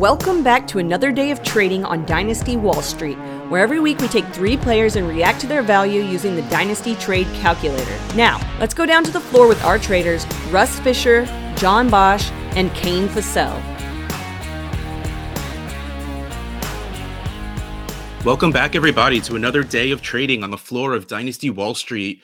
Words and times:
Welcome 0.00 0.42
back 0.42 0.66
to 0.68 0.78
another 0.78 1.12
day 1.12 1.30
of 1.30 1.42
trading 1.42 1.84
on 1.84 2.06
Dynasty 2.06 2.56
Wall 2.56 2.80
Street, 2.80 3.18
where 3.50 3.60
every 3.60 3.80
week 3.80 3.98
we 3.98 4.08
take 4.08 4.24
three 4.28 4.56
players 4.56 4.96
and 4.96 5.06
react 5.06 5.42
to 5.42 5.46
their 5.46 5.60
value 5.60 6.00
using 6.00 6.34
the 6.34 6.42
Dynasty 6.48 6.94
Trade 6.94 7.26
Calculator. 7.34 7.98
Now, 8.16 8.40
let's 8.58 8.72
go 8.72 8.86
down 8.86 9.04
to 9.04 9.10
the 9.10 9.20
floor 9.20 9.46
with 9.46 9.62
our 9.62 9.78
traders, 9.78 10.26
Russ 10.48 10.80
Fisher, 10.80 11.26
John 11.54 11.90
Bosch, 11.90 12.30
and 12.56 12.72
Kane 12.72 13.08
Fassell. 13.08 13.60
Welcome 18.24 18.52
back, 18.52 18.74
everybody, 18.74 19.20
to 19.20 19.36
another 19.36 19.62
day 19.62 19.90
of 19.90 20.00
trading 20.00 20.42
on 20.42 20.50
the 20.50 20.56
floor 20.56 20.94
of 20.94 21.08
Dynasty 21.08 21.50
Wall 21.50 21.74
Street. 21.74 22.22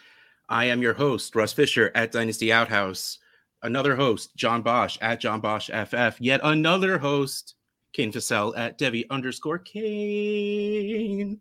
I 0.49 0.65
am 0.65 0.81
your 0.81 0.95
host, 0.95 1.37
Russ 1.37 1.53
Fisher 1.53 1.93
at 1.95 2.11
Dynasty 2.11 2.51
Outhouse. 2.51 3.19
Another 3.63 3.97
host, 3.97 4.35
John 4.35 4.63
Bosch 4.63 4.97
at 5.03 5.21
John 5.21 5.43
Bosch 5.43 5.69
FF. 5.69 6.19
Yet 6.23 6.41
another 6.43 6.97
host, 6.97 7.55
Kane 7.96 8.12
Fassell 8.12 8.52
at 8.59 8.78
Devy 8.78 9.06
underscore 9.09 9.59
Kane. 9.59 11.41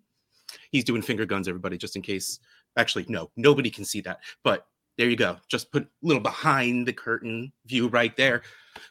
He's 0.72 0.86
doing 0.86 1.02
finger 1.02 1.26
guns, 1.26 1.50
everybody, 1.50 1.78
just 1.78 1.98
in 1.98 2.02
case. 2.02 2.40
Actually, 2.78 3.06
no, 3.10 3.30
nobody 3.36 3.70
can 3.70 3.84
see 3.84 4.00
that. 4.02 4.20
But 4.42 4.66
there 4.98 5.10
you 5.10 5.18
go. 5.18 5.36
Just 5.50 5.70
put 5.74 5.84
a 5.84 5.88
little 6.02 6.24
behind 6.24 6.88
the 6.88 6.94
curtain 6.94 7.52
view 7.66 7.90
right 7.90 8.16
there. 8.16 8.42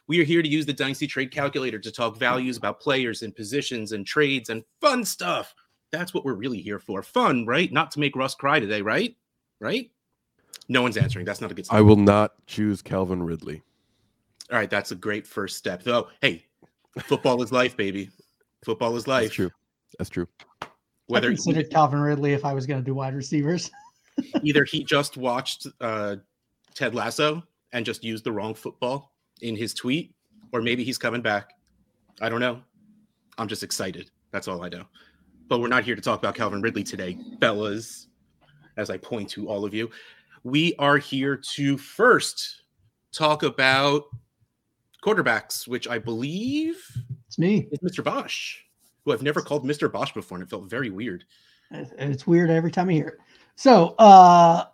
We 0.07 0.21
are 0.21 0.23
here 0.23 0.43
to 0.43 0.47
use 0.47 0.67
the 0.67 0.73
Dynasty 0.73 1.07
Trade 1.07 1.31
Calculator 1.31 1.79
to 1.79 1.91
talk 1.91 2.17
values 2.17 2.57
about 2.57 2.79
players 2.79 3.23
and 3.23 3.35
positions 3.35 3.93
and 3.93 4.05
trades 4.05 4.49
and 4.49 4.63
fun 4.79 5.03
stuff. 5.03 5.55
That's 5.91 6.13
what 6.13 6.23
we're 6.23 6.33
really 6.33 6.61
here 6.61 6.77
for. 6.77 7.01
Fun, 7.01 7.47
right? 7.47 7.71
Not 7.71 7.89
to 7.91 7.99
make 7.99 8.15
Russ 8.15 8.35
cry 8.35 8.59
today, 8.59 8.83
right? 8.83 9.15
Right? 9.59 9.89
No 10.69 10.83
one's 10.83 10.97
answering. 10.97 11.25
That's 11.25 11.41
not 11.41 11.49
a 11.49 11.55
good 11.55 11.65
sign. 11.65 11.79
I 11.79 11.81
will 11.81 11.95
not 11.95 12.33
choose 12.45 12.83
Calvin 12.83 13.23
Ridley. 13.23 13.63
All 14.51 14.59
right, 14.59 14.69
that's 14.69 14.91
a 14.91 14.95
great 14.95 15.25
first 15.25 15.57
step. 15.57 15.81
Though, 15.81 16.09
hey, 16.21 16.45
Football 16.99 17.41
is 17.43 17.51
life, 17.51 17.75
baby. 17.75 18.09
Football 18.63 18.95
is 18.95 19.07
life. 19.07 19.23
That's 19.23 19.35
true. 19.35 19.51
That's 19.97 20.09
true. 20.09 20.27
Whether 21.07 21.27
I 21.27 21.31
considered 21.31 21.69
Calvin 21.69 21.99
Ridley 21.99 22.33
if 22.33 22.45
I 22.45 22.53
was 22.53 22.65
going 22.65 22.79
to 22.79 22.85
do 22.85 22.95
wide 22.95 23.15
receivers. 23.15 23.69
either 24.43 24.63
he 24.63 24.83
just 24.83 25.17
watched 25.17 25.67
uh, 25.81 26.15
Ted 26.73 26.95
Lasso 26.95 27.43
and 27.73 27.85
just 27.85 28.03
used 28.03 28.23
the 28.23 28.31
wrong 28.31 28.53
football 28.53 29.11
in 29.41 29.55
his 29.55 29.73
tweet, 29.73 30.13
or 30.51 30.61
maybe 30.61 30.83
he's 30.83 30.97
coming 30.97 31.21
back. 31.21 31.51
I 32.21 32.29
don't 32.29 32.39
know. 32.39 32.61
I'm 33.37 33.47
just 33.47 33.63
excited. 33.63 34.09
That's 34.31 34.47
all 34.47 34.63
I 34.63 34.69
know. 34.69 34.85
But 35.47 35.59
we're 35.59 35.67
not 35.67 35.83
here 35.83 35.95
to 35.95 36.01
talk 36.01 36.19
about 36.19 36.35
Calvin 36.35 36.61
Ridley 36.61 36.83
today, 36.83 37.17
fellas. 37.39 38.07
As 38.77 38.89
I 38.89 38.97
point 38.97 39.29
to 39.31 39.47
all 39.47 39.63
of 39.63 39.73
you, 39.73 39.89
we 40.43 40.75
are 40.79 40.97
here 40.97 41.37
to 41.55 41.77
first 41.77 42.63
talk 43.13 43.43
about 43.43 44.03
quarterbacks, 45.05 45.67
which 45.67 45.87
I 45.87 45.99
believe 45.99 46.83
it's 47.27 47.37
me, 47.37 47.67
it's 47.71 47.83
Mr. 47.83 48.03
Bosch, 48.03 48.57
who 49.03 49.13
I've 49.13 49.21
never 49.21 49.41
called 49.41 49.63
Mr. 49.63 49.91
Bosch 49.91 50.11
before, 50.13 50.37
and 50.37 50.45
it 50.45 50.49
felt 50.49 50.69
very 50.69 50.89
weird. 50.89 51.23
It's 51.71 52.25
weird 52.25 52.49
every 52.49 52.71
time 52.71 52.89
I 52.89 52.93
hear 52.93 53.07
it. 53.07 53.17
So, 53.55 53.95
uh, 53.99 54.65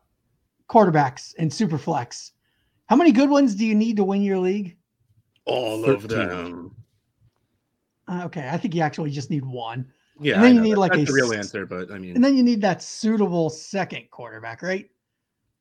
quarterbacks 0.69 1.33
and 1.37 1.51
super 1.53 1.77
flex. 1.77 2.31
How 2.87 2.95
many 2.95 3.11
good 3.11 3.29
ones 3.29 3.55
do 3.55 3.65
you 3.65 3.75
need 3.75 3.97
to 3.97 4.03
win 4.03 4.21
your 4.21 4.39
league? 4.39 4.77
All 5.45 5.83
13. 5.83 5.95
of 5.95 6.07
them. 6.07 6.75
Uh, 8.07 8.23
okay, 8.25 8.49
I 8.51 8.57
think 8.57 8.75
you 8.75 8.81
actually 8.81 9.11
just 9.11 9.29
need 9.29 9.45
one. 9.45 9.91
Yeah, 10.19 10.35
and 10.35 10.43
then 10.43 10.55
you 10.55 10.61
need 10.61 10.75
like 10.75 10.93
a 10.93 11.03
real 11.11 11.33
answer, 11.33 11.65
but 11.65 11.91
I 11.91 11.97
mean, 11.97 12.15
and 12.15 12.23
then 12.23 12.37
you 12.37 12.43
need 12.43 12.61
that 12.61 12.83
suitable 12.83 13.49
second 13.49 14.11
quarterback, 14.11 14.61
right? 14.61 14.89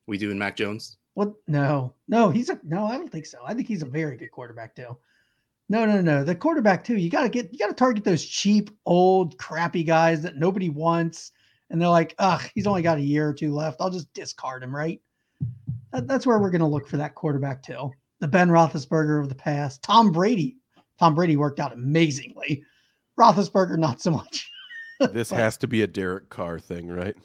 We 0.05 0.17
doing 0.17 0.37
Mac 0.37 0.55
Jones? 0.55 0.97
What? 1.13 1.33
No, 1.47 1.93
no, 2.07 2.29
he's 2.29 2.49
a 2.49 2.59
no. 2.63 2.85
I 2.85 2.97
don't 2.97 3.11
think 3.11 3.25
so. 3.25 3.39
I 3.45 3.53
think 3.53 3.67
he's 3.67 3.81
a 3.81 3.87
very 3.87 4.17
good 4.17 4.31
quarterback 4.31 4.75
too. 4.75 4.97
No, 5.69 5.85
no, 5.85 6.01
no. 6.01 6.23
The 6.23 6.35
quarterback 6.35 6.83
too. 6.83 6.97
You 6.97 7.09
got 7.09 7.23
to 7.23 7.29
get. 7.29 7.51
You 7.51 7.59
got 7.59 7.67
to 7.67 7.73
target 7.73 8.03
those 8.03 8.25
cheap, 8.25 8.69
old, 8.85 9.37
crappy 9.37 9.83
guys 9.83 10.21
that 10.21 10.37
nobody 10.37 10.69
wants, 10.69 11.31
and 11.69 11.81
they're 11.81 11.89
like, 11.89 12.15
ugh, 12.19 12.41
he's 12.55 12.67
only 12.67 12.81
got 12.81 12.97
a 12.97 13.01
year 13.01 13.27
or 13.27 13.33
two 13.33 13.53
left. 13.53 13.81
I'll 13.81 13.89
just 13.89 14.13
discard 14.13 14.63
him. 14.63 14.75
Right. 14.75 15.01
That, 15.91 16.07
that's 16.07 16.25
where 16.25 16.39
we're 16.39 16.51
going 16.51 16.61
to 16.61 16.67
look 16.67 16.87
for 16.87 16.97
that 16.97 17.15
quarterback 17.15 17.63
too. 17.63 17.91
The 18.19 18.27
Ben 18.27 18.49
Roethlisberger 18.49 19.19
of 19.19 19.29
the 19.29 19.35
past. 19.35 19.81
Tom 19.81 20.11
Brady. 20.11 20.57
Tom 20.99 21.15
Brady 21.15 21.35
worked 21.35 21.59
out 21.59 21.73
amazingly. 21.73 22.63
Roethlisberger, 23.19 23.77
not 23.77 24.01
so 24.01 24.11
much. 24.11 24.49
this 25.11 25.31
has 25.31 25.57
to 25.57 25.67
be 25.67 25.81
a 25.81 25.87
Derek 25.87 26.29
Carr 26.29 26.59
thing, 26.59 26.87
right? 26.87 27.15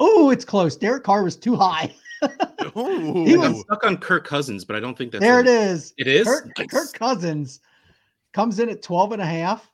Oh, 0.00 0.30
it's 0.30 0.44
close. 0.44 0.76
Derek 0.76 1.04
Carr 1.04 1.24
was 1.24 1.36
too 1.36 1.56
high. 1.56 1.94
he 2.74 3.36
was 3.36 3.60
stuck 3.60 3.84
on 3.84 3.96
Kirk 3.96 4.26
Cousins, 4.26 4.64
but 4.64 4.76
I 4.76 4.80
don't 4.80 4.96
think 4.96 5.12
that's 5.12 5.22
there. 5.22 5.40
It 5.40 5.46
is. 5.46 5.94
It 5.98 6.06
is. 6.06 6.26
Kirk, 6.26 6.52
nice. 6.58 6.66
Kirk 6.68 6.92
Cousins 6.92 7.60
comes 8.32 8.58
in 8.58 8.68
at 8.68 8.82
12 8.82 9.12
and 9.12 9.22
a 9.22 9.26
half, 9.26 9.70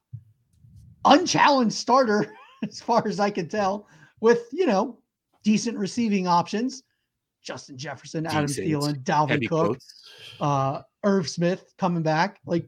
unchallenged 1.04 1.74
starter, 1.74 2.34
as 2.62 2.80
far 2.80 3.06
as 3.06 3.20
I 3.20 3.30
can 3.30 3.48
tell, 3.48 3.88
with 4.20 4.48
you 4.52 4.66
know 4.66 4.98
decent 5.42 5.78
receiving 5.78 6.26
options. 6.26 6.82
Justin 7.42 7.76
Jefferson, 7.76 8.26
Adam 8.26 8.46
Thielen, 8.46 9.02
Dalvin 9.04 9.28
Heavy 9.28 9.48
Cook, 9.48 9.78
uh, 10.40 10.80
Irv 11.04 11.28
Smith 11.28 11.74
coming 11.76 12.02
back. 12.02 12.40
Like 12.46 12.66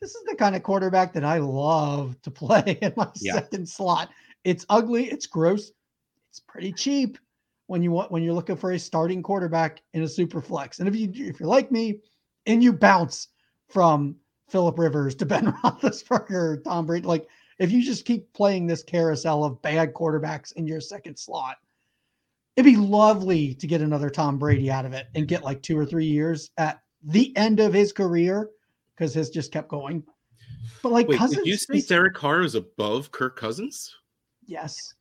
this 0.00 0.14
is 0.14 0.24
the 0.26 0.36
kind 0.36 0.54
of 0.54 0.62
quarterback 0.62 1.14
that 1.14 1.24
I 1.24 1.38
love 1.38 2.20
to 2.22 2.30
play 2.30 2.78
in 2.82 2.92
my 2.96 3.08
yeah. 3.20 3.34
second 3.34 3.66
slot. 3.66 4.10
It's 4.44 4.66
ugly, 4.68 5.10
it's 5.10 5.26
gross, 5.26 5.72
it's 6.34 6.40
pretty 6.40 6.72
cheap 6.72 7.16
when 7.68 7.80
you 7.80 7.92
want 7.92 8.10
when 8.10 8.24
you're 8.24 8.34
looking 8.34 8.56
for 8.56 8.72
a 8.72 8.78
starting 8.78 9.22
quarterback 9.22 9.80
in 9.92 10.02
a 10.02 10.08
super 10.08 10.42
flex. 10.42 10.80
And 10.80 10.88
if 10.88 10.96
you 10.96 11.08
if 11.14 11.38
you're 11.38 11.48
like 11.48 11.70
me 11.70 12.00
and 12.46 12.60
you 12.60 12.72
bounce 12.72 13.28
from 13.68 14.16
Philip 14.48 14.76
Rivers 14.76 15.14
to 15.16 15.26
Ben 15.26 15.52
Roethlisberger, 15.52 16.64
Tom 16.64 16.86
Brady, 16.86 17.06
like 17.06 17.28
if 17.60 17.70
you 17.70 17.84
just 17.84 18.04
keep 18.04 18.32
playing 18.32 18.66
this 18.66 18.82
carousel 18.82 19.44
of 19.44 19.62
bad 19.62 19.94
quarterbacks 19.94 20.52
in 20.54 20.66
your 20.66 20.80
second 20.80 21.16
slot, 21.16 21.56
it'd 22.56 22.64
be 22.64 22.76
lovely 22.76 23.54
to 23.54 23.68
get 23.68 23.80
another 23.80 24.10
Tom 24.10 24.36
Brady 24.36 24.72
out 24.72 24.86
of 24.86 24.92
it 24.92 25.06
and 25.14 25.28
get 25.28 25.44
like 25.44 25.62
two 25.62 25.78
or 25.78 25.86
three 25.86 26.06
years 26.06 26.50
at 26.58 26.80
the 27.04 27.32
end 27.36 27.60
of 27.60 27.72
his 27.72 27.92
career 27.92 28.50
because 28.96 29.14
his 29.14 29.30
just 29.30 29.52
kept 29.52 29.68
going. 29.68 30.02
But 30.82 30.90
like 30.90 31.06
Wait, 31.06 31.18
Cousins, 31.18 31.44
did 31.44 31.46
you 31.46 31.56
say 31.56 31.80
Derek 31.80 32.14
Carr 32.14 32.42
is 32.42 32.56
above 32.56 33.12
Kirk 33.12 33.36
Cousins? 33.36 33.94
Yes. 34.46 34.94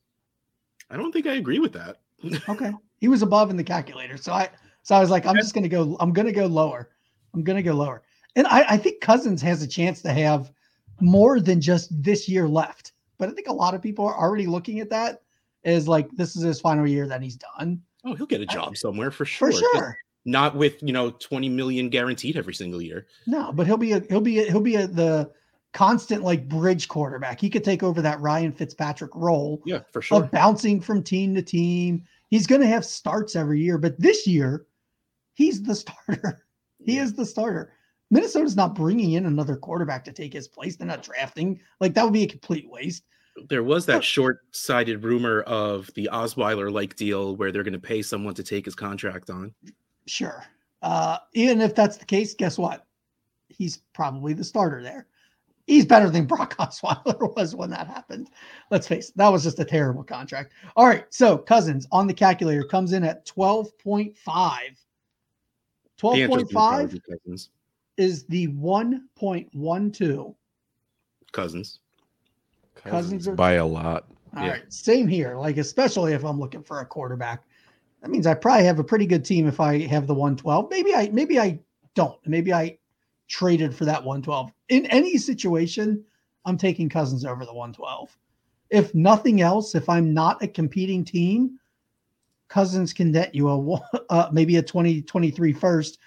I 0.93 0.97
don't 0.97 1.11
think 1.11 1.27
I 1.27 1.33
agree 1.33 1.59
with 1.59 1.73
that 1.73 1.97
okay. 2.49 2.71
He 2.99 3.07
was 3.07 3.21
above 3.21 3.49
in 3.49 3.57
the 3.57 3.63
calculator. 3.63 4.17
So 4.17 4.31
I 4.31 4.49
so 4.83 4.95
I 4.95 4.99
was 4.99 5.09
like, 5.09 5.25
I'm 5.25 5.35
just 5.35 5.53
gonna 5.53 5.67
go, 5.67 5.97
I'm 5.99 6.13
gonna 6.13 6.31
go 6.31 6.45
lower. 6.45 6.89
I'm 7.33 7.43
gonna 7.43 7.63
go 7.63 7.73
lower. 7.73 8.03
And 8.35 8.47
I, 8.47 8.65
I 8.69 8.77
think 8.77 9.01
Cousins 9.01 9.41
has 9.41 9.61
a 9.61 9.67
chance 9.67 10.01
to 10.01 10.13
have 10.13 10.51
more 10.99 11.39
than 11.39 11.61
just 11.61 11.89
this 12.01 12.27
year 12.27 12.47
left. 12.47 12.93
But 13.17 13.29
I 13.29 13.33
think 13.33 13.47
a 13.47 13.53
lot 13.53 13.73
of 13.73 13.81
people 13.81 14.05
are 14.05 14.17
already 14.17 14.47
looking 14.47 14.79
at 14.79 14.89
that 14.89 15.21
as 15.63 15.87
like 15.87 16.09
this 16.11 16.35
is 16.35 16.43
his 16.43 16.59
final 16.59 16.87
year 16.87 17.07
that 17.07 17.21
he's 17.21 17.37
done. 17.37 17.81
Oh, 18.05 18.15
he'll 18.15 18.25
get 18.25 18.41
a 18.41 18.45
job 18.45 18.75
somewhere 18.77 19.11
for 19.11 19.25
sure. 19.25 19.51
For 19.51 19.57
sure. 19.57 19.73
Just 19.73 19.97
not 20.25 20.55
with 20.55 20.81
you 20.81 20.93
know 20.93 21.11
20 21.11 21.49
million 21.49 21.89
guaranteed 21.89 22.37
every 22.37 22.53
single 22.53 22.81
year. 22.81 23.07
No, 23.27 23.51
but 23.51 23.67
he'll 23.67 23.77
be 23.77 23.91
a 23.93 23.99
he'll 24.09 24.21
be 24.21 24.39
a, 24.39 24.45
he'll 24.45 24.61
be 24.61 24.75
a, 24.75 24.87
the 24.87 25.31
constant 25.73 26.23
like 26.23 26.47
bridge 26.47 26.87
quarterback. 26.87 27.39
He 27.39 27.49
could 27.49 27.63
take 27.63 27.83
over 27.83 28.01
that 28.01 28.19
Ryan 28.21 28.51
Fitzpatrick 28.51 29.11
role. 29.15 29.61
Yeah, 29.65 29.81
for 29.91 30.01
sure. 30.01 30.23
Of 30.23 30.31
bouncing 30.31 30.79
from 30.79 31.03
team 31.03 31.35
to 31.35 31.41
team, 31.41 32.03
He's 32.33 32.47
going 32.47 32.61
to 32.61 32.67
have 32.67 32.83
starts 32.83 33.35
every 33.35 33.61
year, 33.61 33.77
but 33.77 33.99
this 33.99 34.25
year, 34.25 34.65
he's 35.35 35.61
the 35.61 35.75
starter. 35.75 36.47
He 36.83 36.95
yeah. 36.95 37.03
is 37.03 37.13
the 37.13 37.27
starter. 37.27 37.73
Minnesota's 38.09 38.55
not 38.55 38.73
bringing 38.73 39.11
in 39.11 39.27
another 39.27 39.55
quarterback 39.55 40.03
to 40.05 40.11
take 40.11 40.33
his 40.33 40.47
place. 40.47 40.75
They're 40.75 40.87
not 40.87 41.03
drafting. 41.03 41.59
Like 41.79 41.93
that 41.93 42.03
would 42.03 42.11
be 42.11 42.23
a 42.23 42.27
complete 42.27 42.67
waste. 42.67 43.03
There 43.49 43.61
was 43.61 43.85
that 43.85 44.03
short-sighted 44.03 45.03
rumor 45.03 45.41
of 45.41 45.91
the 45.93 46.09
Osweiler-like 46.11 46.95
deal 46.95 47.35
where 47.35 47.51
they're 47.51 47.61
going 47.61 47.73
to 47.73 47.79
pay 47.79 48.01
someone 48.01 48.33
to 48.33 48.43
take 48.43 48.65
his 48.65 48.73
contract 48.73 49.29
on. 49.29 49.53
Sure. 50.07 50.43
Uh, 50.81 51.19
even 51.33 51.61
if 51.61 51.75
that's 51.75 51.97
the 51.97 52.05
case, 52.05 52.33
guess 52.33 52.57
what? 52.57 52.87
He's 53.47 53.83
probably 53.93 54.33
the 54.33 54.43
starter 54.43 54.81
there 54.81 55.05
he's 55.67 55.85
better 55.85 56.09
than 56.09 56.25
Brock 56.25 56.55
Osweiler 56.59 57.35
was 57.35 57.55
when 57.55 57.69
that 57.71 57.87
happened. 57.87 58.29
Let's 58.71 58.87
face 58.87 59.09
it, 59.09 59.17
that 59.17 59.29
was 59.29 59.43
just 59.43 59.59
a 59.59 59.65
terrible 59.65 60.03
contract. 60.03 60.53
All 60.75 60.87
right, 60.87 61.05
so 61.09 61.37
Cousins 61.37 61.87
on 61.91 62.07
the 62.07 62.13
calculator 62.13 62.63
comes 62.63 62.93
in 62.93 63.03
at 63.03 63.25
12.5. 63.25 64.15
12.5 66.01 67.49
is 67.97 68.25
the 68.25 68.47
1.12. 68.47 70.35
Cousins. 71.31 71.79
Cousins 72.75 73.27
are, 73.27 73.35
by 73.35 73.53
a 73.53 73.65
lot. 73.65 74.07
All 74.35 74.43
yeah. 74.43 74.51
right, 74.51 74.73
same 74.73 75.07
here. 75.07 75.37
Like 75.37 75.57
especially 75.57 76.13
if 76.13 76.23
I'm 76.25 76.39
looking 76.39 76.63
for 76.63 76.81
a 76.81 76.85
quarterback, 76.85 77.43
that 78.01 78.09
means 78.09 78.27
I 78.27 78.33
probably 78.33 78.65
have 78.65 78.79
a 78.79 78.83
pretty 78.83 79.05
good 79.05 79.23
team 79.23 79.47
if 79.47 79.59
I 79.59 79.79
have 79.87 80.07
the 80.07 80.13
112. 80.13 80.69
Maybe 80.69 80.93
I 80.93 81.09
maybe 81.13 81.39
I 81.39 81.59
don't. 81.95 82.19
Maybe 82.25 82.51
I 82.51 82.77
traded 83.27 83.75
for 83.75 83.85
that 83.85 84.03
112. 84.03 84.51
In 84.69 84.85
any 84.87 85.17
situation, 85.17 86.03
I'm 86.45 86.57
taking 86.57 86.89
Cousins 86.89 87.25
over 87.25 87.45
the 87.45 87.53
112. 87.53 88.17
If 88.69 88.93
nothing 88.95 89.41
else, 89.41 89.75
if 89.75 89.87
I'm 89.89 90.13
not 90.13 90.41
a 90.41 90.47
competing 90.47 91.05
team, 91.05 91.59
Cousins 92.49 92.93
can 92.93 93.11
net 93.11 93.33
you 93.33 93.49
a 93.49 93.81
uh, 94.09 94.29
maybe 94.31 94.57
a 94.57 94.61
2023 94.61 95.53
first 95.53 95.99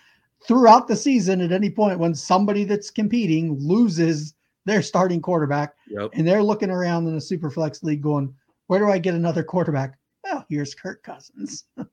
throughout 0.47 0.87
the 0.87 0.97
season 0.97 1.41
at 1.41 1.53
any 1.53 1.71
point 1.71 1.99
when 1.99 2.15
somebody 2.15 2.65
that's 2.65 2.91
competing 2.91 3.59
loses 3.59 4.35
their 4.65 4.83
starting 4.83 5.21
quarterback, 5.23 5.75
Yep. 5.89 6.11
and 6.15 6.27
they're 6.27 6.43
looking 6.43 6.71
around 6.71 7.07
in 7.07 7.15
a 7.15 7.21
super 7.21 7.51
flex 7.51 7.83
league 7.83 8.03
going, 8.03 8.35
where 8.67 8.81
do 8.81 8.91
I 8.91 8.99
get 8.99 9.15
another 9.15 9.43
quarterback? 9.45 9.97
Well, 10.25 10.45
here's 10.49 10.75
Kirk 10.75 11.03
Cousins. 11.05 11.65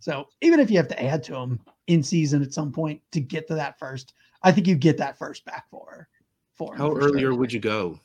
so 0.00 0.26
even 0.42 0.58
if 0.58 0.70
you 0.70 0.76
have 0.76 0.88
to 0.88 1.02
add 1.02 1.22
to 1.24 1.36
him 1.36 1.60
in 1.86 2.02
season 2.02 2.42
at 2.42 2.52
some 2.52 2.72
point 2.72 3.00
to 3.12 3.20
get 3.20 3.46
to 3.48 3.54
that 3.54 3.78
first, 3.78 4.12
I 4.46 4.52
think 4.52 4.66
you 4.68 4.76
get 4.76 4.96
that 4.98 5.18
first 5.18 5.44
back 5.44 5.68
for 5.70 6.08
for 6.54 6.76
How 6.76 6.90
for 6.90 7.00
earlier 7.00 7.30
sure. 7.30 7.34
would 7.34 7.52
you 7.52 7.58
go 7.60 7.98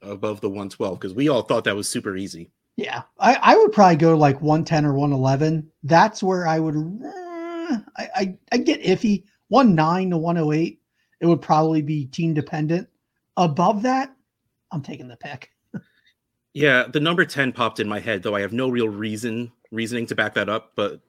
above 0.00 0.40
the 0.40 0.48
112? 0.48 0.98
Because 0.98 1.12
we 1.14 1.28
all 1.28 1.42
thought 1.42 1.64
that 1.64 1.74
was 1.76 1.88
super 1.88 2.16
easy. 2.16 2.52
Yeah, 2.76 3.02
I, 3.18 3.34
I 3.42 3.56
would 3.56 3.72
probably 3.72 3.96
go 3.96 4.16
like 4.16 4.40
110 4.40 4.84
or 4.86 4.92
111. 4.94 5.68
That's 5.82 6.22
where 6.22 6.46
I 6.46 6.60
would. 6.60 6.76
uh, 6.76 7.78
I 7.96 8.08
I, 8.14 8.38
I 8.52 8.56
get 8.58 8.82
iffy. 8.82 9.24
19 9.50 10.10
to 10.10 10.16
108. 10.18 10.80
It 11.20 11.26
would 11.26 11.42
probably 11.42 11.82
be 11.82 12.06
team 12.06 12.32
dependent. 12.32 12.88
Above 13.36 13.82
that, 13.82 14.14
I'm 14.70 14.82
taking 14.82 15.08
the 15.08 15.16
pick. 15.16 15.50
Yeah, 16.54 16.84
the 16.90 16.98
number 16.98 17.24
10 17.24 17.52
popped 17.52 17.78
in 17.78 17.86
my 17.88 18.00
head, 18.00 18.22
though 18.22 18.34
I 18.34 18.40
have 18.40 18.52
no 18.52 18.68
real 18.68 18.88
reason 18.88 19.52
reasoning 19.70 20.06
to 20.06 20.14
back 20.16 20.34
that 20.34 20.48
up. 20.48 20.72
But 20.74 21.00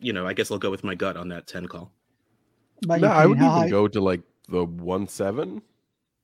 you 0.00 0.12
know, 0.12 0.26
I 0.26 0.32
guess 0.32 0.50
I'll 0.50 0.58
go 0.58 0.70
with 0.70 0.82
my 0.82 0.94
gut 0.94 1.16
on 1.16 1.28
that 1.28 1.46
10 1.46 1.66
call. 1.66 1.92
No, 2.86 2.94
I 3.08 3.26
would 3.26 3.38
even 3.38 3.48
high- 3.48 3.68
go 3.68 3.86
to 3.86 4.00
like 4.00 4.22
the 4.48 4.64
one 4.64 5.06
seven, 5.06 5.62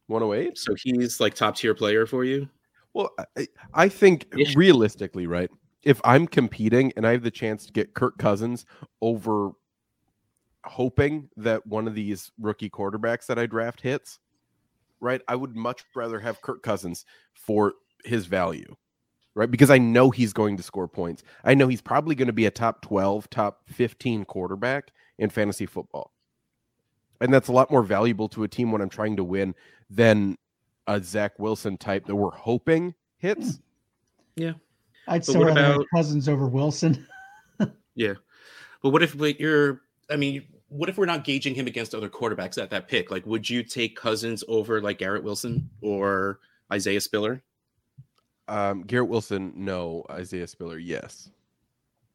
108. 0.07 0.59
So 0.59 0.75
he's 0.83 1.21
like 1.21 1.35
top 1.35 1.57
tier 1.57 1.75
player 1.75 2.07
for 2.07 2.25
you. 2.25 2.49
Well, 2.93 3.11
I, 3.37 3.49
I 3.75 3.89
think 3.89 4.27
Ish. 4.37 4.55
realistically, 4.57 5.27
right? 5.27 5.51
If 5.83 6.01
I'm 6.05 6.27
competing 6.27 6.93
and 6.97 7.07
I 7.07 7.13
have 7.13 7.23
the 7.23 7.31
chance 7.31 7.67
to 7.67 7.73
get 7.73 7.95
Kirk 7.95 8.17
Cousins 8.19 8.65
over 9.03 9.51
hoping 10.65 11.29
that 11.37 11.67
one 11.67 11.87
of 11.87 11.95
these 11.95 12.33
rookie 12.41 12.71
quarterbacks 12.71 13.27
that 13.27 13.39
I 13.39 13.47
draft 13.47 13.81
hits, 13.81 14.19
right? 15.01 15.21
I 15.29 15.37
would 15.37 15.55
much 15.55 15.85
rather 15.95 16.19
have 16.21 16.41
Kirk 16.41 16.63
Cousins 16.63 17.05
for 17.35 17.75
his 18.05 18.27
value, 18.27 18.75
right? 19.35 19.51
Because 19.51 19.71
I 19.71 19.79
know 19.79 20.11
he's 20.11 20.33
going 20.33 20.57
to 20.57 20.63
score 20.63 20.89
points. 20.89 21.23
I 21.45 21.55
know 21.55 21.69
he's 21.69 21.83
probably 21.83 22.15
going 22.15 22.29
to 22.29 22.33
be 22.33 22.47
a 22.47 22.51
top 22.51 22.81
12, 22.81 23.29
top 23.29 23.61
15 23.69 24.25
quarterback 24.25 24.93
in 25.19 25.29
fantasy 25.29 25.67
football. 25.67 26.14
And 27.21 27.33
that's 27.33 27.49
a 27.49 27.53
lot 27.53 27.71
more 27.71 27.83
valuable 27.83 28.29
to 28.31 28.43
a 28.45 28.49
team 28.49 28.73
when 28.73 28.81
I'm 28.83 28.89
trying 28.89 29.17
to 29.17 29.25
win 29.25 29.55
than 29.89 30.37
a 30.87 31.03
Zach 31.03 31.39
Wilson 31.39 31.77
type 31.77 32.07
that 32.07 32.17
we're 32.17 32.31
hoping 32.31 32.95
hits. 33.19 33.61
Yeah. 34.37 34.53
I'd 35.07 35.19
But 35.19 35.25
still 35.25 35.41
what 35.41 35.47
rather 35.49 35.63
have 35.63 35.75
about- 35.77 35.87
Cousins 35.95 36.29
over 36.29 36.47
Wilson. 36.47 37.07
Yeah. 37.97 38.15
But 38.83 38.91
what 38.91 39.05
if 39.05 39.15
like, 39.19 39.39
you're, 39.39 39.83
I 40.11 40.17
mean, 40.17 40.43
what 40.69 40.89
if 40.89 40.99
we're 40.99 41.07
not 41.07 41.23
gauging 41.23 41.55
him 41.55 41.69
against 41.69 41.95
other 41.95 42.09
quarterbacks 42.09 42.61
at 42.61 42.69
that 42.71 42.89
pick? 42.89 43.13
Like, 43.13 43.25
would 43.25 43.49
you 43.49 43.63
take 43.63 43.95
Cousins 43.95 44.43
over 44.49 44.81
like 44.81 44.99
Garrett 44.99 45.23
Wilson 45.23 45.71
or 45.81 46.41
Isaiah 46.73 47.01
Spiller? 47.01 47.41
Um, 48.49 48.83
Garrett 48.83 49.09
Wilson, 49.09 49.53
no. 49.55 50.05
Isaiah 50.11 50.49
Spiller, 50.49 50.77
yes. 50.79 51.31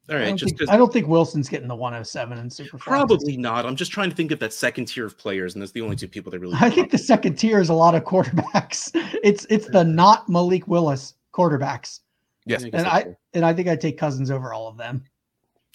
All 0.09 0.17
I 0.17 0.25
don't, 0.25 0.37
just 0.37 0.57
think, 0.57 0.69
I 0.69 0.77
don't 0.77 0.91
think 0.91 1.07
Wilson's 1.07 1.47
getting 1.49 1.67
the 1.67 1.75
107 1.75 2.37
in 2.37 2.49
super. 2.49 2.77
Flexes. 2.77 2.81
probably 2.81 3.37
not. 3.37 3.65
I'm 3.65 3.75
just 3.75 3.91
trying 3.91 4.09
to 4.09 4.15
think 4.15 4.31
of 4.31 4.39
that 4.39 4.53
second 4.53 4.85
tier 4.85 5.05
of 5.05 5.17
players, 5.17 5.53
and 5.53 5.61
that's 5.61 5.71
the 5.71 5.81
only 5.81 5.95
two 5.95 6.07
people 6.07 6.31
that 6.31 6.39
really. 6.39 6.57
I 6.59 6.69
think 6.69 6.91
the 6.91 6.97
second 6.97 7.35
tier 7.35 7.59
is 7.59 7.69
a 7.69 7.73
lot 7.73 7.95
of 7.95 8.03
quarterbacks. 8.03 8.91
It's 9.23 9.45
it's 9.49 9.67
the 9.69 9.83
not 9.83 10.29
Malik 10.29 10.67
Willis 10.67 11.13
quarterbacks, 11.33 11.99
Yes. 12.45 12.63
and 12.63 12.75
I 12.87 13.03
fair. 13.03 13.17
and 13.33 13.45
I 13.45 13.53
think 13.53 13.67
I 13.67 13.75
take 13.75 13.97
Cousins 13.97 14.31
over 14.31 14.53
all 14.53 14.67
of 14.67 14.77
them. 14.77 15.03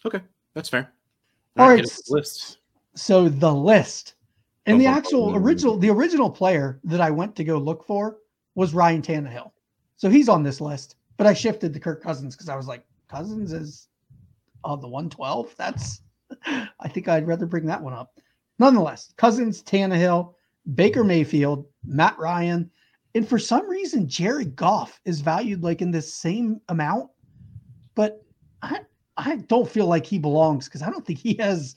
Okay, 0.07 0.21
that's 0.55 0.69
fair. 0.71 0.91
All 1.59 1.65
All 1.65 1.71
right, 1.71 1.81
right, 1.81 1.85
the 1.85 2.03
list. 2.15 2.59
So 2.97 3.29
the 3.29 3.53
list 3.53 4.15
and 4.67 4.81
the 4.81 4.87
Oh, 4.87 4.91
oh, 4.91 4.95
actual 4.95 5.25
oh. 5.31 5.37
original 5.37 5.77
the 5.79 5.91
original 5.91 6.31
player 6.31 6.81
that 6.85 7.01
I 7.03 7.11
went 7.11 7.37
to 7.37 7.45
go 7.45 7.59
look 7.59 7.85
for 7.87 8.17
was 8.55 8.73
Ryan 8.73 9.03
Tannehill. 9.03 9.51
So 9.97 10.09
he's 10.09 10.29
on 10.29 10.43
this 10.43 10.61
list, 10.61 10.97
but 11.19 11.27
I 11.27 11.35
shifted 11.35 11.73
to 11.75 11.81
Kirk 11.81 12.03
Cousins 12.03 12.35
because 12.35 12.49
I 12.49 12.57
was 12.57 12.67
like, 12.67 12.83
Cousins 13.09 13.53
is 13.53 13.89
on 14.65 14.81
the 14.81 14.89
112. 14.89 15.55
That's 15.57 16.01
I 16.47 16.89
think 16.89 17.09
I'd 17.09 17.27
rather 17.27 17.47
bring 17.47 17.67
that 17.67 17.83
one 17.83 17.93
up. 17.93 18.19
Nonetheless, 18.59 19.13
Cousins, 19.17 19.63
Tannehill, 19.63 20.35
Baker 20.75 21.05
Mayfield, 21.05 21.67
Matt 21.85 22.19
Ryan, 22.19 22.71
and 23.15 23.29
for 23.29 23.39
some 23.39 23.69
reason 23.69 24.09
Jared 24.09 24.57
Goff 24.57 25.01
is 25.05 25.21
valued 25.21 25.63
like 25.63 25.83
in 25.83 25.91
the 25.91 26.03
same 26.03 26.61
amount, 26.69 27.11
but 27.95 28.25
I 28.63 28.81
I 29.17 29.37
don't 29.37 29.69
feel 29.69 29.87
like 29.87 30.05
he 30.07 30.19
belongs 30.19 30.65
because 30.67 30.83
I 30.83 30.91
don't 30.91 31.07
think 31.07 31.19
he 31.21 31.35
has 31.35 31.77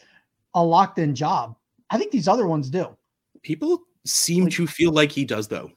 a 0.56 0.64
locked 0.64 0.98
in 0.98 1.14
job. 1.14 1.56
I 1.92 1.98
think 1.98 2.12
these 2.12 2.28
other 2.28 2.48
ones 2.48 2.70
do. 2.70 2.96
People 3.44 3.82
seem 4.06 4.46
Like- 4.46 4.54
to 4.54 4.66
feel 4.68 4.92
like 4.92 5.12
he 5.12 5.24
does, 5.26 5.48
though. 5.48 5.72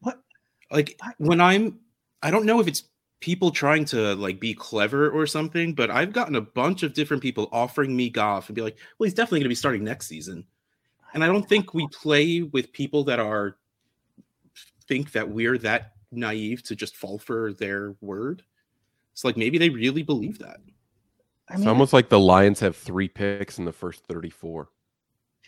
What? 0.00 0.22
Like 0.70 0.96
I- 1.02 1.12
when 1.18 1.40
I'm, 1.40 1.78
I 2.22 2.30
don't 2.30 2.46
know 2.46 2.58
if 2.60 2.66
it's 2.68 2.84
people 3.24 3.50
trying 3.50 3.86
to 3.86 4.14
like 4.16 4.38
be 4.38 4.52
clever 4.52 5.08
or 5.08 5.26
something, 5.26 5.72
but 5.72 5.90
I've 5.90 6.12
gotten 6.12 6.36
a 6.36 6.42
bunch 6.42 6.82
of 6.82 6.92
different 6.92 7.22
people 7.22 7.48
offering 7.52 7.96
me 7.96 8.10
Goff 8.10 8.50
and 8.50 8.54
be 8.54 8.60
like, 8.60 8.76
"Well, 8.98 9.06
he's 9.06 9.14
definitely 9.14 9.38
going 9.38 9.46
to 9.46 9.48
be 9.48 9.54
starting 9.54 9.82
next 9.82 10.08
season," 10.08 10.44
and 11.14 11.24
I 11.24 11.26
don't 11.28 11.48
think 11.48 11.72
we 11.72 11.88
play 11.88 12.42
with 12.42 12.70
people 12.70 13.02
that 13.04 13.18
are 13.18 13.56
think 14.88 15.12
that 15.12 15.26
we're 15.26 15.56
that 15.56 15.92
naive 16.12 16.62
to 16.64 16.76
just 16.76 16.96
fall 16.96 17.18
for 17.18 17.54
their 17.54 17.96
word. 18.02 18.42
It's 19.14 19.24
like 19.24 19.38
maybe 19.38 19.56
they 19.56 19.70
really 19.70 20.02
believe 20.02 20.38
that. 20.40 20.58
I 21.48 21.54
it's 21.54 21.66
almost 21.66 21.94
like 21.94 22.10
the 22.10 22.20
Lions 22.20 22.60
have 22.60 22.76
three 22.76 23.08
picks 23.08 23.58
in 23.58 23.64
the 23.64 23.72
first 23.72 24.04
34. 24.04 24.68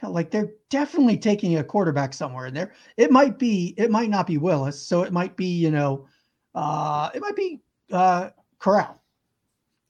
yeah, 0.02 0.08
like 0.08 0.30
they're 0.30 0.52
definitely 0.70 1.18
taking 1.18 1.58
a 1.58 1.64
quarterback 1.64 2.14
somewhere 2.14 2.46
in 2.46 2.54
there. 2.54 2.72
It 2.96 3.10
might 3.10 3.38
be, 3.38 3.74
it 3.76 3.90
might 3.90 4.08
not 4.08 4.26
be 4.26 4.38
Willis, 4.38 4.80
so 4.80 5.02
it 5.02 5.12
might 5.12 5.36
be, 5.36 5.46
you 5.46 5.70
know, 5.70 6.06
uh, 6.54 7.10
it 7.14 7.20
might 7.20 7.36
be 7.36 7.60
uh 7.92 8.30
Corral. 8.58 9.00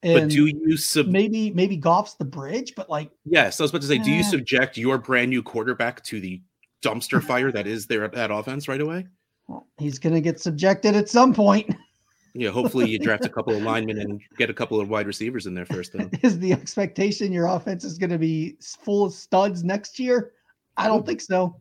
but 0.02 0.28
do 0.28 0.46
you 0.46 0.76
sub? 0.76 1.06
maybe 1.06 1.50
maybe 1.52 1.76
Goff's 1.76 2.14
the 2.14 2.24
bridge, 2.24 2.74
but 2.76 2.90
like 2.90 3.10
Yes, 3.24 3.60
I 3.60 3.64
was 3.64 3.70
about 3.70 3.82
to 3.82 3.88
say, 3.88 3.98
do 3.98 4.10
you 4.10 4.20
Eh. 4.20 4.22
subject 4.30 4.76
your 4.76 4.98
brand 4.98 5.30
new 5.30 5.42
quarterback 5.42 6.02
to 6.04 6.20
the 6.20 6.40
dumpster 6.82 7.22
fire 7.30 7.50
that 7.52 7.66
is 7.66 7.86
their 7.86 8.08
that 8.08 8.30
offense 8.30 8.68
right 8.68 8.80
away? 8.80 9.06
well, 9.48 9.66
he's 9.78 9.98
gonna 9.98 10.20
get 10.20 10.40
subjected 10.40 10.94
at 10.96 11.08
some 11.08 11.32
point. 11.32 11.74
Yeah, 12.34 12.50
hopefully 12.50 12.90
you 12.90 12.98
draft 12.98 13.24
a 13.24 13.30
couple 13.30 13.54
of 13.56 13.62
linemen 13.72 13.98
and 13.98 14.20
get 14.36 14.50
a 14.50 14.54
couple 14.54 14.78
of 14.78 14.90
wide 14.90 15.06
receivers 15.06 15.46
in 15.46 15.54
there 15.54 15.64
first. 15.64 15.92
Though 15.94 16.10
Is 16.22 16.38
the 16.38 16.52
expectation 16.52 17.32
your 17.32 17.46
offense 17.46 17.82
is 17.84 17.96
gonna 17.96 18.18
be 18.18 18.56
full 18.60 19.04
of 19.04 19.14
studs 19.14 19.64
next 19.64 19.98
year? 19.98 20.32
I 20.76 20.86
don't 20.88 21.06
think 21.06 21.22
so. 21.22 21.58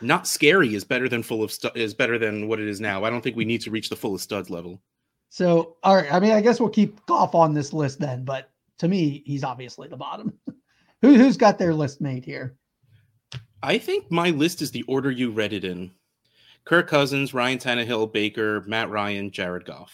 not 0.00 0.28
scary 0.28 0.74
is 0.76 0.84
better 0.84 1.08
than 1.08 1.22
full 1.24 1.42
of 1.42 1.50
stu- 1.50 1.70
is 1.74 1.94
better 1.94 2.18
than 2.18 2.46
what 2.46 2.60
it 2.60 2.68
is 2.68 2.80
now. 2.80 3.02
I 3.02 3.10
don't 3.10 3.22
think 3.22 3.34
we 3.36 3.44
need 3.44 3.62
to 3.62 3.70
reach 3.72 3.88
the 3.88 3.96
full 3.96 4.14
of 4.14 4.20
studs 4.20 4.50
level. 4.50 4.80
So, 5.34 5.78
all 5.82 5.96
right. 5.96 6.12
I 6.12 6.20
mean, 6.20 6.30
I 6.30 6.40
guess 6.40 6.60
we'll 6.60 6.68
keep 6.68 7.04
Goff 7.06 7.34
on 7.34 7.54
this 7.54 7.72
list 7.72 7.98
then, 7.98 8.24
but 8.24 8.50
to 8.78 8.86
me, 8.86 9.24
he's 9.26 9.42
obviously 9.42 9.88
the 9.88 9.96
bottom. 9.96 10.32
Who, 11.02 11.16
who's 11.16 11.36
got 11.36 11.58
their 11.58 11.74
list 11.74 12.00
made 12.00 12.24
here? 12.24 12.54
I 13.60 13.78
think 13.78 14.12
my 14.12 14.30
list 14.30 14.62
is 14.62 14.70
the 14.70 14.84
order 14.84 15.10
you 15.10 15.32
read 15.32 15.52
it 15.52 15.64
in: 15.64 15.90
Kirk 16.64 16.86
Cousins, 16.86 17.34
Ryan 17.34 17.58
Tannehill, 17.58 18.12
Baker, 18.12 18.62
Matt 18.68 18.90
Ryan, 18.90 19.32
Jared 19.32 19.64
Goff. 19.64 19.92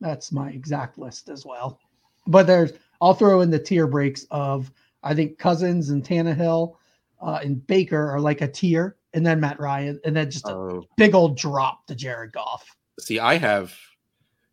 That's 0.00 0.30
my 0.30 0.50
exact 0.50 0.98
list 0.98 1.30
as 1.30 1.44
well. 1.44 1.80
But 2.28 2.46
there's, 2.46 2.74
I'll 3.00 3.12
throw 3.12 3.40
in 3.40 3.50
the 3.50 3.58
tier 3.58 3.88
breaks 3.88 4.24
of, 4.30 4.70
I 5.02 5.14
think 5.16 5.36
Cousins 5.36 5.90
and 5.90 6.04
Tannehill 6.04 6.76
uh, 7.20 7.40
and 7.42 7.66
Baker 7.66 8.08
are 8.08 8.20
like 8.20 8.40
a 8.40 8.46
tier, 8.46 8.98
and 9.14 9.26
then 9.26 9.40
Matt 9.40 9.58
Ryan, 9.58 10.00
and 10.04 10.14
then 10.14 10.30
just 10.30 10.46
a 10.46 10.52
Oh, 10.52 10.84
big 10.96 11.16
old 11.16 11.36
drop 11.36 11.88
to 11.88 11.96
Jared 11.96 12.30
Goff. 12.30 12.64
see, 13.00 13.18
I 13.18 13.36
have 13.36 13.74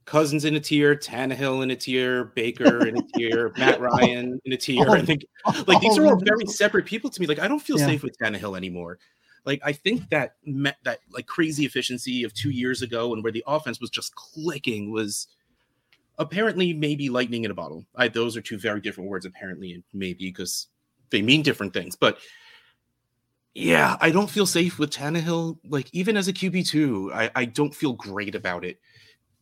Cousins 0.06 0.46
in 0.46 0.56
a 0.56 0.60
tier, 0.60 0.96
Tannehill 0.96 1.62
in 1.64 1.72
a 1.72 1.76
tier, 1.76 2.26
Baker 2.26 2.88
in 2.88 2.98
a 2.98 3.02
tier, 3.16 3.54
Matt 3.58 3.80
Ryan 3.80 4.40
in 4.46 4.54
a 4.54 4.58
tier. 4.58 4.90
I 4.90 5.00
Oh, 5.00 5.06
think 5.06 5.26
like 5.68 5.80
these 5.80 5.98
are 5.98 6.06
oh, 6.06 6.10
all 6.12 6.20
very 6.24 6.46
separate 6.48 6.86
people 6.86 7.10
to 7.10 7.22
me. 7.22 7.28
Like 7.28 7.40
I 7.40 7.48
don't 7.48 7.62
feel 7.62 7.78
Yeah. 7.78 7.86
safe 7.86 8.04
with 8.04 8.18
Tannehill 8.18 8.58
anymore. 8.58 8.98
Like 9.46 9.62
I 9.64 9.74
think 9.74 10.10
that 10.10 10.36
met 10.46 10.78
that 10.84 11.00
like 11.12 11.28
crazy 11.28 11.66
efficiency 11.66 12.24
of 12.24 12.34
two 12.34 12.50
years 12.50 12.82
ago 12.82 13.14
and 13.14 13.24
where 13.24 13.32
the 13.32 13.44
offense 13.48 13.80
was 13.80 13.90
just 13.90 14.14
clicking 14.16 14.92
was 14.92 15.28
apparently 16.18 16.74
maybe 16.74 17.10
lightning 17.10 17.44
in 17.46 17.52
a 17.52 17.56
bottle. 17.56 17.86
I, 17.96 18.08
those 18.08 18.36
are 18.38 18.42
two 18.42 18.58
very 18.60 18.82
different 18.82 19.10
words, 19.10 19.26
apparently 19.26 19.74
and 19.74 19.84
maybe 19.94 20.26
because 20.30 20.68
they 21.10 21.22
mean 21.22 21.42
different 21.42 21.74
things. 21.74 21.96
But 21.96 22.18
yeah, 23.54 23.98
I 24.00 24.12
don't 24.12 24.30
feel 24.30 24.46
safe 24.46 24.80
with 24.80 24.92
Tannehill. 24.92 25.58
Like 25.68 25.90
even 25.94 26.16
as 26.18 26.28
a 26.28 26.34
QB 26.34 26.68
two, 26.70 27.12
I, 27.14 27.30
I 27.36 27.46
don't 27.46 27.74
feel 27.76 27.94
great 27.94 28.36
about 28.36 28.64
it. 28.64 28.80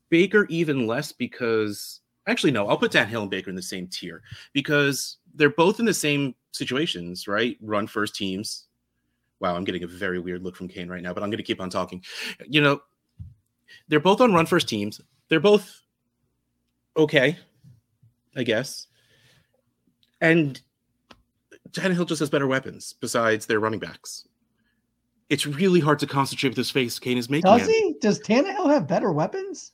Baker 0.09 0.45
even 0.49 0.87
less 0.87 1.11
because 1.11 2.01
actually 2.27 2.51
no, 2.51 2.67
I'll 2.67 2.77
put 2.77 2.91
Tannehill 2.91 3.21
and 3.21 3.29
Baker 3.29 3.49
in 3.49 3.55
the 3.55 3.61
same 3.61 3.87
tier 3.87 4.21
because 4.53 5.17
they're 5.35 5.49
both 5.49 5.79
in 5.79 5.85
the 5.85 5.93
same 5.93 6.35
situations, 6.51 7.27
right? 7.27 7.57
Run 7.61 7.87
first 7.87 8.15
teams. 8.15 8.65
Wow, 9.39 9.55
I'm 9.55 9.63
getting 9.63 9.83
a 9.83 9.87
very 9.87 10.19
weird 10.19 10.43
look 10.43 10.55
from 10.55 10.67
Kane 10.67 10.89
right 10.89 11.01
now, 11.01 11.13
but 11.13 11.23
I'm 11.23 11.29
going 11.29 11.37
to 11.37 11.43
keep 11.43 11.61
on 11.61 11.69
talking. 11.69 12.03
You 12.47 12.61
know, 12.61 12.81
they're 13.87 13.99
both 13.99 14.21
on 14.21 14.33
run 14.33 14.45
first 14.45 14.67
teams. 14.67 14.99
They're 15.29 15.39
both 15.39 15.81
okay, 16.97 17.37
I 18.35 18.43
guess. 18.43 18.87
And 20.21 20.61
Tannehill 21.71 22.07
just 22.07 22.19
has 22.19 22.29
better 22.29 22.47
weapons 22.47 22.93
besides 22.99 23.45
their 23.45 23.59
running 23.59 23.79
backs. 23.79 24.27
It's 25.29 25.45
really 25.45 25.79
hard 25.79 25.99
to 25.99 26.07
concentrate 26.07 26.49
with 26.49 26.57
this 26.57 26.71
face 26.71 26.97
Kane 26.99 27.17
is 27.17 27.29
making. 27.29 27.55
Does 27.55 27.67
he? 27.67 27.95
Does 28.01 28.19
Tannehill 28.19 28.69
have 28.69 28.87
better 28.87 29.11
weapons? 29.11 29.73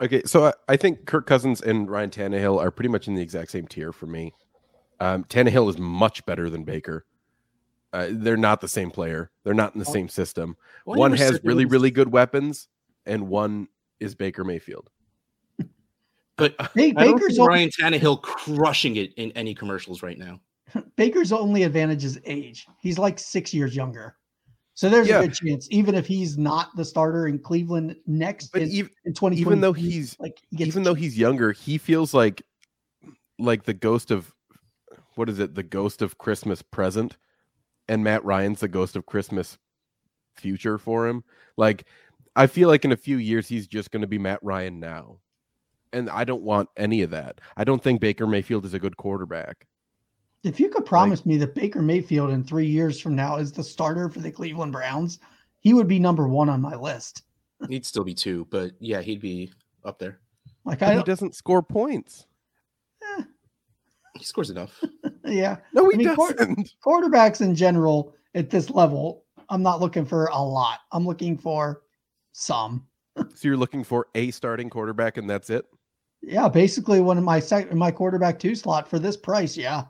Okay, 0.00 0.22
so 0.26 0.46
I, 0.46 0.52
I 0.68 0.76
think 0.76 1.06
Kirk 1.06 1.26
Cousins 1.26 1.60
and 1.62 1.90
Ryan 1.90 2.10
Tannehill 2.10 2.60
are 2.60 2.70
pretty 2.70 2.88
much 2.90 3.08
in 3.08 3.14
the 3.14 3.22
exact 3.22 3.50
same 3.50 3.66
tier 3.66 3.92
for 3.92 4.06
me. 4.06 4.32
Um, 5.00 5.24
Tannehill 5.24 5.68
is 5.70 5.78
much 5.78 6.24
better 6.26 6.50
than 6.50 6.64
Baker. 6.64 7.06
Uh, 7.92 8.08
they're 8.10 8.36
not 8.36 8.60
the 8.60 8.68
same 8.68 8.90
player. 8.90 9.30
They're 9.44 9.54
not 9.54 9.74
in 9.74 9.80
the 9.80 9.86
Oh. 9.88 9.92
same 9.92 10.08
system. 10.08 10.56
Well, 10.84 10.98
one 10.98 11.12
has 11.14 11.40
really, 11.44 11.64
was- 11.64 11.72
really 11.72 11.90
good 11.90 12.12
weapons, 12.12 12.68
and 13.06 13.28
one 13.28 13.68
is 14.00 14.14
Baker 14.14 14.44
Mayfield. 14.44 14.90
But 16.36 16.54
Hey, 16.74 16.92
I 16.96 17.04
don't 17.04 17.16
Baker's 17.16 17.36
see 17.36 17.40
only, 17.40 17.48
Ryan 17.54 17.70
Tannehill 17.70 18.20
crushing 18.20 18.96
it 18.96 19.14
in 19.14 19.32
any 19.32 19.54
commercials 19.54 20.02
right 20.02 20.18
now. 20.18 20.38
Baker's 20.96 21.32
only 21.32 21.62
advantage 21.62 22.04
is 22.04 22.20
age. 22.26 22.66
He's 22.82 22.98
like 22.98 23.18
six 23.18 23.54
years 23.54 23.74
younger. 23.74 24.16
So 24.76 24.90
there's 24.90 25.08
Yeah. 25.08 25.20
a 25.20 25.22
good 25.22 25.32
chance, 25.34 25.66
even 25.70 25.94
if 25.94 26.06
he's 26.06 26.36
not 26.36 26.76
the 26.76 26.84
starter 26.84 27.26
in 27.28 27.38
Cleveland 27.38 27.96
next 28.06 28.52
But 28.52 28.60
in, 28.60 28.68
even, 28.68 28.90
in 29.06 29.14
2020, 29.14 29.40
even 29.40 29.60
though 29.62 29.72
he's 29.72 30.14
like 30.20 30.38
he 30.50 30.64
even 30.64 30.82
though 30.82 30.94
he's 30.94 31.18
younger, 31.18 31.52
he 31.52 31.78
feels 31.78 32.12
like 32.12 32.42
like 33.38 33.64
the 33.64 33.72
ghost 33.72 34.10
of 34.10 34.34
what 35.14 35.30
is 35.30 35.38
it? 35.38 35.54
The 35.54 35.62
ghost 35.62 36.02
of 36.02 36.18
Christmas 36.18 36.60
present, 36.60 37.16
and 37.88 38.04
Matt 38.04 38.22
Ryan's 38.22 38.60
the 38.60 38.68
ghost 38.68 38.96
of 38.96 39.06
Christmas 39.06 39.56
future 40.36 40.76
for 40.76 41.08
him. 41.08 41.24
Like 41.56 41.86
I 42.36 42.46
feel 42.46 42.68
like 42.68 42.84
in 42.84 42.92
a 42.92 42.98
few 42.98 43.16
years 43.16 43.48
he's 43.48 43.66
just 43.66 43.90
going 43.90 44.02
to 44.02 44.06
be 44.06 44.18
Matt 44.18 44.40
Ryan 44.42 44.78
now, 44.78 45.20
and 45.94 46.10
I 46.10 46.24
don't 46.24 46.42
want 46.42 46.68
any 46.76 47.00
of 47.00 47.08
that. 47.12 47.40
I 47.56 47.64
don't 47.64 47.82
think 47.82 48.02
Baker 48.02 48.26
Mayfield 48.26 48.66
is 48.66 48.74
a 48.74 48.78
good 48.78 48.98
quarterback. 48.98 49.66
If 50.44 50.60
you 50.60 50.68
could 50.68 50.84
promise 50.86 51.26
me 51.26 51.36
that 51.38 51.54
Baker 51.54 51.82
Mayfield 51.82 52.30
in 52.30 52.44
three 52.44 52.66
years 52.66 53.00
from 53.00 53.14
now 53.16 53.36
is 53.36 53.52
the 53.52 53.62
starter 53.64 54.08
for 54.08 54.20
the 54.20 54.30
Cleveland 54.30 54.72
Browns, 54.72 55.18
he 55.60 55.74
would 55.74 55.88
be 55.88 55.98
number 55.98 56.28
one 56.28 56.48
on 56.48 56.60
my 56.60 56.76
list. 56.76 57.22
He'd 57.68 57.86
still 57.86 58.04
be 58.04 58.14
two, 58.14 58.46
but 58.50 58.72
yeah, 58.78 59.00
he'd 59.00 59.20
be 59.20 59.52
up 59.84 59.98
there. 59.98 60.20
Like 60.64 60.80
But 60.80 60.88
I 60.90 60.96
he 60.98 61.02
doesn't 61.02 61.34
score 61.34 61.62
points. 61.62 62.26
eh, 63.18 63.22
He 64.18 64.24
scores 64.24 64.50
enough. 64.50 64.82
yeah, 65.24 65.56
No, 65.72 65.88
he 65.88 65.94
I 65.94 65.98
mean, 65.98 66.14
quar- 66.14 66.32
doesn't. 66.34 66.70
quarterbacks 66.86 67.40
in 67.40 67.54
general 67.54 68.14
at 68.34 68.50
this 68.50 68.70
level, 68.70 69.24
I'm 69.48 69.62
not 69.62 69.80
looking 69.80 70.04
for 70.04 70.26
a 70.26 70.40
lot. 70.42 70.80
I'm 70.92 71.06
looking 71.06 71.36
for 71.38 71.82
some. 72.32 72.86
So 73.34 73.48
you're 73.48 73.56
looking 73.56 73.82
for 73.82 74.08
a 74.14 74.30
starting 74.30 74.68
quarterback, 74.68 75.16
and 75.16 75.28
that's 75.30 75.48
it. 75.48 75.64
Yeah, 76.20 76.48
basically 76.50 77.00
one 77.00 77.16
of 77.16 77.24
my 77.24 77.40
sec- 77.40 77.72
my 77.74 77.90
quarterback 77.90 78.38
two 78.38 78.54
slot 78.54 78.86
for 78.88 78.98
this 78.98 79.16
price. 79.16 79.56
Yeah. 79.56 79.84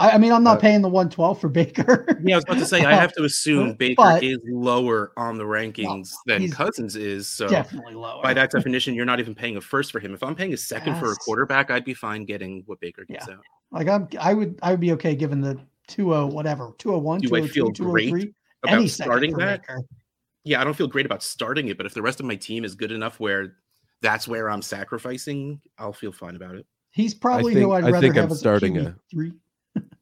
I, 0.00 0.10
I 0.12 0.18
mean, 0.18 0.32
I'm 0.32 0.42
not 0.42 0.58
Uh, 0.58 0.60
paying 0.60 0.82
the 0.82 0.88
112 0.88 1.40
for 1.40 1.48
Baker. 1.48 2.06
Yeah, 2.24 2.34
I 2.34 2.38
was 2.38 2.44
about 2.44 2.58
to 2.58 2.66
say 2.66 2.84
I 2.84 2.94
have 2.94 3.12
to 3.14 3.24
assume 3.24 3.72
Baker 3.78 3.94
But- 3.98 4.22
is 4.24 4.38
lower 4.46 5.12
on 5.16 5.36
the 5.38 5.44
rankings 5.44 6.10
than 6.26 6.50
Cousins 6.50 6.96
is. 6.96 7.28
So 7.28 7.48
Definitely 7.48 7.94
lower. 7.94 8.22
by 8.22 8.34
that 8.34 8.50
definition, 8.50 8.94
you're 8.94 9.04
not 9.04 9.20
even 9.20 9.34
paying 9.34 9.56
a 9.56 9.60
first 9.60 9.92
for 9.92 10.00
him. 10.00 10.12
If 10.14 10.22
I'm 10.22 10.34
paying 10.34 10.52
a 10.52 10.56
second 10.56 10.96
for 10.96 11.12
a 11.12 11.16
quarterback, 11.16 11.70
I'd 11.70 11.84
be 11.84 11.94
fine 11.94 12.24
getting 12.24 12.62
what 12.66 12.80
Baker 12.80 13.04
gets 13.04 13.28
out. 13.28 13.38
like 13.70 13.88
I'm, 13.88 14.08
I 14.20 14.34
would, 14.34 14.58
I 14.62 14.70
would 14.72 14.80
be 14.80 14.92
okay 14.92 15.14
given 15.14 15.40
the 15.40 15.58
20 15.88 16.32
whatever 16.34 16.72
201, 16.78 17.20
Do 17.20 17.26
I 17.28 17.40
202, 17.46 17.52
feel 17.52 17.70
great 17.90 18.08
203, 18.10 18.34
About 18.64 18.74
any 18.78 18.88
second 18.88 19.10
starting 19.10 19.32
for 19.32 19.38
that, 19.40 19.60
Baker. 19.62 19.80
yeah, 20.44 20.60
I 20.60 20.64
don't 20.64 20.74
feel 20.74 20.88
great 20.88 21.06
about 21.06 21.22
starting 21.22 21.68
it. 21.68 21.76
But 21.76 21.86
if 21.86 21.94
the 21.94 22.02
rest 22.02 22.20
of 22.20 22.26
my 22.26 22.36
team 22.36 22.64
is 22.64 22.74
good 22.74 22.92
enough 22.92 23.18
where 23.20 23.56
that's 24.02 24.26
where 24.28 24.48
I'm 24.50 24.62
sacrificing, 24.62 25.60
I'll 25.78 25.92
feel 25.92 26.12
fine 26.12 26.36
about 26.36 26.54
it. 26.56 26.66
He's 26.92 27.12
probably 27.14 27.54
think- 27.54 27.64
who 27.66 27.72
I'd 27.72 27.84
I 27.84 27.90
rather 27.90 28.00
think 28.06 28.16
I'm 28.18 28.28
have 28.28 28.36
starting 28.36 28.76
a 28.78 28.82
a- 28.82 28.94
three. 29.10 29.32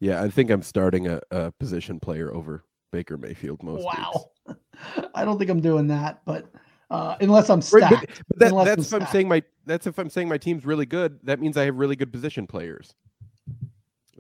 Yeah, 0.01 0.23
I 0.23 0.29
think 0.31 0.51
I'm 0.51 0.63
starting 0.63 1.07
a, 1.09 1.21
a 1.31 1.53
position 1.53 1.99
player 2.01 2.33
over 2.33 2.65
Baker 2.93 3.17
Mayfield 3.17 3.63
most. 3.63 3.85
weeks. 3.85 3.97
Wow. 3.99 4.31
I 5.15 5.25
don't 5.25 5.39
think 5.39 5.51
I'm 5.51 5.61
doing 5.61 5.89
that, 5.89 6.21
but 6.25 6.47
uh, 6.91 7.17
unless 7.21 7.51
I'm 7.51 7.59
Right, 7.73 7.85
stacked. 7.89 8.23
but, 8.29 8.39
but 8.39 8.39
that, 8.39 8.65
that's 8.65 8.93
I'm 8.93 8.99
if 9.03 9.03
I'm 9.09 9.13
saying 9.13 9.29
my 9.29 9.43
that's 9.67 9.87
if 9.87 9.99
I'm 9.99 10.09
saying 10.09 10.29
my 10.29 10.39
team's 10.39 10.65
really 10.65 10.87
good. 10.87 11.19
That 11.25 11.41
means 11.41 11.57
I 11.57 11.65
have 11.65 11.77
really 11.77 11.97
good 11.97 12.13
position 12.13 12.47
players. 12.47 12.95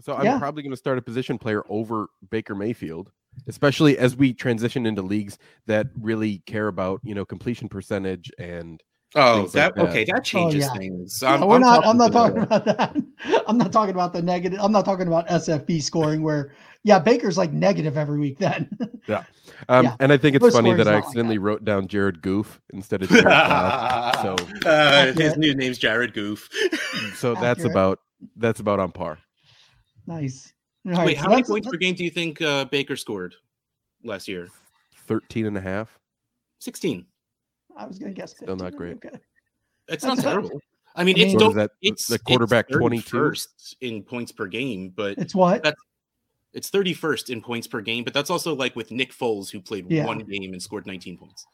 So 0.00 0.14
I'm 0.14 0.24
Yeah. 0.24 0.38
probably 0.38 0.62
going 0.62 0.72
to 0.72 0.76
start 0.76 0.98
a 0.98 1.02
position 1.02 1.38
player 1.38 1.62
over 1.68 2.08
Baker 2.30 2.54
Mayfield, 2.54 3.10
especially 3.46 3.98
as 3.98 4.14
we 4.16 4.32
transition 4.32 4.84
into 4.86 5.02
leagues 5.02 5.38
that 5.66 5.88
really 6.00 6.38
care 6.46 6.68
about 6.68 7.00
you 7.04 7.14
know 7.14 7.24
completion 7.24 7.68
percentage 7.68 8.30
and 8.38 8.82
Oh, 9.14 9.36
Things 9.44 9.54
like 9.54 9.74
that, 9.74 9.80
okay, 9.88 10.04
that. 10.04 10.16
that 10.16 10.24
changes 10.24 10.64
yeah. 10.66 10.72
things. 10.74 11.22
I'm, 11.22 11.40
we're 11.48 11.58
not. 11.58 11.86
I'm 11.86 11.96
not 11.96 12.12
talking 12.12 12.42
talking 12.42 12.42
about- 12.42 12.62
about 12.68 12.94
that. 12.94 13.02
I'm 13.46 13.58
not 13.58 13.72
talking 13.72 13.94
about 13.94 14.12
the 14.12 14.22
negative. 14.22 14.58
I'm 14.62 14.72
not 14.72 14.84
talking 14.84 15.06
about 15.06 15.26
SFB 15.28 15.82
scoring 15.82 16.22
where, 16.22 16.52
yeah, 16.84 16.98
Baker's 16.98 17.36
like 17.38 17.52
negative 17.52 17.96
every 17.96 18.18
week. 18.18 18.38
Then 18.38 18.68
um 19.68 19.84
Yeah. 19.84 19.96
and 20.00 20.12
I 20.12 20.16
think 20.16 20.36
it's 20.36 20.42
Most 20.42 20.52
funny 20.54 20.72
that 20.74 20.86
I 20.86 20.92
not 20.92 20.96
like 20.96 21.04
accidentally 21.04 21.38
wrote 21.38 21.64
down 21.64 21.88
Jared 21.88 22.22
Goof 22.22 22.60
instead 22.72 23.02
of 23.02 23.08
Jared 23.10 23.24
Goff. 23.24 24.22
So 24.22 24.68
uh, 24.68 25.12
his 25.12 25.36
new 25.36 25.54
name's 25.54 25.78
Jared 25.78 26.14
Goof. 26.14 26.48
so 27.16 27.34
that's 27.34 27.60
Accurate. 27.60 27.70
about 27.72 28.00
that's 28.36 28.60
about 28.60 28.78
on 28.80 28.92
par. 28.92 29.18
nice. 30.06 30.52
All 30.86 30.92
right, 30.92 31.06
Wait, 31.06 31.16
so 31.16 31.22
how 31.22 31.28
many 31.28 31.42
that's- 31.42 31.50
points 31.50 31.68
per 31.68 31.76
game 31.76 31.94
do 31.94 32.04
you 32.04 32.10
think 32.10 32.40
uh, 32.40 32.64
Baker 32.66 32.96
scored 32.96 33.34
last 34.04 34.28
year? 34.28 34.48
13 35.06 35.46
and 35.46 35.56
a 35.56 35.60
half. 35.60 35.98
16. 36.60 37.04
I 37.76 37.86
was 37.86 37.98
gonna 37.98 38.12
guess. 38.12 38.32
Still 38.36 38.56
not 38.56 38.74
great. 38.76 38.96
Okay. 38.96 39.08
It's 39.88 40.02
That's 40.02 40.04
not 40.04 40.16
not- 40.18 40.22
terrible. 40.24 40.60
I 40.96 41.04
mean, 41.04 41.16
I 41.18 41.22
it's 41.22 41.28
mean- 41.32 41.38
So 41.38 41.46
don't, 41.46 41.56
that 41.56 41.70
it's 41.82 42.06
the 42.08 42.18
quarterback 42.18 42.68
22? 42.68 43.02
first 43.18 43.76
in 43.80 44.02
points 44.02 44.32
per 44.32 44.46
game, 44.46 44.90
but 44.94 45.16
It's 45.18 45.34
what? 45.34 45.62
That's- 45.62 45.82
it's 46.54 46.70
31st 46.70 47.30
in 47.30 47.40
points 47.42 47.66
per 47.66 47.80
game. 47.80 48.04
But 48.04 48.14
that's 48.14 48.30
also 48.30 48.54
like 48.54 48.74
with 48.74 48.90
Nick 48.90 49.12
Foles, 49.12 49.50
who 49.50 49.60
played 49.60 49.88
Yeah. 49.90 50.06
one 50.06 50.18
game 50.20 50.52
and 50.54 50.62
scored 50.62 50.86
19 50.86 51.18
points. 51.18 51.46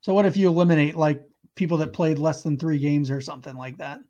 So 0.00 0.14
what 0.14 0.24
if 0.26 0.36
you 0.36 0.48
eliminate 0.48 0.96
like 0.96 1.22
people 1.54 1.76
that 1.78 1.92
played 1.92 2.18
less 2.18 2.42
than 2.42 2.56
three 2.58 2.78
games 2.78 3.10
or 3.10 3.20
something 3.20 3.54
like 3.56 3.76
that? 3.78 4.00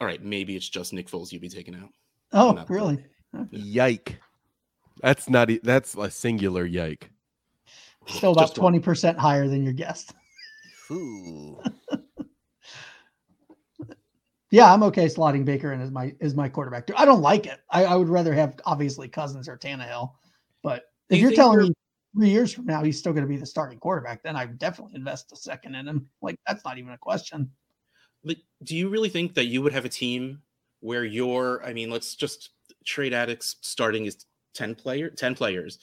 All 0.00 0.06
right, 0.06 0.22
maybe 0.22 0.56
it's 0.56 0.68
just 0.68 0.92
Nick 0.92 1.08
Foles 1.08 1.32
you'd 1.32 1.40
be 1.40 1.48
taking 1.48 1.74
out. 1.74 1.88
Oh, 2.32 2.52
Not- 2.52 2.68
really? 2.68 3.02
Yike. 3.50 4.20
That's 5.00 5.28
not 5.30 5.48
that's 5.62 5.94
a 5.94 6.10
singular 6.10 6.64
yike. 6.66 7.10
Still 8.08 8.32
about 8.32 8.54
twenty 8.54 8.80
percent 8.80 9.18
higher 9.18 9.46
than 9.48 9.62
your 9.62 9.72
guest. 9.74 10.12
Yeah, 14.50 14.72
I'm 14.72 14.82
okay 14.84 15.06
slotting 15.06 15.44
Baker 15.44 15.72
in 15.72 15.80
as 15.80 15.90
my 15.90 16.14
as 16.20 16.34
my 16.34 16.48
quarterback. 16.48 16.88
I 16.96 17.04
don't 17.04 17.20
like 17.20 17.46
it. 17.46 17.58
I, 17.70 17.84
I 17.84 17.96
would 17.96 18.08
rather 18.08 18.32
have 18.32 18.54
obviously 18.64 19.08
Cousins 19.08 19.48
or 19.48 19.58
Tannehill. 19.58 20.12
But 20.62 20.84
if 21.10 21.18
you 21.18 21.28
you're 21.28 21.36
telling 21.36 21.58
you're- 21.58 21.68
me 21.68 21.74
three 22.16 22.30
years 22.30 22.52
from 22.52 22.64
now 22.64 22.82
he's 22.82 22.98
still 22.98 23.12
going 23.12 23.24
to 23.24 23.28
be 23.28 23.36
the 23.36 23.46
starting 23.46 23.78
quarterback, 23.78 24.22
then 24.22 24.36
I 24.36 24.44
would 24.44 24.58
definitely 24.58 24.94
invest 24.94 25.32
a 25.32 25.36
second 25.36 25.74
in 25.74 25.88
him. 25.88 26.08
Like 26.22 26.36
that's 26.46 26.64
not 26.64 26.78
even 26.78 26.92
a 26.92 26.98
question. 26.98 27.50
Like, 28.24 28.38
do 28.64 28.76
you 28.76 28.88
really 28.88 29.08
think 29.08 29.34
that 29.34 29.46
you 29.46 29.62
would 29.62 29.72
have 29.72 29.84
a 29.84 29.88
team 29.88 30.42
where 30.80 31.04
your, 31.04 31.64
I 31.64 31.72
mean, 31.72 31.90
let's 31.90 32.14
just 32.14 32.50
trade 32.84 33.12
addicts 33.12 33.56
starting 33.62 34.06
is 34.06 34.26
10 34.54 34.74
player, 34.74 35.10
10 35.10 35.34
players. 35.34 35.78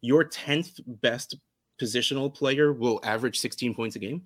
Your 0.00 0.24
10th 0.24 0.80
best 0.86 1.36
positional 1.80 2.32
player 2.32 2.72
will 2.72 3.00
average 3.02 3.38
16 3.38 3.74
points 3.74 3.96
a 3.96 3.98
game? 3.98 4.22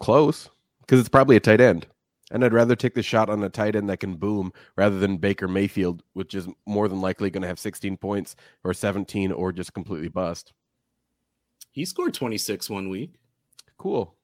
Close. 0.00 0.48
Because 0.80 1.00
it's 1.00 1.08
probably 1.08 1.36
a 1.36 1.40
tight 1.40 1.60
end. 1.60 1.86
And 2.30 2.44
I'd 2.44 2.52
rather 2.52 2.76
take 2.76 2.94
the 2.94 3.02
shot 3.02 3.30
on 3.30 3.42
a 3.42 3.48
tight 3.48 3.74
end 3.74 3.88
that 3.88 4.00
can 4.00 4.16
boom 4.16 4.52
rather 4.76 4.98
than 4.98 5.16
Baker 5.16 5.48
Mayfield, 5.48 6.02
which 6.12 6.34
is 6.34 6.46
more 6.66 6.88
than 6.88 7.00
likely 7.00 7.30
going 7.30 7.42
to 7.42 7.48
have 7.48 7.58
16 7.58 7.96
points 7.96 8.36
or 8.64 8.74
17 8.74 9.32
or 9.32 9.50
just 9.50 9.72
completely 9.72 10.08
bust. 10.08 10.52
He 11.72 11.84
scored 11.84 12.12
26 12.12 12.68
one 12.68 12.90
week. 12.90 13.14
Cool. 13.78 14.14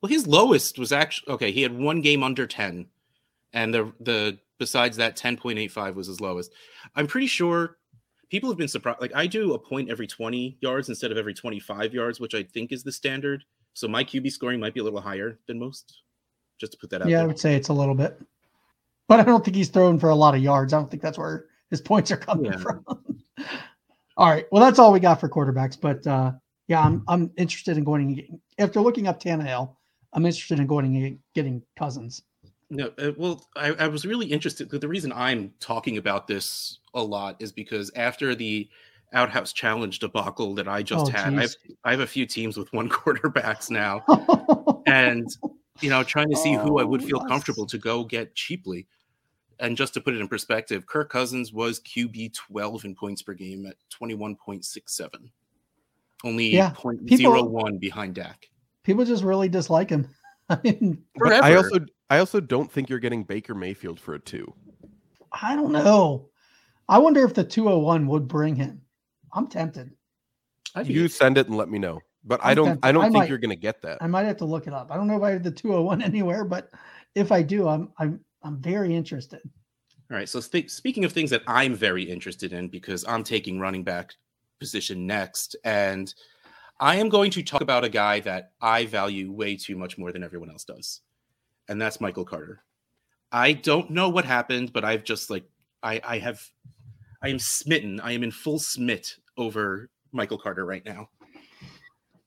Well, 0.00 0.10
his 0.10 0.26
lowest 0.26 0.78
was 0.78 0.92
actually 0.92 1.32
okay. 1.32 1.52
He 1.52 1.62
had 1.62 1.76
one 1.76 2.00
game 2.00 2.22
under 2.22 2.46
10, 2.46 2.86
and 3.52 3.72
the 3.72 3.92
the 4.00 4.38
besides 4.58 4.96
that 4.96 5.16
10.85 5.16 5.94
was 5.94 6.08
his 6.08 6.20
lowest. 6.20 6.52
I'm 6.94 7.06
pretty 7.06 7.28
sure 7.28 7.78
people 8.28 8.50
have 8.50 8.58
been 8.58 8.68
surprised. 8.68 9.00
Like 9.00 9.14
I 9.14 9.26
do 9.26 9.54
a 9.54 9.58
point 9.58 9.90
every 9.90 10.06
20 10.06 10.58
yards 10.60 10.88
instead 10.88 11.12
of 11.12 11.18
every 11.18 11.34
25 11.34 11.94
yards, 11.94 12.20
which 12.20 12.34
I 12.34 12.42
think 12.42 12.72
is 12.72 12.82
the 12.82 12.92
standard. 12.92 13.44
So 13.74 13.88
my 13.88 14.04
QB 14.04 14.30
scoring 14.32 14.60
might 14.60 14.74
be 14.74 14.80
a 14.80 14.84
little 14.84 15.00
higher 15.00 15.38
than 15.46 15.58
most. 15.58 16.01
Just 16.62 16.74
to 16.74 16.78
put 16.78 16.90
that 16.90 17.02
out 17.02 17.08
Yeah, 17.08 17.22
I 17.22 17.26
would 17.26 17.40
say 17.40 17.56
it's 17.56 17.70
a 17.70 17.72
little 17.72 17.96
bit. 17.96 18.20
But 19.08 19.18
I 19.18 19.24
don't 19.24 19.44
think 19.44 19.56
he's 19.56 19.68
throwing 19.68 19.98
for 19.98 20.10
a 20.10 20.14
lot 20.14 20.36
of 20.36 20.40
yards. 20.40 20.72
I 20.72 20.78
don't 20.78 20.88
think 20.88 21.02
that's 21.02 21.18
where 21.18 21.46
his 21.70 21.80
points 21.80 22.12
are 22.12 22.16
coming 22.16 22.52
Yeah. 22.52 22.56
from. 22.58 22.84
all 24.16 24.30
right. 24.30 24.46
Well, 24.52 24.62
that's 24.62 24.78
all 24.78 24.92
we 24.92 25.00
got 25.00 25.18
for 25.18 25.28
quarterbacks. 25.28 25.76
But 25.80 26.06
uh 26.06 26.30
Yeah, 26.68 26.80
I'm 26.86 27.02
I'm 27.08 27.32
interested 27.36 27.76
in 27.76 27.82
going 27.82 28.02
and 28.06 28.14
getting, 28.16 28.40
after 28.60 28.80
looking 28.80 29.08
up 29.08 29.20
Tannehill. 29.20 29.74
I'm 30.12 30.24
interested 30.24 30.60
in 30.60 30.68
going 30.68 30.96
and 30.96 31.18
getting 31.34 31.62
Cousins. 31.76 32.22
No, 32.70 32.92
uh, 32.98 33.10
well, 33.16 33.44
I, 33.56 33.72
I 33.72 33.88
was 33.88 34.06
really 34.06 34.26
interested. 34.26 34.70
The 34.70 34.86
reason 34.88 35.12
I'm 35.12 35.52
talking 35.58 35.96
about 35.98 36.28
this 36.28 36.78
a 36.94 37.02
lot 37.02 37.36
is 37.40 37.50
because 37.50 37.90
after 37.96 38.34
the 38.36 38.68
outhouse 39.14 39.52
challenge 39.52 39.98
debacle 39.98 40.54
that 40.54 40.68
I 40.68 40.82
just 40.82 41.08
Oh, 41.08 41.10
had, 41.10 41.34
I 41.34 41.40
have. 41.42 41.54
I 41.84 41.90
have 41.90 42.00
a 42.00 42.06
few 42.06 42.24
teams 42.24 42.56
with 42.56 42.72
one 42.72 42.88
quarterbacks 42.98 43.68
now, 43.70 44.02
and 44.86 45.26
you 45.80 45.90
know, 45.90 46.02
trying 46.04 46.30
to 46.30 46.36
see 46.36 46.54
who 46.54 46.78
I 46.78 46.84
would 46.84 47.02
Oh, 47.02 47.06
feel 47.06 47.18
yes. 47.18 47.28
comfortable 47.28 47.66
to 47.66 47.78
go 47.78 48.04
get 48.04 48.34
cheaply. 48.34 48.86
And 49.58 49.76
just 49.76 49.94
to 49.94 50.00
put 50.00 50.14
it 50.14 50.20
in 50.20 50.28
perspective, 50.28 50.86
Kirk 50.86 51.10
Cousins 51.10 51.52
was 51.52 51.80
QB 51.80 52.34
12 52.34 52.84
in 52.84 52.94
points 52.94 53.22
per 53.22 53.32
game 53.34 53.66
at 53.66 53.76
21.67, 53.90 55.30
only 56.24 56.46
Yeah, 56.46 56.72
0.01 56.72 57.78
behind 57.78 58.14
Dak. 58.16 58.48
People 58.82 59.04
just 59.04 59.22
really 59.22 59.48
dislike 59.48 59.90
him. 59.90 60.08
I 60.48 60.58
mean, 60.64 61.04
But 61.16 61.44
I 61.44 61.54
also 61.54 61.78
I 62.10 62.18
also 62.18 62.40
don't 62.40 62.70
think 62.70 62.90
you're 62.90 62.98
getting 62.98 63.22
Baker 63.22 63.54
Mayfield 63.54 64.00
for 64.00 64.14
a 64.14 64.18
two. 64.18 64.52
I 65.30 65.54
don't 65.54 65.72
know. 65.72 66.28
I 66.88 66.98
wonder 66.98 67.24
if 67.24 67.32
the 67.32 67.44
201 67.44 68.06
would 68.08 68.26
bring 68.28 68.56
him. 68.56 68.82
I'm 69.32 69.46
tempted. 69.46 69.92
I'd 70.74 70.88
You 70.88 71.08
send 71.08 71.38
it 71.38 71.46
and 71.46 71.56
let 71.56 71.70
me 71.70 71.78
know. 71.78 72.00
But 72.24 72.44
I 72.44 72.50
I'm 72.50 72.56
don't 72.56 72.66
tempted. 72.66 72.86
I 72.86 72.92
don't 72.92 73.02
I 73.02 73.06
think 73.06 73.14
might- 73.14 73.28
you're 73.28 73.38
gonna 73.38 73.56
get 73.56 73.82
that. 73.82 73.98
I 74.00 74.06
might 74.06 74.24
have 74.26 74.36
to 74.38 74.44
look 74.44 74.66
it 74.66 74.72
up. 74.72 74.90
I 74.90 74.96
don't 74.96 75.06
know 75.08 75.16
if 75.16 75.22
I 75.22 75.30
have 75.30 75.42
the 75.42 75.50
201 75.50 76.02
anywhere, 76.10 76.44
but 76.44 76.70
if 77.14 77.32
I 77.32 77.42
do, 77.42 77.68
I'm 77.68 77.90
I'm 77.98 78.20
I'm 78.42 78.58
very 78.60 78.94
interested. 78.94 79.40
All 80.10 80.16
right. 80.16 80.28
So 80.28 80.40
spe- 80.40 80.68
speaking 80.68 81.04
of 81.04 81.12
things 81.12 81.30
that 81.30 81.42
I'm 81.46 81.74
very 81.74 82.02
interested 82.02 82.52
in, 82.52 82.68
because 82.68 83.04
I'm 83.08 83.24
taking 83.24 83.58
running 83.58 83.82
back 83.82 84.14
position 84.60 85.06
next, 85.06 85.56
and 85.64 86.12
I 86.80 86.96
am 86.96 87.08
going 87.08 87.30
to 87.32 87.42
talk 87.42 87.60
about 87.62 87.84
a 87.84 87.88
guy 87.88 88.20
that 88.20 88.52
I 88.60 88.86
value 88.86 89.32
way 89.32 89.56
too 89.56 89.76
much 89.76 89.98
more 89.98 90.12
than 90.12 90.22
everyone 90.22 90.50
else 90.50 90.64
does, 90.64 91.00
and 91.68 91.80
that's 91.80 92.00
Michael 92.00 92.24
Carter. 92.24 92.62
I 93.32 93.54
don't 93.54 93.90
know 93.90 94.08
what 94.10 94.24
happened, 94.24 94.72
but 94.72 94.84
I've 94.84 95.02
just 95.04 95.30
like 95.30 95.44
I 95.82 96.00
I 96.04 96.18
have 96.18 96.40
I 97.22 97.28
am 97.30 97.38
smitten. 97.38 97.98
I 98.00 98.12
am 98.12 98.22
in 98.22 98.30
full 98.30 98.58
smit 98.58 99.16
over 99.36 99.88
Michael 100.12 100.38
Carter 100.38 100.64
right 100.66 100.84
now. 100.84 101.08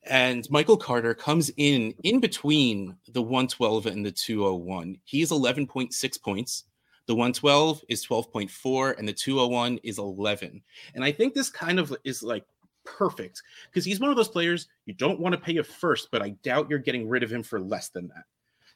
And 0.08 0.48
Michael 0.50 0.76
Carter 0.76 1.14
comes 1.14 1.50
in 1.56 1.92
in 2.04 2.20
between 2.20 2.96
the 3.12 3.22
112 3.22 3.86
and 3.86 4.06
the 4.06 4.12
201. 4.12 4.98
He's 5.04 5.30
11.6 5.30 6.22
points. 6.22 6.64
The 7.06 7.14
112 7.14 7.82
is 7.88 8.06
12.4 8.06 8.98
and 8.98 9.06
the 9.08 9.12
201 9.12 9.78
is 9.82 9.98
11. 9.98 10.62
And 10.94 11.04
I 11.04 11.12
think 11.12 11.34
this 11.34 11.50
kind 11.50 11.78
of 11.78 11.94
is 12.04 12.22
like 12.22 12.44
perfect 12.84 13.42
because 13.70 13.84
he's 13.84 14.00
one 14.00 14.10
of 14.10 14.16
those 14.16 14.28
players 14.28 14.68
you 14.86 14.94
don't 14.94 15.20
want 15.20 15.34
to 15.34 15.40
pay 15.40 15.56
a 15.56 15.64
first, 15.64 16.08
but 16.10 16.22
I 16.22 16.30
doubt 16.42 16.68
you're 16.70 16.78
getting 16.78 17.08
rid 17.08 17.22
of 17.22 17.30
him 17.32 17.42
for 17.42 17.60
less 17.60 17.88
than 17.88 18.08
that. 18.08 18.24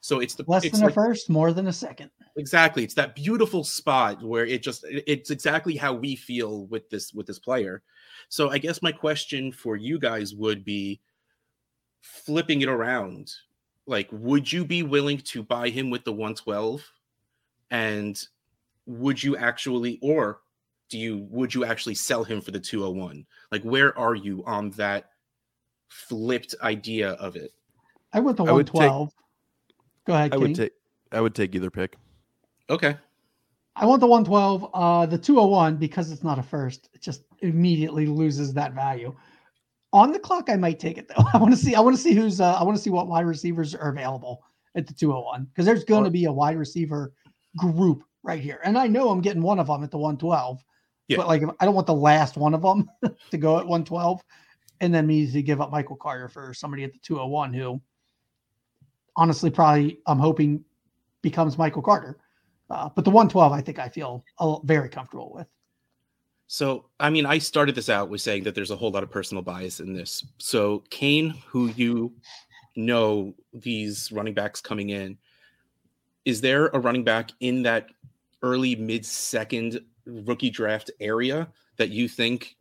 So 0.00 0.20
it's 0.20 0.34
the 0.34 0.44
Less 0.46 0.64
it's 0.64 0.78
than 0.78 0.88
a 0.88 0.92
first, 0.92 1.28
more 1.28 1.52
than 1.52 1.66
a 1.66 1.72
second. 1.72 2.10
exactly 2.36 2.82
it's 2.84 2.94
that 2.94 3.14
beautiful 3.14 3.62
spot 3.64 4.22
where 4.22 4.46
it 4.46 4.62
just 4.62 4.84
it's 4.88 5.30
exactly 5.30 5.76
how 5.76 5.92
we 5.92 6.16
feel 6.16 6.66
with 6.66 6.88
this 6.88 7.12
with 7.12 7.26
this 7.26 7.38
player 7.40 7.82
so 8.28 8.48
i 8.50 8.56
guess 8.56 8.80
my 8.82 8.92
question 8.92 9.50
for 9.52 9.76
you 9.76 9.98
guys 9.98 10.34
would 10.34 10.64
be 10.64 11.00
flipping 12.00 12.62
it 12.62 12.68
around 12.68 13.32
like 13.86 14.08
would 14.12 14.50
you 14.50 14.64
be 14.64 14.82
willing 14.82 15.18
to 15.18 15.42
buy 15.42 15.68
him 15.68 15.90
with 15.90 16.04
the 16.04 16.12
112 16.12 16.82
and 17.70 18.26
would 18.86 19.22
you 19.22 19.36
actually 19.36 19.98
or 20.02 20.40
do 20.88 20.98
you 20.98 21.26
would 21.30 21.54
you 21.54 21.64
actually 21.64 21.94
sell 21.94 22.24
him 22.24 22.40
for 22.40 22.50
the 22.50 22.60
201 22.60 23.24
like 23.52 23.62
where 23.62 23.96
are 23.98 24.14
you 24.14 24.42
on 24.46 24.70
that 24.70 25.10
flipped 25.88 26.54
idea 26.62 27.10
of 27.12 27.36
it 27.36 27.52
I 28.12 28.20
went 28.20 28.36
to 28.38 28.44
I 28.44 28.52
would 28.52 28.66
take- 28.66 28.74
112. 28.74 29.12
Go 30.06 30.14
ahead, 30.14 30.34
I 30.34 30.36
would 30.36 30.54
take 30.54 30.72
I 31.12 31.20
would 31.20 31.34
take 31.34 31.54
either 31.54 31.70
pick. 31.70 31.96
okay 32.68 32.96
I 33.76 33.86
want 33.86 34.00
the 34.00 34.06
112. 34.06 34.70
Uh, 34.74 35.06
the 35.06 35.16
201 35.16 35.76
because 35.76 36.10
it's 36.10 36.24
not 36.24 36.38
a 36.38 36.42
first. 36.42 36.90
It 36.92 37.00
just 37.00 37.22
immediately 37.38 38.04
loses 38.06 38.52
that 38.54 38.74
value. 38.74 39.14
On 39.92 40.12
the 40.12 40.18
clock, 40.18 40.48
I 40.48 40.56
might 40.56 40.78
take 40.78 40.98
it 40.98 41.08
though. 41.08 41.24
I 41.34 41.38
want 41.38 41.52
to 41.52 41.56
see. 41.56 41.74
I 41.74 41.80
want 41.80 41.96
to 41.96 42.02
see 42.02 42.14
who's. 42.14 42.40
Uh, 42.40 42.54
I 42.54 42.62
want 42.62 42.76
to 42.76 42.82
see 42.82 42.90
what 42.90 43.08
wide 43.08 43.26
receivers 43.26 43.74
are 43.74 43.90
available 43.90 44.42
at 44.76 44.86
the 44.86 44.94
201 44.94 45.46
because 45.46 45.66
there's 45.66 45.84
going 45.84 46.04
to 46.04 46.10
be 46.10 46.26
a 46.26 46.32
wide 46.32 46.56
receiver 46.56 47.12
group 47.56 48.04
right 48.22 48.40
here, 48.40 48.60
and 48.64 48.78
I 48.78 48.86
know 48.86 49.10
I'm 49.10 49.20
getting 49.20 49.42
one 49.42 49.58
of 49.58 49.66
them 49.66 49.82
at 49.82 49.90
the 49.90 49.98
112. 49.98 50.62
Yeah. 51.08 51.16
But 51.16 51.26
like, 51.26 51.42
I 51.58 51.64
don't 51.64 51.74
want 51.74 51.88
the 51.88 51.94
last 51.94 52.36
one 52.36 52.54
of 52.54 52.62
them 52.62 52.88
to 53.30 53.36
go 53.36 53.58
at 53.58 53.66
112, 53.66 54.22
and 54.80 54.94
then 54.94 55.06
me 55.06 55.30
to 55.30 55.42
give 55.42 55.60
up 55.60 55.72
Michael 55.72 55.96
Carter 55.96 56.28
for 56.28 56.54
somebody 56.54 56.84
at 56.84 56.92
the 56.92 57.00
201 57.00 57.52
who, 57.52 57.80
honestly, 59.16 59.50
probably 59.50 59.98
I'm 60.06 60.20
hoping 60.20 60.64
becomes 61.22 61.58
Michael 61.58 61.82
Carter. 61.82 62.16
Uh, 62.70 62.88
but 62.94 63.04
the 63.04 63.10
112, 63.10 63.52
I 63.52 63.60
think 63.60 63.80
I 63.80 63.88
feel 63.88 64.24
uh, 64.38 64.60
very 64.60 64.88
comfortable 64.88 65.32
with. 65.34 65.48
So, 66.52 66.86
I 66.98 67.10
mean, 67.10 67.26
I 67.26 67.38
started 67.38 67.76
this 67.76 67.88
out 67.88 68.08
with 68.08 68.20
saying 68.20 68.42
that 68.42 68.56
there's 68.56 68.72
a 68.72 68.76
whole 68.76 68.90
lot 68.90 69.04
of 69.04 69.10
personal 69.10 69.40
bias 69.40 69.78
in 69.78 69.92
this. 69.92 70.24
So, 70.38 70.82
Kane, 70.90 71.30
who 71.46 71.68
you 71.68 72.12
know 72.74 73.32
these 73.52 74.10
running 74.10 74.34
backs 74.34 74.60
coming 74.60 74.90
in, 74.90 75.16
is 76.24 76.40
there 76.40 76.66
a 76.74 76.80
running 76.80 77.04
back 77.04 77.30
in 77.38 77.62
that 77.62 77.90
early 78.42 78.74
mid 78.74 79.06
second 79.06 79.80
rookie 80.06 80.50
draft 80.50 80.90
area 80.98 81.46
that 81.76 81.90
you 81.90 82.08
think 82.08 82.56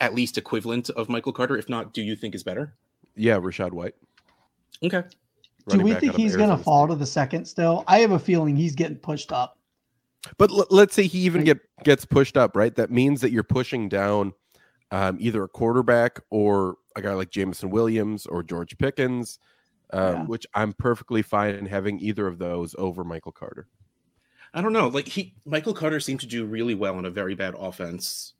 at 0.00 0.14
least 0.14 0.38
equivalent 0.38 0.88
of 0.88 1.10
Michael 1.10 1.34
Carter? 1.34 1.58
If 1.58 1.68
not, 1.68 1.92
do 1.92 2.00
you 2.00 2.16
think 2.16 2.34
is 2.34 2.42
better? 2.42 2.72
Yeah, 3.14 3.36
Rachaad 3.36 3.72
White. 3.72 3.94
Okay. 4.82 5.02
Do 5.68 5.80
we 5.80 5.92
think 5.96 6.14
he's 6.14 6.34
going 6.34 6.48
to 6.48 6.56
fall 6.56 6.88
to 6.88 6.94
the 6.94 7.04
second 7.04 7.44
still? 7.44 7.84
I 7.86 7.98
have 7.98 8.12
a 8.12 8.18
feeling 8.18 8.56
he's 8.56 8.74
getting 8.74 8.96
pushed 8.96 9.32
up. 9.32 9.58
But 10.38 10.50
l- 10.50 10.66
let's 10.70 10.94
say 10.94 11.06
he 11.06 11.20
even 11.20 11.44
get 11.44 11.58
gets 11.84 12.04
pushed 12.04 12.36
up, 12.36 12.56
right? 12.56 12.74
That 12.74 12.90
means 12.90 13.20
that 13.22 13.32
you're 13.32 13.42
pushing 13.42 13.88
down 13.88 14.32
um, 14.90 15.16
either 15.20 15.42
a 15.42 15.48
quarterback 15.48 16.20
or 16.30 16.76
a 16.96 17.02
guy 17.02 17.14
like 17.14 17.30
Jameson 17.30 17.70
Williams 17.70 18.26
or 18.26 18.42
George 18.42 18.76
Pickens, 18.78 19.38
um, 19.92 20.00
Yeah. 20.14 20.24
which 20.26 20.46
I'm 20.54 20.72
perfectly 20.74 21.22
fine 21.22 21.66
having 21.66 21.98
either 22.00 22.26
of 22.26 22.38
those 22.38 22.74
over 22.78 23.02
Michael 23.04 23.32
Carter. 23.32 23.66
I 24.54 24.60
don't 24.60 24.72
know. 24.74 24.88
Like 24.88 25.08
he 25.08 25.34
Michael 25.46 25.72
Carter 25.74 25.98
seemed 25.98 26.20
to 26.20 26.26
do 26.26 26.44
really 26.44 26.74
well 26.74 26.98
in 26.98 27.06
a 27.06 27.10
very 27.10 27.34
bad 27.34 27.54
offense. 27.58 28.34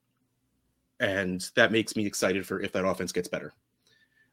And 1.01 1.51
that 1.57 1.73
makes 1.73 1.97
me 1.97 2.07
excited 2.07 2.47
for 2.47 2.61
if 2.61 2.71
that 2.73 2.85
offense 2.85 3.11
gets 3.13 3.29
better. 3.29 3.53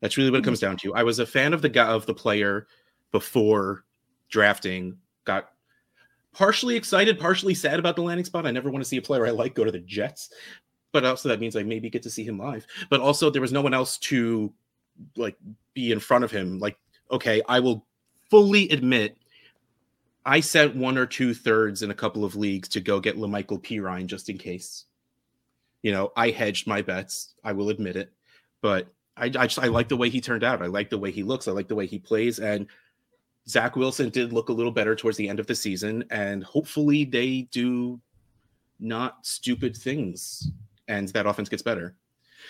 That's 0.01 0.17
really 0.17 0.29
what 0.29 0.41
it 0.41 0.43
comes 0.43 0.59
down 0.59 0.77
to. 0.77 0.93
I 0.93 1.03
was 1.03 1.19
a 1.19 1.25
fan 1.25 1.53
of 1.53 1.61
the 1.61 1.69
guy 1.69 1.87
of 1.87 2.05
the 2.05 2.13
player 2.13 2.67
before 3.11 3.85
drafting, 4.29 4.97
got 5.25 5.49
partially 6.33 6.75
excited, 6.75 7.19
partially 7.19 7.53
sad 7.53 7.79
about 7.79 7.95
the 7.95 8.01
landing 8.01 8.25
spot. 8.25 8.45
I 8.45 8.51
never 8.51 8.69
want 8.69 8.83
to 8.83 8.87
see 8.87 8.97
a 8.97 9.01
player 9.01 9.25
I 9.25 9.31
like 9.31 9.55
go 9.55 9.63
to 9.63 9.71
the 9.71 9.79
Jets. 9.79 10.29
But 10.91 11.05
also 11.05 11.29
that 11.29 11.39
means 11.39 11.55
I 11.55 11.63
maybe 11.63 11.89
get 11.89 12.03
to 12.03 12.09
see 12.09 12.23
him 12.23 12.39
live. 12.39 12.65
But 12.89 13.01
also 13.01 13.29
there 13.29 13.41
was 13.41 13.51
no 13.51 13.61
one 13.61 13.73
else 13.73 13.97
to 13.99 14.51
like 15.15 15.37
be 15.73 15.91
in 15.91 15.99
front 15.99 16.23
of 16.23 16.31
him. 16.31 16.59
Like, 16.59 16.77
okay, 17.11 17.41
I 17.47 17.59
will 17.59 17.85
fully 18.29 18.69
admit 18.69 19.17
I 20.25 20.39
sent 20.39 20.75
one 20.75 20.97
or 20.97 21.05
two 21.05 21.33
thirds 21.33 21.81
in 21.81 21.91
a 21.91 21.95
couple 21.95 22.25
of 22.25 22.35
leagues 22.35 22.67
to 22.69 22.81
go 22.81 22.99
get 22.99 23.17
La'Mical 23.17 23.63
Perine 23.63 24.07
just 24.07 24.29
in 24.29 24.37
case. 24.37 24.85
You 25.81 25.91
know, 25.91 26.11
I 26.15 26.29
hedged 26.29 26.67
my 26.67 26.81
bets. 26.81 27.33
I 27.43 27.53
will 27.53 27.69
admit 27.69 27.95
it, 27.95 28.11
but 28.61 28.87
I, 29.15 29.25
I 29.25 29.47
just 29.47 29.59
I 29.59 29.67
like 29.67 29.89
the 29.89 29.97
way 29.97 30.09
he 30.09 30.21
turned 30.21 30.43
out. 30.43 30.61
I 30.61 30.67
like 30.67 30.89
the 30.89 30.97
way 30.97 31.11
he 31.11 31.23
looks. 31.23 31.47
I 31.47 31.51
like 31.51 31.67
the 31.67 31.75
way 31.75 31.85
he 31.85 31.99
plays. 31.99 32.39
And 32.39 32.67
Zach 33.47 33.75
Wilson 33.75 34.09
did 34.09 34.33
look 34.33 34.49
a 34.49 34.53
little 34.53 34.71
better 34.71 34.95
towards 34.95 35.17
the 35.17 35.27
end 35.27 35.39
of 35.39 35.47
the 35.47 35.55
season, 35.55 36.03
and 36.11 36.43
hopefully 36.43 37.05
they 37.05 37.47
do 37.51 37.99
not 38.79 39.25
stupid 39.25 39.75
things, 39.75 40.51
and 40.87 41.07
that 41.09 41.25
offense 41.25 41.49
gets 41.49 41.63
better. 41.63 41.95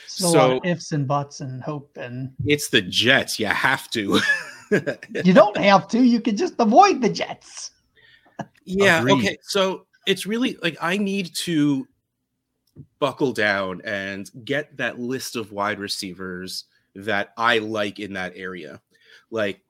It's 0.06 0.22
a 0.22 0.28
lot 0.28 0.34
So 0.34 0.58
of 0.58 0.66
ifs 0.66 0.92
and 0.92 1.08
buts 1.08 1.42
and 1.42 1.62
hope. 1.62 1.98
And 1.98 2.34
it's 2.46 2.70
the 2.70 2.82
Jets. 2.82 3.40
You 3.40 3.48
have 3.48 3.90
to. 3.92 4.20
you 4.72 5.34
don't 5.34 5.58
have 5.58 5.88
to. 5.90 6.02
You 6.02 6.22
can 6.22 6.38
just 6.38 6.56
avoid 6.60 7.02
the 7.02 7.10
Jets. 7.10 7.72
Yeah. 8.66 9.00
Agreed. 9.00 9.20
Okay. 9.20 9.38
So 9.42 9.86
it's 10.06 10.26
really 10.26 10.58
like 10.62 10.78
I 10.82 10.98
need 10.98 11.34
to 11.44 11.88
buckle 13.00 13.34
down 13.34 13.82
and 13.84 14.30
get 14.46 14.76
that 14.78 15.00
list 15.00 15.36
of 15.36 15.52
wide 15.52 15.80
receivers 15.80 16.66
that 16.96 17.34
I 17.38 17.60
like 17.60 18.00
in 18.00 18.14
that 18.14 18.34
area. 18.36 18.82
Like, 19.32 19.62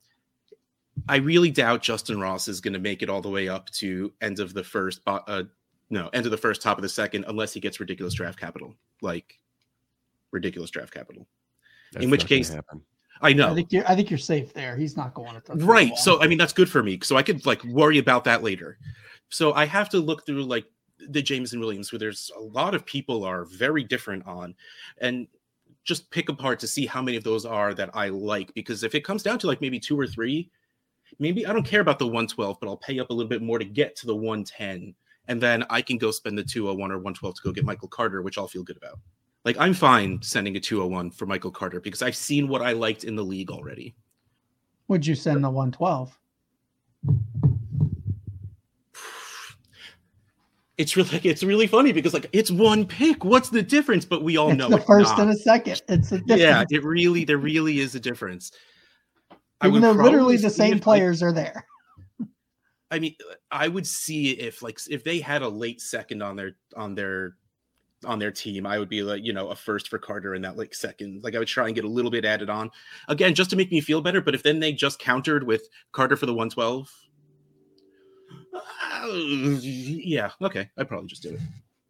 I 1.10 1.18
really 1.18 1.52
doubt 1.52 1.84
Justyn 1.84 2.22
Ross 2.22 2.48
is 2.48 2.62
going 2.62 2.74
to 2.74 2.80
make 2.80 3.02
it 3.02 3.10
all 3.10 3.22
the 3.22 3.30
way 3.30 3.50
up 3.50 3.70
to 3.72 4.14
end 4.22 4.40
of 4.40 4.54
the 4.54 4.64
first, 4.64 5.02
uh, 5.08 5.44
no, 5.90 6.10
end 6.14 6.26
of 6.26 6.32
the 6.32 6.38
first, 6.38 6.62
top 6.62 6.78
of 6.78 6.82
the 6.82 6.90
second, 6.90 7.26
unless 7.28 7.54
he 7.54 7.60
gets 7.60 7.80
ridiculous 7.80 8.14
draft 8.14 8.40
capital, 8.40 8.76
like 9.02 9.40
ridiculous 10.32 10.70
draft 10.70 10.94
capital. 10.94 11.28
That's 11.94 12.06
which 12.08 12.28
case- 12.28 12.56
I 13.22 13.34
know. 13.34 13.52
I 13.52 13.56
think 13.56 13.74
you're. 13.74 13.86
I 13.86 13.96
think 13.96 14.10
you're 14.10 14.18
safe 14.18 14.54
there. 14.54 14.78
He's 14.78 14.96
not 14.96 15.14
going 15.14 15.34
to 15.34 15.42
the 15.46 15.66
right 15.66 15.98
so 15.98 16.22
i 16.22 16.28
mean 16.28 16.38
that's 16.38 16.54
good 16.54 16.70
for 16.70 16.82
me 16.82 16.98
so 17.04 17.18
i 17.18 17.24
could 17.24 17.46
like 17.46 17.62
worry 17.66 17.98
about 17.98 18.24
that 18.24 18.44
later 18.44 18.78
so 19.28 19.52
i 19.56 19.66
have 19.66 19.90
to 19.90 20.00
look 20.00 20.26
through 20.26 20.44
like 20.44 20.64
the 21.10 21.22
jameson 21.22 21.60
williams 21.60 21.92
where 21.92 22.00
there's 22.00 22.32
a 22.38 22.40
lot 22.40 22.74
of 22.74 22.86
people 22.86 23.26
are 23.26 23.44
very 23.44 23.84
different 23.84 24.26
on 24.26 24.56
and 25.02 25.28
just 25.90 26.10
pick 26.12 26.30
apart 26.30 26.60
to 26.60 26.68
see 26.68 26.86
how 26.86 27.02
many 27.02 27.18
of 27.18 27.24
those 27.24 27.46
are 27.46 27.74
that 27.74 27.90
I 27.96 28.10
like. 28.10 28.54
Because 28.54 28.84
if 28.84 28.94
it 28.94 29.04
comes 29.04 29.24
down 29.24 29.40
to 29.40 29.48
like 29.48 29.60
maybe 29.60 29.80
two 29.80 30.00
or 30.00 30.06
three, 30.06 30.50
maybe 31.18 31.46
I 31.46 31.54
don't 31.54 31.66
care 31.66 31.82
about 31.82 32.00
the 32.00 32.06
112, 32.06 32.60
but 32.60 32.68
I'll 32.68 32.78
pay 32.78 33.00
up 33.00 33.10
a 33.10 33.14
little 33.14 33.30
bit 33.30 33.42
more 33.42 33.58
to 33.58 33.66
get 33.66 33.96
to 33.98 34.08
the 34.08 34.16
110. 34.16 34.94
And 35.28 35.42
then 35.42 35.64
I 35.70 35.82
can 35.82 35.98
go 35.98 36.12
spend 36.12 36.38
the 36.38 36.44
201 36.44 36.92
or 36.92 36.96
112 36.96 37.36
to 37.36 37.42
go 37.44 37.52
get 37.52 37.66
Michael 37.66 37.88
Carter, 37.88 38.22
which 38.22 38.38
I'll 38.38 38.48
feel 38.48 38.64
good 38.64 38.78
about. 38.78 39.00
Like 39.46 39.58
I'm 39.60 39.74
fine 39.74 40.20
sending 40.22 40.58
a 40.58 40.60
201 40.60 41.12
for 41.12 41.26
Michael 41.26 41.52
Carter 41.52 41.80
because 41.80 42.02
I've 42.02 42.16
seen 42.16 42.48
what 42.48 42.62
I 42.62 42.74
liked 42.74 43.04
in 43.04 43.16
the 43.16 43.24
league 43.24 43.52
already. 43.52 43.96
Would 44.90 45.06
you 45.06 45.16
send 45.16 45.44
the 45.44 45.50
112? 45.50 46.18
It's 50.78 50.96
really 50.96 51.20
it's 51.26 51.44
really 51.44 51.68
funny 51.68 51.92
because 51.92 52.14
like 52.14 52.30
it's 52.32 52.50
one 52.50 52.86
pick. 52.86 53.26
What's 53.26 53.50
the 53.50 53.62
difference? 53.62 54.06
But 54.06 54.24
we 54.24 54.38
all 54.38 54.52
it's 54.52 54.58
know 54.58 54.70
the 54.70 54.78
it's 54.78 54.86
first 54.86 55.10
not. 55.10 55.20
and 55.20 55.32
a 55.32 55.36
second. 55.36 55.82
It's 55.90 56.14
a 56.14 56.20
difference. 56.20 56.42
Yeah, 56.42 56.64
it 56.70 56.86
really 56.86 57.26
there 57.26 57.38
really 57.38 57.80
is 57.82 57.96
a 57.96 58.00
difference. 58.00 58.54
I 59.62 59.68
Even 59.68 59.82
though 59.82 59.92
literally 59.92 60.38
the 60.38 60.50
same 60.50 60.74
if, 60.74 60.74
like, 60.76 60.84
players 60.84 61.22
are 61.22 61.34
there. 61.34 61.66
I 62.92 63.00
mean, 63.00 63.16
I 63.52 63.68
would 63.68 63.86
see 63.86 64.32
if 64.32 64.62
like 64.62 64.80
if 64.90 65.04
they 65.04 65.20
had 65.20 65.42
a 65.42 65.50
late 65.50 65.82
second 65.82 66.22
on 66.22 66.36
their 66.36 66.56
on 66.76 66.96
their 66.96 67.36
on 68.06 68.20
their 68.20 68.32
team, 68.32 68.66
I 68.66 68.80
would 68.80 68.90
be 68.90 69.04
like, 69.04 69.24
you 69.26 69.34
know, 69.34 69.50
a 69.50 69.56
first 69.56 69.90
for 69.90 70.00
Carter 70.00 70.34
in 70.34 70.42
that 70.44 70.58
like 70.58 70.74
second. 70.74 71.24
Like 71.24 71.36
I 71.36 71.40
would 71.40 71.48
try 71.48 71.66
and 71.66 71.76
get 71.76 71.84
a 71.84 71.90
little 71.90 72.12
bit 72.12 72.26
added 72.26 72.50
on 72.50 72.72
again 73.10 73.36
just 73.36 73.50
to 73.50 73.56
make 73.56 73.72
me 73.72 73.82
feel 73.82 74.02
better. 74.02 74.22
But 74.22 74.36
if 74.36 74.44
then 74.44 74.60
they 74.60 74.72
just 74.72 75.00
countered 75.00 75.44
with 75.44 75.68
Carter 75.92 76.16
for 76.16 76.26
the 76.26 76.34
112, 76.34 76.90
uh, 78.54 79.08
yeah, 79.62 80.32
okay, 80.42 80.70
I'd 80.78 80.88
probably 80.88 81.08
just 81.08 81.24
do 81.24 81.32
it. 81.32 81.40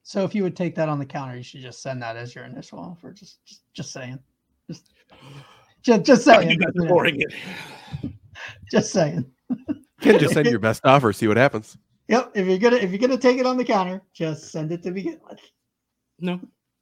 So 0.03 0.23
if 0.23 0.33
you 0.33 0.41
would 0.41 0.55
take 0.55 0.73
that 0.75 0.89
on 0.89 0.97
the 0.97 1.05
counter, 1.05 1.37
you 1.37 1.43
should 1.43 1.61
just 1.61 1.83
send 1.83 2.01
that 2.01 2.17
as 2.17 2.33
your 2.33 2.45
initial 2.45 2.79
offer. 2.79 3.11
Just 3.11 3.45
just, 3.45 3.61
just 3.73 3.93
saying. 3.93 4.19
Just 4.67 4.89
just, 5.81 6.03
just 6.03 6.23
saying. 6.25 6.49
You 6.49 6.57
guys 6.57 6.71
you 6.75 6.83
are 6.83 6.87
boring 6.87 7.21
it. 7.21 7.33
just 8.71 8.91
saying. 8.91 9.25
Can 10.01 10.19
just 10.19 10.33
send 10.33 10.47
your 10.47 10.59
best 10.59 10.85
offer, 10.85 11.11
see 11.13 11.27
what 11.27 11.37
happens. 11.37 11.77
Yep. 12.09 12.31
If 12.33 12.47
you're 12.47 12.57
gonna 12.57 12.77
if 12.77 12.89
you're 12.89 12.97
gonna 12.97 13.19
take 13.19 13.37
it 13.37 13.45
on 13.45 13.55
the 13.55 13.63
counter, 13.63 14.01
just 14.13 14.51
send 14.51 14.71
it 14.71 14.81
to 14.81 14.89
begin 14.89 15.19
with. 15.29 15.39
No, 16.19 16.41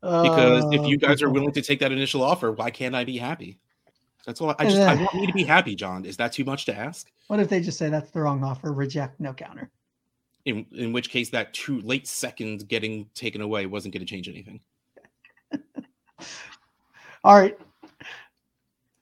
because 0.00 0.72
if 0.72 0.82
Uh, 0.82 0.84
you 0.84 0.96
guys 0.98 1.20
are 1.20 1.30
willing 1.30 1.50
to 1.50 1.60
take 1.60 1.80
that 1.80 1.90
initial 1.90 2.22
offer, 2.22 2.52
why 2.52 2.70
can't 2.70 2.94
I 2.94 3.02
be 3.02 3.18
happy? 3.18 3.58
That's 4.24 4.40
all. 4.40 4.54
I 4.56 4.66
just 4.66 4.78
I 4.78 4.94
want 4.94 5.14
me 5.14 5.26
to 5.26 5.32
be 5.32 5.42
happy, 5.42 5.74
John. 5.74 6.04
Is 6.04 6.16
that 6.18 6.32
too 6.32 6.44
much 6.44 6.64
to 6.66 6.76
ask? 6.76 7.10
What 7.26 7.40
if 7.40 7.48
they 7.48 7.60
just 7.60 7.76
say 7.76 7.88
that's 7.88 8.12
the 8.12 8.20
wrong 8.20 8.44
offer? 8.44 8.72
Reject, 8.72 9.18
no 9.18 9.32
counter. 9.32 9.68
In 10.44 10.64
in 10.70 10.92
which 10.92 11.10
case, 11.10 11.30
that 11.30 11.52
two 11.52 11.80
late 11.80 12.06
second 12.06 12.68
getting 12.68 13.06
taken 13.14 13.40
away 13.40 13.66
wasn't 13.66 13.94
going 13.94 14.06
to 14.06 14.08
change 14.08 14.28
anything. 14.28 14.60
All 17.24 17.36
right. 17.38 17.58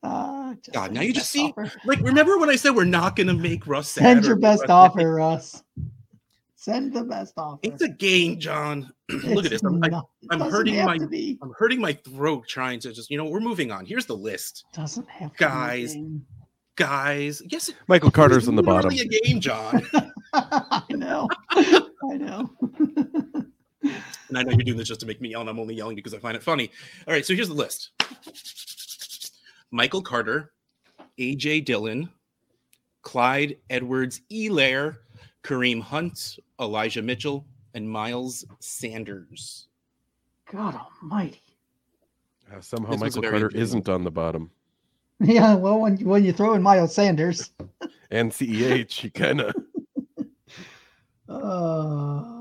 Uh, 0.02 0.54
God, 0.72 0.92
now 0.92 1.00
you 1.00 1.12
just 1.12 1.30
see- 1.30 1.46
offer. 1.48 1.70
Like, 1.84 2.00
remember 2.00 2.38
when 2.38 2.48
I 2.50 2.56
said 2.56 2.76
we're 2.76 2.84
not 2.84 3.16
going 3.16 3.26
to 3.26 3.34
make 3.34 3.66
Russ 3.66 3.90
sad 3.90 4.02
Send 4.02 4.24
your 4.24 4.36
best 4.36 4.62
Russ 4.62 4.70
offer, 4.70 4.98
happy? 5.00 5.04
Russ. 5.06 5.62
Send 6.54 6.92
the 6.92 7.04
best 7.04 7.34
offer. 7.36 7.60
It's 7.62 7.82
a 7.82 7.88
game, 7.88 8.38
John. 8.38 8.92
Look 9.08 9.44
at 9.44 9.50
this. 9.50 9.62
I'm, 9.62 9.80
not- 9.80 10.08
I'm 10.30 10.40
hurting 10.40 10.76
my- 10.84 10.98
I'm 11.42 11.52
hurting 11.56 11.80
my 11.80 11.92
throat 11.92 12.46
trying 12.48 12.80
to 12.80 12.92
just, 12.92 13.10
you 13.10 13.18
know, 13.18 13.24
we're 13.24 13.40
moving 13.40 13.70
on. 13.70 13.84
Here's 13.86 14.06
the 14.06 14.16
list, 14.16 14.64
Doesn't 14.74 15.08
have 15.08 15.36
Guys. 15.36 15.94
Be 15.94 16.20
guys. 16.76 17.42
Yes, 17.48 17.72
Michael 17.88 18.10
Carter's 18.10 18.38
it's 18.38 18.48
on 18.48 18.54
the 18.56 18.62
bottom. 18.62 18.90
literally 18.90 19.16
a 19.16 19.22
game, 19.22 19.40
John. 19.40 19.82
I 20.34 20.82
know. 20.90 21.28
I 21.50 22.16
know. 22.16 22.50
and 24.28 24.38
I 24.38 24.42
know 24.42 24.50
you're 24.50 24.64
doing 24.64 24.78
this 24.78 24.88
just 24.88 25.00
to 25.00 25.06
make 25.06 25.20
me 25.20 25.30
yell, 25.30 25.40
and 25.40 25.50
I'm 25.50 25.58
only 25.58 25.74
yelling 25.74 25.96
because 25.96 26.14
I 26.14 26.18
find 26.18 26.36
it 26.36 26.42
funny. 26.42 26.70
All 27.06 27.14
right, 27.14 27.24
so 27.24 27.34
here's 27.34 27.48
the 27.48 27.54
list: 27.54 27.90
Michael 29.70 30.02
Carter, 30.02 30.52
AJ 31.18 31.64
Dillon, 31.64 32.08
Clyde 33.02 33.56
Edwards 33.70 34.20
Elair, 34.30 35.00
Kareem 35.42 35.80
Hunt, 35.80 36.38
Elijah 36.60 37.02
Mitchell, 37.02 37.46
and 37.74 37.88
Miles 37.88 38.44
Sanders. 38.60 39.68
God 40.50 40.74
Almighty. 41.02 41.42
Uh, 42.52 42.60
somehow 42.60 42.92
This 42.92 43.00
Michael 43.00 43.22
Carter 43.22 43.50
isn't 43.54 43.88
on 43.88 44.04
the 44.04 44.10
bottom. 44.10 44.50
Yeah. 45.18 45.54
Well, 45.54 45.80
when 45.80 45.96
when 46.04 46.26
you 46.26 46.32
throw 46.34 46.52
in 46.52 46.62
Miles 46.62 46.94
Sanders, 46.94 47.50
And 48.10 48.30
CEH, 48.30 49.02
you 49.02 49.10
kind 49.10 49.40
of 49.40 49.54
uh, 51.30 52.35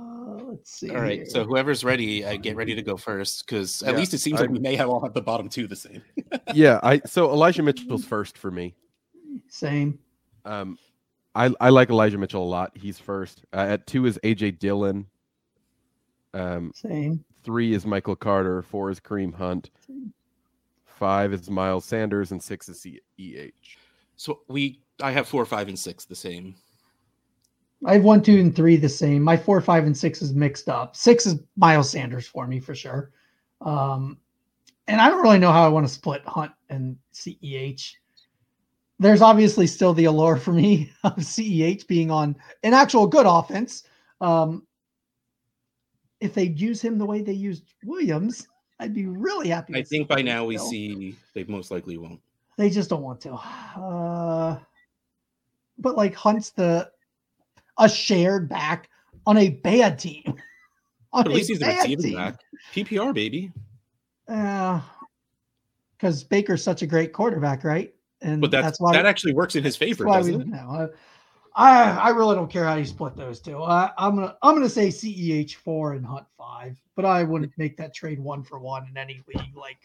let's 0.65 0.79
see. 0.79 0.89
All 0.89 0.99
right, 1.01 1.17
here. 1.19 1.25
so 1.27 1.43
whoever's 1.45 1.83
ready, 1.83 2.25
uh, 2.25 2.37
get 2.37 2.55
ready 2.55 2.73
to 2.73 2.81
go 2.81 2.97
first 2.97 3.45
because 3.45 3.83
at 3.83 3.93
Yeah, 3.93 3.99
least 3.99 4.13
it 4.15 4.17
seems 4.17 4.39
like 4.39 4.49
I'm- 4.49 4.53
we 4.53 4.59
may 4.59 4.75
have 4.75 4.89
all 4.89 5.03
have 5.03 5.13
the 5.13 5.21
bottom 5.21 5.47
two 5.47 5.67
the 5.67 5.75
same. 5.75 6.01
yeah. 6.53 6.79
I 6.81 6.99
so 7.05 7.31
Elijah 7.31 7.61
Mitchell's 7.61 8.03
first 8.05 8.37
for 8.37 8.49
me. 8.49 8.75
same. 9.47 9.99
Um, 10.43 10.77
I 11.35 11.51
I 11.59 11.69
like 11.69 11.89
Elijah 11.89 12.17
Mitchell 12.17 12.43
a 12.43 12.45
lot. 12.49 12.71
He's 12.75 12.97
first. 12.97 13.43
Uh, 13.53 13.57
at 13.69 13.85
two 13.87 14.05
is 14.07 14.17
AJ 14.23 14.57
Dillon. 14.59 15.05
Um, 16.33 16.71
Same. 16.75 17.23
three 17.43 17.73
is 17.73 17.85
Michael 17.85 18.15
Carter. 18.15 18.61
Four 18.61 18.89
is 18.89 18.99
Kareem 18.99 19.33
Hunt. 19.33 19.69
Same. 19.87 20.13
Five 20.85 21.31
is 21.33 21.49
Miles 21.49 21.85
Sanders, 21.85 22.31
and 22.31 22.41
six 22.43 22.67
is 22.69 22.79
CEH. 22.85 23.51
So 24.17 24.41
we, 24.47 24.79
I 25.01 25.11
have 25.11 25.27
four, 25.27 25.45
five, 25.45 25.67
and 25.69 25.77
six 25.79 26.05
the 26.05 26.15
same. 26.15 26.55
I 27.85 27.93
have 27.93 28.03
one, 28.03 28.21
two, 28.21 28.39
and 28.39 28.55
three 28.55 28.77
the 28.77 28.89
same. 28.89 29.21
My 29.21 29.35
four, 29.35 29.59
five, 29.61 29.85
and 29.85 29.97
six 29.97 30.21
is 30.21 30.33
mixed 30.33 30.69
up. 30.69 30.95
Six 30.95 31.25
is 31.25 31.39
Miles 31.57 31.89
Sanders 31.89 32.27
for 32.27 32.47
me 32.47 32.59
for 32.59 32.73
sure. 32.73 33.11
Um, 33.61 34.17
and 34.87 35.01
I 35.01 35.09
don't 35.09 35.21
really 35.21 35.39
know 35.39 35.51
how 35.51 35.65
I 35.65 35.69
want 35.69 35.87
to 35.87 35.93
split 35.93 36.21
Hunt 36.25 36.51
and 36.69 36.97
CEH. 37.13 37.93
There's 38.99 39.21
obviously 39.21 39.67
still 39.67 39.93
the 39.93 40.05
allure 40.05 40.37
for 40.37 40.53
me 40.53 40.91
of 41.03 41.15
CEH 41.17 41.87
being 41.87 42.11
on 42.11 42.35
an 42.63 42.73
actual 42.73 43.07
good 43.07 43.25
offense. 43.25 43.83
Um, 44.21 44.65
if 46.21 46.33
they 46.33 46.45
use 46.45 46.81
him 46.81 46.97
the 46.97 47.05
way 47.05 47.21
they 47.21 47.33
used 47.33 47.73
Williams, 47.83 48.47
I'd 48.79 48.93
be 48.93 49.05
really 49.05 49.49
happy. 49.49 49.75
I 49.75 49.83
think 49.83 50.07
by 50.07 50.21
now 50.21 50.45
we 50.45 50.57
still. 50.57 50.69
see 50.69 51.15
they 51.33 51.43
most 51.45 51.71
likely 51.71 51.97
won't. 51.97 52.21
They 52.57 52.69
just 52.69 52.89
don't 52.89 53.01
want 53.01 53.21
to. 53.21 53.33
Uh, 53.33 54.59
but 55.77 55.97
like 55.97 56.15
Hunt's 56.15 56.51
the 56.51 56.89
a 57.77 57.89
shared 57.89 58.49
back 58.49 58.89
on 59.25 59.37
a 59.37 59.49
bad 59.49 59.99
team. 59.99 60.23
on 61.13 61.25
at 61.25 61.31
least 61.31 61.49
he's 61.49 61.59
bad 61.59 61.77
receiving 61.83 62.05
team. 62.05 62.17
back. 62.17 62.39
PPR 62.73 63.13
baby. 63.13 63.51
Uh, 64.27 64.81
because 65.97 66.23
Baker's 66.23 66.63
such 66.63 66.81
a 66.81 66.87
great 66.87 67.13
quarterback, 67.13 67.63
right? 67.63 67.93
And 68.21 68.41
But 68.41 68.51
that's, 68.51 68.65
that's 68.65 68.81
why 68.81 68.93
that 68.93 69.05
actually 69.05 69.33
works 69.33 69.55
in 69.55 69.63
his 69.63 69.75
favor, 69.75 70.05
doesn't 70.05 70.41
it? 70.41 70.47
know. 70.47 70.89
I 71.55 71.91
I 71.91 72.09
really 72.09 72.35
don't 72.35 72.51
care 72.51 72.65
how 72.65 72.75
you 72.75 72.85
split 72.85 73.15
those 73.15 73.39
two. 73.39 73.61
I, 73.63 73.91
I'm 73.97 74.15
gonna 74.15 74.35
I'm 74.41 74.55
gonna 74.55 74.69
say 74.69 74.89
CEH 74.89 75.55
four 75.55 75.93
and 75.93 76.05
Hunt 76.05 76.25
five, 76.37 76.77
but 76.95 77.05
I 77.05 77.23
wouldn't 77.23 77.53
make 77.57 77.77
that 77.77 77.93
trade 77.93 78.19
one 78.19 78.43
for 78.43 78.59
one 78.59 78.87
in 78.89 78.97
any 78.97 79.21
league. 79.27 79.55
Like 79.55 79.77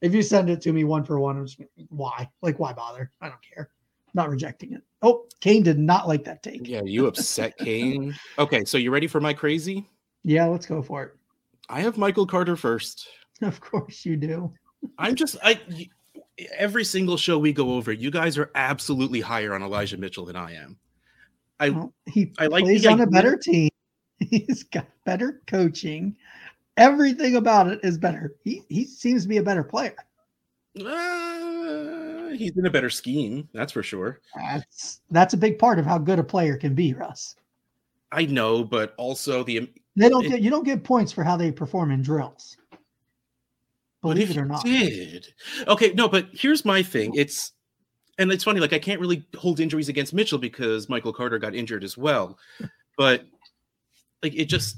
if 0.00 0.14
you 0.14 0.22
send 0.22 0.50
it 0.50 0.60
to 0.62 0.72
me 0.72 0.84
one 0.84 1.04
for 1.04 1.18
one, 1.18 1.36
I'm 1.36 1.46
just, 1.46 1.60
why? 1.88 2.28
Like 2.42 2.58
why 2.58 2.72
bother? 2.72 3.10
I 3.20 3.28
don't 3.28 3.42
care. 3.42 3.70
Not 4.14 4.30
rejecting 4.30 4.72
it. 4.72 4.82
Oh, 5.02 5.26
Kane 5.40 5.62
did 5.62 5.78
not 5.78 6.08
like 6.08 6.24
that 6.24 6.42
take. 6.42 6.66
Yeah, 6.68 6.82
you 6.84 7.06
upset 7.06 7.56
Kane. 7.58 8.14
Okay, 8.38 8.64
so 8.64 8.78
you 8.78 8.90
ready 8.90 9.06
for 9.06 9.20
my 9.20 9.32
crazy? 9.32 9.88
Yeah, 10.24 10.46
let's 10.46 10.66
go 10.66 10.82
for 10.82 11.02
it. 11.04 11.12
I 11.68 11.80
have 11.80 11.96
Michael 11.96 12.26
Carter 12.26 12.56
first. 12.56 13.08
Of 13.42 13.60
course 13.60 14.04
you 14.04 14.16
do. 14.16 14.52
I'm 14.98 15.14
just 15.14 15.36
I 15.42 15.60
every 16.56 16.84
single 16.84 17.16
show 17.16 17.38
we 17.38 17.52
go 17.52 17.74
over, 17.74 17.92
you 17.92 18.10
guys 18.10 18.38
are 18.38 18.50
absolutely 18.54 19.20
higher 19.20 19.54
on 19.54 19.62
Elijah 19.62 19.96
Mitchell 19.96 20.24
than 20.24 20.36
I 20.36 20.54
am. 20.54 20.78
I 21.58 21.70
Well, 21.70 21.92
he 22.06 22.32
I 22.38 22.46
like 22.46 22.64
he's 22.66 22.86
on 22.86 23.00
a 23.00 23.06
better 23.06 23.36
team. 23.36 23.70
He's 24.18 24.64
got 24.64 24.86
better 25.06 25.40
coaching. 25.46 26.14
Everything 26.76 27.36
about 27.36 27.68
it 27.68 27.80
is 27.82 27.96
better. 27.96 28.34
He 28.44 28.62
he 28.68 28.84
seems 28.84 29.22
to 29.22 29.28
be 29.28 29.38
a 29.38 29.42
better 29.42 29.64
player. 29.64 29.94
uh, 30.78 31.29
he's 32.34 32.56
in 32.56 32.66
a 32.66 32.70
better 32.70 32.90
scheme, 32.90 33.48
that's 33.52 33.72
for 33.72 33.82
sure. 33.82 34.20
That's 34.36 35.00
that's 35.10 35.34
a 35.34 35.36
big 35.36 35.58
part 35.58 35.78
of 35.78 35.86
how 35.86 35.98
good 35.98 36.18
a 36.18 36.24
player 36.24 36.56
can 36.56 36.74
be, 36.74 36.94
Russ. 36.94 37.36
I 38.12 38.26
know, 38.26 38.64
but 38.64 38.94
also 38.96 39.42
the 39.44 39.70
They 39.96 40.08
don't 40.08 40.24
It- 40.24 40.28
get 40.30 40.40
you 40.42 40.50
don't 40.50 40.64
get 40.64 40.82
points 40.84 41.12
for 41.12 41.24
how 41.24 41.36
they 41.36 41.52
perform 41.52 41.90
in 41.90 42.02
drills. 42.02 42.56
Believe 44.02 44.30
it 44.30 44.36
or 44.38 44.46
not. 44.46 44.64
Did 44.64 45.26
okay? 45.68 45.92
No, 45.92 46.08
but 46.08 46.28
here's 46.32 46.64
my 46.64 46.82
thing. 46.82 47.12
It's 47.14 47.52
and 48.18 48.32
it's 48.32 48.44
funny. 48.44 48.58
Like 48.60 48.72
I 48.72 48.78
can't 48.78 49.00
really 49.00 49.26
hold 49.36 49.60
injuries 49.60 49.88
against 49.90 50.14
Mitchell 50.14 50.38
because 50.38 50.88
Michael 50.88 51.12
Carter 51.12 51.38
got 51.38 51.54
injured 51.54 51.84
as 51.84 51.98
well. 51.98 52.38
But 52.96 53.24
like 54.22 54.34
it 54.34 54.46
just 54.46 54.76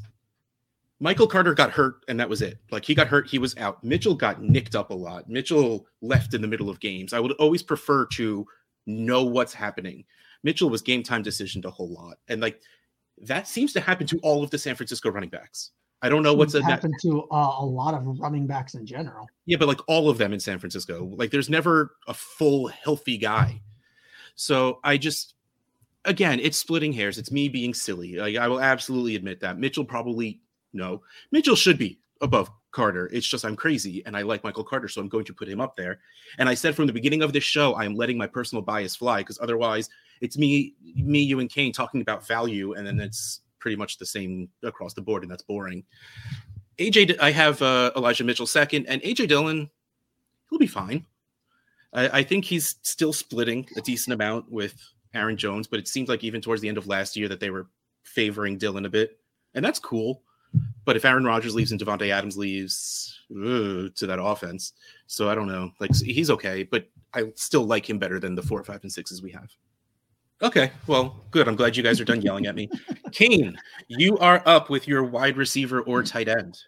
Michael 1.02 1.26
Carter 1.26 1.52
got 1.52 1.72
hurt 1.72 2.04
and 2.06 2.20
that 2.20 2.28
was 2.28 2.42
it. 2.42 2.58
Like 2.70 2.84
he 2.84 2.94
got 2.94 3.08
hurt, 3.08 3.28
he 3.28 3.40
was 3.40 3.56
out. 3.56 3.82
Mitchell 3.82 4.14
got 4.14 4.40
nicked 4.40 4.76
up 4.76 4.90
a 4.90 4.94
lot. 4.94 5.28
Mitchell 5.28 5.84
left 6.00 6.32
in 6.32 6.40
the 6.40 6.46
middle 6.46 6.70
of 6.70 6.78
games. 6.78 7.12
I 7.12 7.18
would 7.18 7.32
always 7.32 7.60
prefer 7.60 8.06
to 8.12 8.46
know 8.86 9.24
what's 9.24 9.52
happening. 9.52 10.04
Mitchell 10.44 10.70
was 10.70 10.80
game 10.80 11.02
time 11.02 11.24
decisioned 11.24 11.64
a 11.64 11.70
whole 11.70 11.92
lot, 11.92 12.18
and 12.28 12.40
like 12.40 12.60
that 13.20 13.48
seems 13.48 13.72
to 13.72 13.80
happen 13.80 14.06
to 14.06 14.18
all 14.20 14.44
of 14.44 14.50
the 14.50 14.58
San 14.58 14.76
Francisco 14.76 15.10
running 15.10 15.28
backs. 15.28 15.72
I 16.02 16.08
don't 16.08 16.22
know 16.22 16.34
what's 16.34 16.56
happened 16.56 16.94
to 17.02 17.22
uh, 17.32 17.56
a 17.58 17.66
lot 17.66 17.94
of 17.94 18.20
running 18.20 18.46
backs 18.46 18.74
in 18.74 18.86
general. 18.86 19.28
Yeah, 19.46 19.56
but 19.56 19.66
like 19.66 19.80
all 19.88 20.08
of 20.08 20.18
them 20.18 20.32
in 20.32 20.38
San 20.38 20.60
Francisco, 20.60 21.10
like 21.16 21.32
there's 21.32 21.50
never 21.50 21.96
a 22.06 22.14
full 22.14 22.68
healthy 22.68 23.18
guy. 23.18 23.60
So 24.36 24.78
I 24.84 24.98
just, 24.98 25.34
again, 26.04 26.38
it's 26.40 26.58
splitting 26.58 26.92
hairs. 26.92 27.18
It's 27.18 27.32
me 27.32 27.48
being 27.48 27.74
silly. 27.74 28.16
Like 28.18 28.36
I 28.36 28.46
will 28.46 28.60
absolutely 28.60 29.16
admit 29.16 29.40
that 29.40 29.58
Mitchell 29.58 29.84
probably 29.84 30.40
no. 30.72 31.02
Mitchell 31.30 31.56
should 31.56 31.78
be 31.78 31.98
above 32.20 32.50
Carter. 32.70 33.10
It's 33.12 33.26
just 33.26 33.44
I'm 33.44 33.56
crazy 33.56 34.02
and 34.06 34.16
I 34.16 34.22
like 34.22 34.42
Michael 34.44 34.64
Carter, 34.64 34.88
so 34.88 35.00
I'm 35.00 35.08
going 35.08 35.24
to 35.26 35.34
put 35.34 35.48
him 35.48 35.60
up 35.60 35.76
there. 35.76 36.00
And 36.38 36.48
I 36.48 36.54
said 36.54 36.74
from 36.74 36.86
the 36.86 36.92
beginning 36.92 37.22
of 37.22 37.32
this 37.32 37.44
show, 37.44 37.76
I'm 37.76 37.94
letting 37.94 38.16
my 38.16 38.26
personal 38.26 38.62
bias 38.62 38.96
fly 38.96 39.18
because 39.18 39.38
otherwise 39.40 39.90
it's 40.22 40.38
me, 40.38 40.74
me, 40.94 41.20
you, 41.20 41.40
and 41.40 41.50
Kane 41.50 41.72
talking 41.72 42.00
about 42.00 42.26
value, 42.26 42.74
and 42.74 42.86
then 42.86 43.00
it's 43.00 43.40
pretty 43.58 43.76
much 43.76 43.98
the 43.98 44.06
same 44.06 44.48
across 44.62 44.94
the 44.94 45.02
board, 45.02 45.22
and 45.22 45.30
that's 45.30 45.42
boring. 45.42 45.84
AJ, 46.78 47.18
I 47.20 47.32
have 47.32 47.60
uh, 47.60 47.90
Elijah 47.96 48.24
Mitchell 48.24 48.46
second, 48.46 48.86
and 48.86 49.02
AJ 49.02 49.28
Dillon, 49.28 49.68
he'll 50.48 50.60
be 50.60 50.66
fine. 50.66 51.04
I, 51.92 52.20
I 52.20 52.22
think 52.22 52.44
he's 52.44 52.76
still 52.82 53.12
splitting 53.12 53.68
a 53.76 53.80
decent 53.80 54.14
amount 54.14 54.50
with 54.50 54.74
Aaron 55.12 55.36
Jones, 55.36 55.66
but 55.66 55.80
it 55.80 55.88
seems 55.88 56.08
like 56.08 56.22
even 56.22 56.40
towards 56.40 56.62
the 56.62 56.68
end 56.68 56.78
of 56.78 56.86
last 56.86 57.16
year 57.16 57.28
that 57.28 57.40
they 57.40 57.50
were 57.50 57.66
favoring 58.04 58.58
Dillon 58.58 58.86
a 58.86 58.90
bit, 58.90 59.18
and 59.54 59.64
that's 59.64 59.80
cool. 59.80 60.22
But 60.84 60.96
if 60.96 61.04
Aaron 61.04 61.24
Rodgers 61.24 61.54
leaves 61.54 61.72
and 61.72 61.80
Davante 61.80 62.10
Adams 62.10 62.36
leaves 62.36 63.20
ugh, 63.30 63.94
to 63.94 64.06
that 64.06 64.22
offense, 64.22 64.72
so 65.06 65.30
I 65.30 65.34
don't 65.34 65.48
know. 65.48 65.70
Like 65.80 65.94
he's 65.94 66.30
okay, 66.30 66.64
but 66.64 66.88
I 67.14 67.32
still 67.36 67.64
like 67.64 67.88
him 67.88 67.98
better 67.98 68.18
than 68.18 68.34
the 68.34 68.42
four, 68.42 68.62
five, 68.64 68.82
and 68.82 68.92
sixes 68.92 69.22
we 69.22 69.30
have. 69.30 69.50
Okay, 70.42 70.72
well, 70.88 71.24
good. 71.30 71.46
I'm 71.46 71.54
glad 71.54 71.76
you 71.76 71.84
guys 71.84 72.00
are 72.00 72.04
done 72.04 72.20
yelling 72.20 72.46
at 72.46 72.56
me. 72.56 72.68
Kane, 73.12 73.56
you 73.86 74.18
are 74.18 74.42
up 74.44 74.70
with 74.70 74.88
your 74.88 75.04
wide 75.04 75.36
receiver 75.36 75.82
or 75.82 76.02
tight 76.02 76.28
end. 76.28 76.58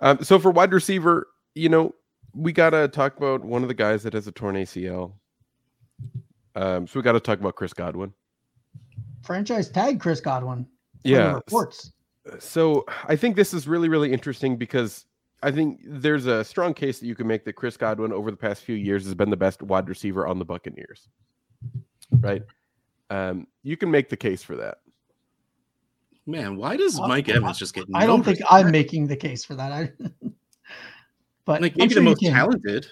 Um, 0.00 0.22
so 0.24 0.38
for 0.38 0.50
wide 0.50 0.72
receiver, 0.72 1.28
you 1.54 1.68
know, 1.68 1.94
we 2.34 2.52
gotta 2.52 2.88
talk 2.88 3.16
about 3.16 3.44
one 3.44 3.62
of 3.62 3.68
the 3.68 3.74
guys 3.74 4.02
that 4.02 4.14
has 4.14 4.26
a 4.26 4.32
torn 4.32 4.56
ACL. 4.56 5.12
Um, 6.54 6.86
so 6.86 6.98
we 6.98 7.02
got 7.02 7.12
to 7.12 7.20
talk 7.20 7.40
about 7.40 7.54
Chris 7.54 7.72
Godwin. 7.72 8.12
Franchise 9.22 9.68
tag 9.68 10.00
Chris 10.00 10.20
Godwin. 10.20 10.66
Yeah. 11.04 11.34
Reports. 11.34 11.92
So 12.38 12.84
I 13.06 13.16
think 13.16 13.36
this 13.36 13.54
is 13.54 13.66
really, 13.66 13.88
really 13.88 14.12
interesting 14.12 14.56
because 14.56 15.06
I 15.42 15.50
think 15.50 15.80
there's 15.84 16.26
a 16.26 16.44
strong 16.44 16.74
case 16.74 16.98
that 17.00 17.06
you 17.06 17.14
can 17.14 17.26
make 17.26 17.44
that 17.44 17.54
Chris 17.54 17.76
Godwin 17.76 18.12
over 18.12 18.30
the 18.30 18.36
past 18.36 18.62
few 18.62 18.74
years 18.74 19.04
has 19.04 19.14
been 19.14 19.30
the 19.30 19.36
best 19.36 19.62
wide 19.62 19.88
receiver 19.88 20.26
on 20.26 20.38
the 20.38 20.44
Buccaneers. 20.44 21.08
Right. 22.10 22.42
Um, 23.08 23.46
you 23.62 23.76
can 23.76 23.90
make 23.90 24.08
the 24.08 24.16
case 24.16 24.42
for 24.42 24.56
that. 24.56 24.78
Man, 26.26 26.56
why 26.56 26.76
does 26.76 27.00
Mike 27.00 27.28
Evans 27.28 27.58
just 27.58 27.74
get? 27.74 27.86
I 27.94 28.06
don't 28.06 28.22
think 28.22 28.38
I'm 28.48 28.70
making 28.70 29.06
the 29.06 29.16
case 29.16 29.44
for 29.44 29.54
that. 29.54 29.72
I, 29.72 29.90
but 31.44 31.62
like 31.62 31.76
maybe 31.76 31.94
sure 31.94 32.02
the 32.02 32.08
most 32.08 32.20
talented, 32.20 32.86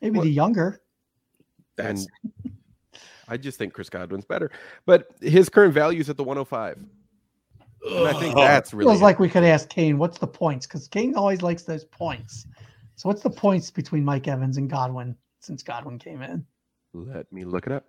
maybe 0.00 0.18
well, 0.18 0.24
the 0.24 0.30
younger. 0.30 0.80
That's. 1.76 2.06
I 3.26 3.36
just 3.36 3.58
think 3.58 3.72
Chris 3.72 3.90
Godwin's 3.90 4.24
better, 4.24 4.50
but 4.86 5.08
his 5.20 5.48
current 5.48 5.74
value 5.74 6.00
is 6.00 6.08
at 6.08 6.16
the 6.16 6.24
105. 6.24 6.78
And 7.84 8.08
I 8.08 8.12
think 8.14 8.34
that's 8.34 8.72
really 8.72 8.90
feels 8.90 9.02
like 9.02 9.18
we 9.18 9.28
could 9.28 9.44
ask 9.44 9.68
Kane, 9.68 9.98
what's 9.98 10.18
the 10.18 10.26
points? 10.26 10.66
Because 10.66 10.88
Kane 10.88 11.14
always 11.14 11.42
likes 11.42 11.62
those 11.62 11.84
points. 11.84 12.46
So 12.96 13.08
what's 13.08 13.22
the 13.22 13.30
points 13.30 13.70
between 13.70 14.04
Mike 14.04 14.28
Evans 14.28 14.56
and 14.56 14.70
Godwin 14.70 15.16
since 15.40 15.62
Godwin 15.62 15.98
came 15.98 16.22
in? 16.22 16.46
Let 16.92 17.30
me 17.32 17.44
look 17.44 17.66
it 17.66 17.72
up. 17.72 17.86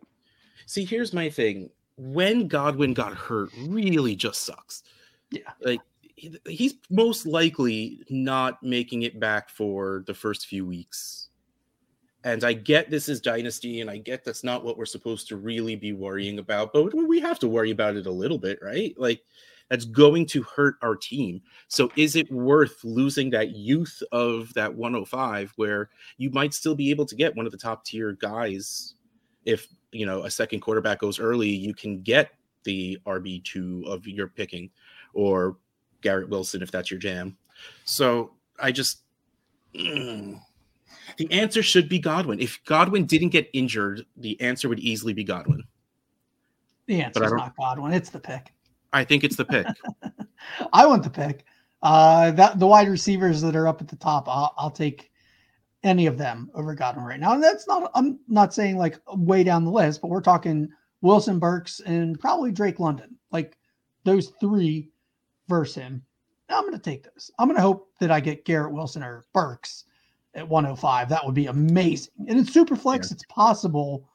See, 0.66 0.84
here's 0.84 1.14
my 1.14 1.30
thing. 1.30 1.70
When 1.98 2.48
Godwin 2.48 2.94
got 2.94 3.14
hurt, 3.14 3.52
really 3.68 4.16
just 4.16 4.44
sucks. 4.44 4.84
Yeah. 5.32 5.52
Like 5.62 5.82
he's 6.16 6.76
most 6.90 7.26
likely 7.26 8.02
not 8.10 8.62
making 8.64 9.04
it 9.04 9.20
back 9.20 9.50
for 9.50 10.04
the 10.08 10.14
first 10.14 10.48
few 10.48 10.66
weeks. 10.66 11.30
And 12.24 12.44
I 12.44 12.54
get 12.54 12.90
this 12.90 13.08
is 13.08 13.22
dynasty, 13.22 13.82
and 13.82 13.90
I 13.90 13.98
get 13.98 14.26
that's 14.26 14.44
not 14.44 14.64
what 14.64 14.78
we're 14.78 14.86
supposed 14.86 15.28
to 15.28 15.38
really 15.38 15.76
be 15.76 15.94
worrying 15.94 16.40
about, 16.40 16.74
but 16.74 16.92
we 16.94 17.20
have 17.20 17.38
to 17.40 17.48
worry 17.48 17.70
about 17.70 17.96
it 17.96 18.08
a 18.08 18.12
little 18.12 18.40
bit, 18.40 18.58
right? 18.64 18.96
Like 18.98 19.22
that's 19.70 19.86
going 19.86 20.26
to 20.28 20.44
hurt 20.44 20.76
our 20.82 20.96
team. 20.96 21.42
So 21.68 21.92
is 21.96 22.16
it 22.16 22.32
worth 22.32 22.84
losing 22.84 23.30
that 23.32 23.56
youth 23.56 24.02
of 24.12 24.54
that 24.54 24.74
105 24.74 25.54
where 25.56 25.90
you 26.18 26.30
might 26.30 26.54
still 26.54 26.76
be 26.76 26.92
able 26.92 27.06
to 27.06 27.16
get 27.16 27.36
one 27.36 27.46
of 27.46 27.52
the 27.52 27.58
top 27.58 27.84
tier 27.84 28.14
guys 28.14 28.96
if 29.46 29.68
you 29.92 30.06
know 30.06 30.24
a 30.24 30.32
second 30.32 30.60
quarterback 30.60 31.00
goes 31.00 31.20
early, 31.20 31.50
you 31.50 31.74
can 31.74 32.02
get 32.02 32.32
the 32.64 32.98
RB 33.06 33.44
two 33.44 33.84
of 33.88 34.06
your 34.08 34.28
picking, 34.28 34.70
or 35.14 35.58
Garrett 36.02 36.30
Wilson 36.30 36.62
if 36.62 36.72
that's 36.72 36.92
your 36.92 37.00
jam. 37.00 37.38
So 37.86 38.34
I 38.60 38.72
just 38.72 39.04
mm, 39.74 40.40
the 41.18 41.32
answer 41.32 41.64
should 41.64 41.88
be 41.88 42.00
Godwin. 42.00 42.40
If 42.40 42.60
Godwin 42.66 43.06
didn't 43.06 43.30
get 43.30 43.50
injured, 43.54 44.06
the 44.18 44.40
answer 44.42 44.68
would 44.68 44.80
easily 44.80 45.14
be 45.14 45.24
Godwin. 45.24 45.64
The 46.88 47.02
answer 47.02 47.24
is 47.24 47.32
not 47.32 47.56
Godwin. 47.56 47.94
It's 47.94 48.10
the 48.10 48.20
pick. 48.20 48.52
I 48.96 49.04
think 49.04 49.24
it's 49.26 49.36
the 49.36 49.46
pick. 49.46 49.68
I 50.74 50.86
want 50.86 51.04
the 51.04 51.10
pick. 51.10 51.44
Uh, 51.82 52.32
that 52.32 52.60
the 52.60 52.66
wide 52.66 52.88
receivers 52.88 53.42
that 53.42 53.56
are 53.56 53.68
up 53.68 53.82
at 53.82 53.90
the 53.90 53.98
top, 53.98 54.28
I'll, 54.30 54.54
I'll 54.58 54.72
take 54.72 55.12
any 55.84 56.08
of 56.08 56.18
them 56.18 56.50
over 56.56 56.74
Godwin 56.74 57.06
right 57.06 57.20
now. 57.20 57.34
And 57.34 57.44
that's 57.44 57.68
not, 57.68 57.92
I'm 57.94 58.20
not 58.28 58.54
saying 58.54 58.78
like 58.78 59.00
way 59.08 59.44
down 59.44 59.66
the 59.66 59.72
list, 59.72 60.02
but 60.02 60.08
we're 60.08 60.22
talking 60.22 60.70
Wilson 61.02 61.40
Burks 61.40 61.82
and 61.82 62.20
probably 62.20 62.52
Drake 62.52 62.80
London, 62.80 63.16
like 63.32 63.58
those 64.06 64.30
three 64.40 64.90
versus 65.50 65.76
him. 65.76 66.02
I'm 66.50 66.64
going 66.64 66.74
to 66.74 66.80
take 66.80 67.04
those. 67.04 67.32
I'm 67.38 67.48
going 67.48 67.58
to 67.58 67.62
hope 67.62 67.90
that 68.00 68.12
I 68.12 68.20
get 68.22 68.46
Garrett 68.46 68.72
Wilson 68.72 69.04
or 69.04 69.26
Burks 69.34 69.84
at 70.36 70.48
105. 70.48 71.10
That 71.10 71.26
would 71.26 71.36
be 71.36 71.48
amazing. 71.48 72.14
And 72.30 72.40
in 72.40 72.46
super 72.46 72.76
flex, 72.76 73.10
yeah. 73.10 73.16
it's 73.16 73.26
possible 73.26 74.08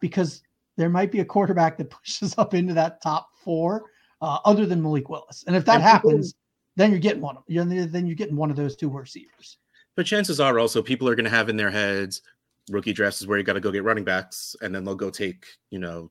because 0.00 0.42
there 0.76 0.90
might 0.90 1.12
be 1.12 1.20
a 1.20 1.24
quarterback 1.24 1.78
that 1.78 1.90
pushes 1.90 2.34
up 2.38 2.54
into 2.54 2.74
that 2.74 3.00
top 3.00 3.28
four 3.44 3.84
uh, 4.20 4.38
other 4.44 4.66
than 4.66 4.82
Malik 4.82 5.08
Willis. 5.08 5.44
And 5.46 5.56
if 5.56 5.64
that 5.66 5.76
and 5.76 5.82
happens, 5.82 6.32
people, 6.32 6.40
then 6.76 6.90
you're 6.90 7.00
getting 7.00 7.22
one 7.22 7.36
of 7.36 7.44
you. 7.46 7.64
then 7.64 8.06
you're 8.06 8.16
getting 8.16 8.36
one 8.36 8.50
of 8.50 8.56
those 8.56 8.76
two 8.76 8.88
receivers. 8.90 9.58
But 9.94 10.06
chances 10.06 10.40
are 10.40 10.58
also 10.58 10.82
people 10.82 11.08
are 11.08 11.14
going 11.14 11.24
to 11.24 11.30
have 11.30 11.48
in 11.48 11.56
their 11.56 11.70
heads 11.70 12.22
rookie 12.70 12.92
drafts 12.92 13.20
is 13.20 13.26
where 13.26 13.38
you 13.38 13.44
got 13.44 13.54
to 13.54 13.60
go 13.60 13.70
get 13.70 13.84
running 13.84 14.04
backs, 14.04 14.56
and 14.62 14.74
then 14.74 14.84
they'll 14.84 14.94
go 14.94 15.10
take 15.10 15.46
you 15.70 15.78
know, 15.78 16.10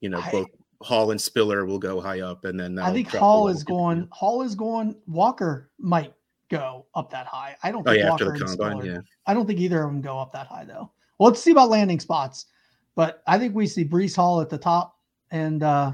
you 0.00 0.08
know 0.08 0.20
I, 0.20 0.30
both 0.30 0.48
Hall 0.80 1.10
and 1.10 1.20
Spiller 1.20 1.64
will 1.64 1.78
go 1.78 2.00
high 2.00 2.20
up, 2.20 2.44
and 2.44 2.58
then 2.58 2.78
I 2.78 2.92
think 2.92 3.08
Hall 3.08 3.48
is 3.48 3.64
going. 3.64 4.08
Hall 4.10 4.42
is 4.42 4.54
going. 4.54 4.96
Walker 5.06 5.70
might 5.78 6.14
go 6.50 6.86
up 6.94 7.10
that 7.10 7.26
high. 7.26 7.56
I 7.62 7.70
don't. 7.70 7.86
Oh, 7.86 7.92
think 7.92 8.02
oh 8.02 8.04
yeah, 8.04 8.10
Walker 8.10 8.32
after 8.32 8.38
the 8.38 8.56
combine, 8.56 8.84
yeah. 8.84 8.98
I 9.26 9.34
don't 9.34 9.46
think 9.46 9.60
either 9.60 9.82
of 9.82 9.90
them 9.90 10.00
go 10.00 10.18
up 10.18 10.32
that 10.32 10.46
high 10.46 10.64
though. 10.64 10.90
Well, 11.18 11.30
let's 11.30 11.42
see 11.42 11.52
about 11.52 11.70
landing 11.70 12.00
spots, 12.00 12.46
but 12.94 13.22
I 13.26 13.38
think 13.38 13.54
we 13.54 13.66
see 13.66 13.84
Breece 13.84 14.16
Hall 14.16 14.40
at 14.40 14.50
the 14.50 14.58
top, 14.58 14.96
and 15.30 15.62
uh, 15.62 15.92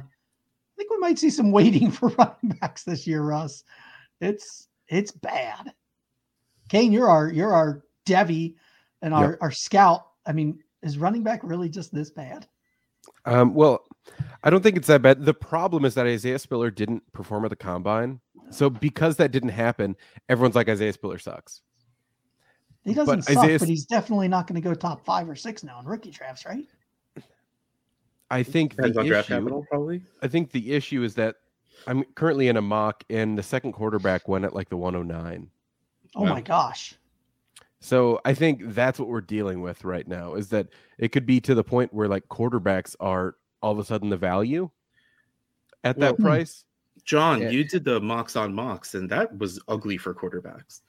I 0.78 0.82
think 0.82 0.90
we 0.92 0.98
might 0.98 1.18
see 1.18 1.30
some 1.30 1.50
waiting 1.50 1.90
for 1.90 2.10
running 2.10 2.56
backs 2.60 2.84
this 2.84 3.06
year, 3.06 3.22
Russ. 3.22 3.64
It's 4.20 4.68
it's 4.88 5.10
bad. 5.10 5.72
Kane, 6.68 6.92
you're 6.92 7.08
our 7.08 7.28
you're 7.28 7.52
our 7.52 7.82
Devy 8.06 8.54
and 9.02 9.12
our, 9.12 9.30
yep. 9.30 9.38
our 9.40 9.50
scout. 9.50 10.06
I 10.24 10.32
mean, 10.32 10.60
is 10.82 10.98
running 10.98 11.22
back 11.22 11.40
really 11.42 11.68
just 11.68 11.92
this 11.92 12.10
bad? 12.10 12.46
Um, 13.24 13.54
well, 13.54 13.84
I 14.44 14.50
don't 14.50 14.62
think 14.62 14.76
it's 14.76 14.86
that 14.86 15.02
bad. 15.02 15.24
The 15.24 15.34
problem 15.34 15.84
is 15.84 15.94
that 15.94 16.06
Isaiah 16.06 16.38
Spiller 16.38 16.70
didn't 16.70 17.02
perform 17.12 17.44
at 17.44 17.50
the 17.50 17.56
combine. 17.56 18.20
So 18.50 18.70
because 18.70 19.16
that 19.16 19.30
didn't 19.30 19.50
happen, 19.50 19.96
everyone's 20.28 20.54
like 20.54 20.68
Isaiah 20.68 20.92
Spiller 20.92 21.18
sucks. 21.18 21.60
He 22.84 22.94
doesn't 22.94 23.16
but 23.16 23.24
suck, 23.24 23.44
Isaiah... 23.44 23.58
but 23.58 23.68
he's 23.68 23.84
definitely 23.84 24.28
not 24.28 24.46
going 24.46 24.60
to 24.60 24.66
go 24.66 24.74
top 24.74 25.04
five 25.04 25.28
or 25.28 25.34
six 25.34 25.62
now 25.62 25.80
in 25.80 25.86
rookie 25.86 26.10
drafts, 26.10 26.46
right? 26.46 26.64
I 28.30 28.42
think 28.42 28.76
Depends 28.76 28.94
the 28.94 29.02
issue, 29.02 29.08
draft 29.08 29.28
capital, 29.28 29.66
probably. 29.70 30.02
I 30.22 30.28
think 30.28 30.50
the 30.50 30.72
issue 30.72 31.02
is 31.02 31.14
that 31.14 31.36
I'm 31.86 32.04
currently 32.14 32.48
in 32.48 32.56
a 32.56 32.62
mock, 32.62 33.04
and 33.08 33.38
the 33.38 33.42
second 33.42 33.72
quarterback 33.72 34.28
went 34.28 34.44
at 34.44 34.54
like 34.54 34.68
the 34.68 34.76
109. 34.76 35.50
Oh 36.16 36.26
my 36.26 36.40
gosh. 36.40 36.94
So 37.80 38.20
I 38.24 38.34
think 38.34 38.60
that's 38.74 38.98
what 38.98 39.08
we're 39.08 39.20
dealing 39.20 39.60
with 39.60 39.84
right 39.84 40.06
now 40.06 40.34
is 40.34 40.48
that 40.48 40.68
it 40.98 41.12
could 41.12 41.26
be 41.26 41.40
to 41.42 41.54
the 41.54 41.62
point 41.62 41.94
where 41.94 42.08
like 42.08 42.26
quarterbacks 42.28 42.96
are 42.98 43.36
all 43.62 43.72
of 43.72 43.78
a 43.78 43.84
sudden 43.84 44.08
the 44.08 44.16
value 44.16 44.68
at 45.84 45.96
well, 45.96 46.12
that 46.12 46.22
price. 46.22 46.64
John, 47.04 47.40
yeah. 47.40 47.50
you 47.50 47.64
did 47.64 47.84
the 47.84 48.00
mocks 48.00 48.36
on 48.36 48.52
mocks, 48.52 48.94
and 48.94 49.08
that 49.10 49.36
was 49.38 49.60
ugly 49.68 49.96
for 49.96 50.12
quarterbacks. 50.12 50.80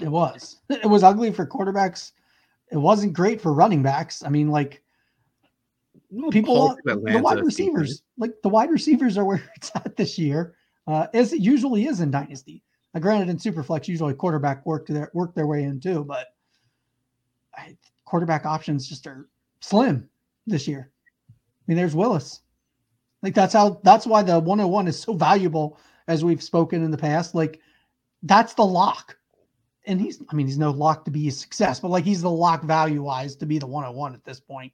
It 0.00 0.08
was. 0.08 0.60
It 0.70 0.86
was 0.88 1.02
ugly 1.02 1.30
for 1.30 1.46
quarterbacks. 1.46 2.12
It 2.72 2.78
wasn't 2.78 3.12
great 3.12 3.40
for 3.40 3.52
running 3.52 3.82
backs. 3.82 4.22
I 4.24 4.30
mean, 4.30 4.48
like 4.48 4.82
well, 4.82 4.89
people, 6.30 6.76
the 6.84 7.20
wide 7.22 7.40
receivers, 7.40 8.02
like 8.18 8.32
the 8.42 8.48
wide 8.48 8.70
receivers 8.70 9.16
are 9.16 9.24
where 9.24 9.42
it's 9.56 9.70
at 9.74 9.96
this 9.96 10.18
year, 10.18 10.54
uh, 10.86 11.06
as 11.14 11.32
it 11.32 11.40
usually 11.40 11.86
is 11.86 12.00
in 12.00 12.10
Dynasty. 12.10 12.62
Now, 12.94 13.00
granted, 13.00 13.28
in 13.28 13.36
Superflex, 13.36 13.86
usually 13.86 14.14
quarterback 14.14 14.66
work 14.66 14.86
their 14.86 15.10
work 15.14 15.34
their 15.34 15.46
way 15.46 15.62
in 15.62 15.80
too, 15.80 16.04
but 16.04 16.28
I, 17.54 17.76
quarterback 18.04 18.46
options 18.46 18.88
just 18.88 19.06
are 19.06 19.28
slim 19.60 20.08
this 20.46 20.66
year. 20.66 20.90
I 21.30 21.34
mean, 21.68 21.76
there's 21.76 21.94
Willis. 21.94 22.40
Like 23.22 23.34
that's 23.34 23.52
how 23.52 23.80
that's 23.84 24.06
why 24.06 24.22
the 24.22 24.40
101 24.40 24.88
is 24.88 24.98
so 24.98 25.12
valuable, 25.14 25.78
as 26.08 26.24
we've 26.24 26.42
spoken 26.42 26.82
in 26.82 26.90
the 26.90 26.98
past. 26.98 27.34
Like 27.34 27.60
that's 28.22 28.54
the 28.54 28.64
lock. 28.64 29.16
And 29.86 30.00
he's, 30.00 30.22
I 30.30 30.34
mean, 30.34 30.46
he's 30.46 30.58
no 30.58 30.70
lock 30.70 31.04
to 31.06 31.10
be 31.10 31.28
a 31.28 31.32
success, 31.32 31.80
but 31.80 31.90
like 31.90 32.04
he's 32.04 32.22
the 32.22 32.30
lock 32.30 32.62
value 32.64 33.02
wise 33.02 33.34
to 33.36 33.46
be 33.46 33.58
the 33.58 33.66
101 33.66 34.14
at 34.14 34.24
this 34.24 34.40
point. 34.40 34.72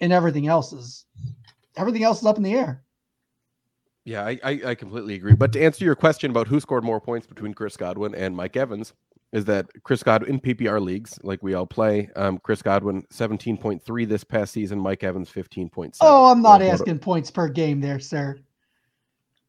And 0.00 0.12
everything 0.12 0.46
else 0.46 0.72
is, 0.72 1.04
everything 1.76 2.04
else 2.04 2.20
is 2.20 2.26
up 2.26 2.36
in 2.36 2.42
the 2.42 2.54
air. 2.54 2.82
Yeah, 4.04 4.24
I, 4.24 4.38
I, 4.42 4.60
I 4.66 4.74
completely 4.74 5.14
agree. 5.14 5.34
But 5.34 5.52
to 5.52 5.62
answer 5.62 5.84
your 5.84 5.94
question 5.94 6.30
about 6.30 6.48
who 6.48 6.58
scored 6.58 6.84
more 6.84 7.00
points 7.00 7.26
between 7.26 7.52
Chris 7.52 7.76
Godwin 7.76 8.14
and 8.14 8.34
Mike 8.34 8.56
Evans, 8.56 8.94
is 9.32 9.44
that 9.44 9.66
Chris 9.84 10.02
Godwin 10.02 10.30
in 10.30 10.40
PPR 10.40 10.82
leagues, 10.82 11.18
like 11.22 11.42
we 11.42 11.54
all 11.54 11.66
play, 11.66 12.10
um, 12.16 12.38
Chris 12.38 12.62
Godwin 12.62 13.02
17.3 13.12 14.08
this 14.08 14.24
past 14.24 14.52
season, 14.52 14.78
Mike 14.78 15.04
Evans 15.04 15.30
15.7. 15.30 15.96
Oh, 16.00 16.26
I'm 16.30 16.42
not 16.42 16.62
asking 16.62 16.98
points 16.98 17.30
per 17.30 17.48
game 17.48 17.80
there, 17.80 18.00
sir. 18.00 18.38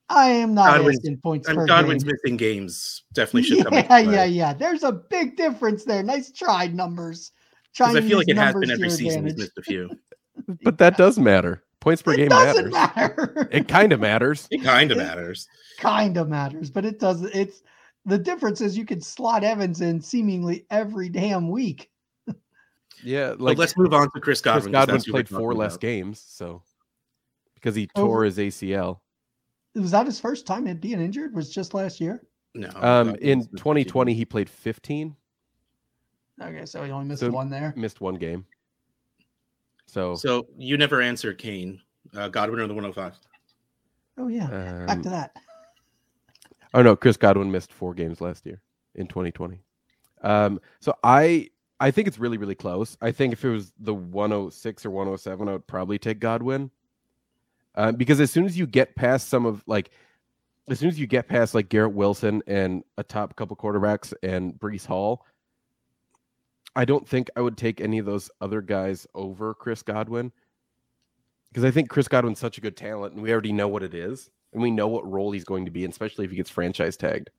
I 0.09 0.27
am 0.29 0.53
not 0.53 0.75
Godwin's, 0.75 0.99
asking 0.99 1.17
points 1.17 1.47
per 1.47 1.65
Godwin's 1.65 2.03
game. 2.03 2.13
missing 2.13 2.37
games 2.37 3.03
definitely 3.13 3.43
should 3.43 3.57
yeah, 3.57 3.63
come. 3.63 3.73
Yeah, 3.73 3.97
yeah, 3.97 4.23
yeah. 4.25 4.53
There's 4.53 4.83
a 4.83 4.91
big 4.91 5.37
difference 5.37 5.85
there. 5.85 6.03
Nice 6.03 6.31
tried 6.31 6.75
numbers. 6.75 7.31
Because 7.73 7.95
I 7.95 8.01
feel 8.01 8.17
like 8.17 8.27
it 8.27 8.37
has 8.37 8.53
been 8.53 8.69
every 8.69 8.89
season. 8.89 9.25
He's 9.25 9.37
missed 9.37 9.57
a 9.57 9.61
few. 9.61 9.89
but 10.63 10.77
that 10.77 10.97
does 10.97 11.17
matter. 11.19 11.63
Points 11.79 12.01
per 12.01 12.13
it 12.13 12.17
game 12.17 12.29
doesn't 12.29 12.69
matters. 12.71 12.95
matter. 12.95 13.47
It 13.51 13.67
kind 13.67 13.91
of 13.91 13.99
matters. 13.99 14.47
It 14.51 14.63
kind 14.63 14.91
of 14.91 14.97
matters. 14.99 15.47
Kind 15.79 16.17
of 16.17 16.29
matters, 16.29 16.69
but 16.69 16.85
it 16.85 16.99
doesn't. 16.99 17.33
It's 17.33 17.63
the 18.05 18.17
difference 18.17 18.61
is 18.61 18.77
you 18.77 18.85
can 18.85 19.01
slot 19.01 19.43
Evans 19.43 19.81
in 19.81 20.01
seemingly 20.01 20.65
every 20.69 21.09
damn 21.09 21.49
week. 21.49 21.89
Yeah, 23.03 23.33
like 23.39 23.57
let's 23.57 23.75
move 23.75 23.95
on 23.95 24.11
to 24.11 24.19
Chris 24.19 24.41
Godwin. 24.41 24.71
Chris 24.71 24.85
Godwin 24.85 25.01
played 25.01 25.27
four 25.27 25.55
less 25.55 25.73
about. 25.73 25.81
games, 25.81 26.23
so 26.23 26.61
because 27.55 27.73
he 27.73 27.87
tore 27.87 28.23
his 28.23 28.37
ACL. 28.37 28.99
Was 29.73 29.89
that 29.89 30.05
his 30.05 30.19
first 30.19 30.45
time 30.45 30.65
being 30.77 31.01
injured? 31.01 31.33
Was 31.33 31.49
just 31.49 31.73
last 31.73 31.99
year? 31.99 32.21
No. 32.53 32.69
Um, 32.75 33.15
in 33.15 33.47
2020, 33.57 34.13
he 34.13 34.25
played 34.25 34.49
15. 34.49 35.15
Okay, 36.41 36.65
so 36.65 36.83
he 36.83 36.91
only 36.91 37.07
missed 37.07 37.21
so 37.21 37.29
one 37.31 37.49
there. 37.49 37.73
Missed 37.75 38.01
one 38.01 38.15
game. 38.15 38.45
So, 39.91 40.15
so 40.15 40.47
you 40.57 40.77
never 40.77 41.01
answered 41.01 41.37
Kane, 41.37 41.81
uh, 42.15 42.29
Godwin, 42.29 42.61
or 42.61 42.67
the 42.67 42.73
105. 42.73 43.13
Oh 44.17 44.29
yeah, 44.29 44.45
um, 44.45 44.85
back 44.85 45.01
to 45.01 45.09
that. 45.09 45.35
Oh 46.73 46.81
no, 46.81 46.95
Chris 46.95 47.17
Godwin 47.17 47.51
missed 47.51 47.73
four 47.73 47.93
games 47.93 48.21
last 48.21 48.45
year 48.45 48.61
in 48.95 49.05
2020. 49.07 49.59
Um, 50.21 50.61
so 50.79 50.95
I 51.03 51.49
I 51.81 51.91
think 51.91 52.07
it's 52.07 52.17
really 52.17 52.37
really 52.37 52.55
close. 52.55 52.95
I 53.01 53.11
think 53.11 53.33
if 53.33 53.43
it 53.43 53.49
was 53.49 53.73
the 53.79 53.93
106 53.93 54.85
or 54.85 54.91
107, 54.91 55.49
I 55.49 55.51
would 55.51 55.67
probably 55.67 55.99
take 55.99 56.19
Godwin. 56.19 56.71
Uh, 57.75 57.91
because 57.91 58.21
as 58.21 58.31
soon 58.31 58.45
as 58.45 58.57
you 58.57 58.65
get 58.65 58.95
past 58.95 59.27
some 59.27 59.45
of 59.45 59.61
like, 59.67 59.91
as 60.69 60.79
soon 60.79 60.87
as 60.87 60.99
you 60.99 61.07
get 61.07 61.27
past 61.27 61.53
like 61.53 61.67
Garrett 61.67 61.93
Wilson 61.93 62.41
and 62.47 62.85
a 62.97 63.03
top 63.03 63.35
couple 63.35 63.57
quarterbacks 63.57 64.13
and 64.23 64.53
Breece 64.53 64.85
Hall, 64.85 65.25
I 66.75 66.85
don't 66.85 67.07
think 67.07 67.29
I 67.35 67.41
would 67.41 67.57
take 67.57 67.81
any 67.81 67.99
of 67.99 68.05
those 68.05 68.29
other 68.39 68.61
guys 68.61 69.05
over 69.13 69.53
Chris 69.53 69.83
Godwin. 69.83 70.31
Because 71.49 71.65
I 71.65 71.71
think 71.71 71.89
Chris 71.89 72.07
Godwin's 72.07 72.39
such 72.39 72.57
a 72.57 72.61
good 72.61 72.77
talent, 72.77 73.13
and 73.13 73.21
we 73.21 73.31
already 73.31 73.51
know 73.51 73.67
what 73.67 73.83
it 73.83 73.93
is 73.93 74.29
and 74.53 74.61
we 74.61 74.71
know 74.71 74.87
what 74.87 75.09
role 75.09 75.31
he's 75.31 75.43
going 75.43 75.65
to 75.65 75.71
be, 75.71 75.85
especially 75.85 76.25
if 76.25 76.31
he 76.31 76.37
gets 76.37 76.49
franchise 76.49 76.97
tagged. 76.97 77.29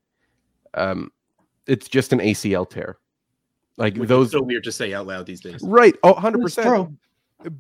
Um, 0.74 1.10
it's 1.66 1.88
just 1.88 2.12
an 2.12 2.18
ACL 2.18 2.68
tear. 2.68 2.98
Like 3.76 3.96
Which 3.96 4.08
those 4.08 4.32
so 4.32 4.42
weird 4.42 4.64
to 4.64 4.72
say 4.72 4.92
out 4.92 5.06
loud 5.06 5.26
these 5.26 5.40
days. 5.40 5.60
Right. 5.62 5.94
Oh, 6.02 6.14
100%. 6.14 6.96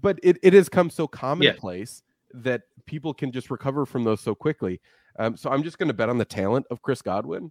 But 0.00 0.18
it, 0.22 0.38
it 0.42 0.52
has 0.52 0.68
come 0.68 0.90
so 0.90 1.06
commonplace 1.06 2.02
yeah. 2.34 2.40
that 2.44 2.62
people 2.86 3.14
can 3.14 3.32
just 3.32 3.50
recover 3.50 3.86
from 3.86 4.04
those 4.04 4.20
so 4.20 4.34
quickly. 4.34 4.80
Um, 5.18 5.36
so 5.36 5.50
I'm 5.50 5.62
just 5.62 5.78
going 5.78 5.88
to 5.88 5.94
bet 5.94 6.08
on 6.08 6.18
the 6.18 6.24
talent 6.24 6.66
of 6.70 6.82
Chris 6.82 7.02
Godwin. 7.02 7.50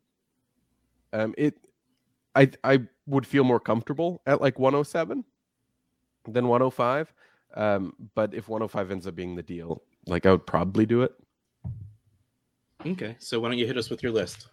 Um, 1.14 1.34
it, 1.38 1.56
I, 2.36 2.50
I 2.64 2.82
would 3.08 3.26
feel 3.28 3.44
more 3.44 3.60
comfortable 3.60 4.22
at 4.26 4.42
like 4.42 4.60
107 4.60 5.24
than 6.28 6.48
105. 6.48 7.14
Um, 7.56 7.94
but 8.16 8.34
if 8.34 8.48
105 8.48 8.92
ends 8.92 9.08
up 9.08 9.16
being 9.16 9.36
the 9.36 9.44
deal, 9.44 9.84
like 10.08 10.26
I 10.26 10.32
would 10.32 10.46
probably 10.46 10.86
do 10.86 11.02
it. 11.02 11.14
Okay, 12.86 13.16
so 13.20 13.40
why 13.40 13.50
don't 13.50 13.58
you 13.58 13.68
hit 13.68 13.78
us 13.78 13.90
with 13.90 14.02
your 14.02 14.12
list? 14.12 14.48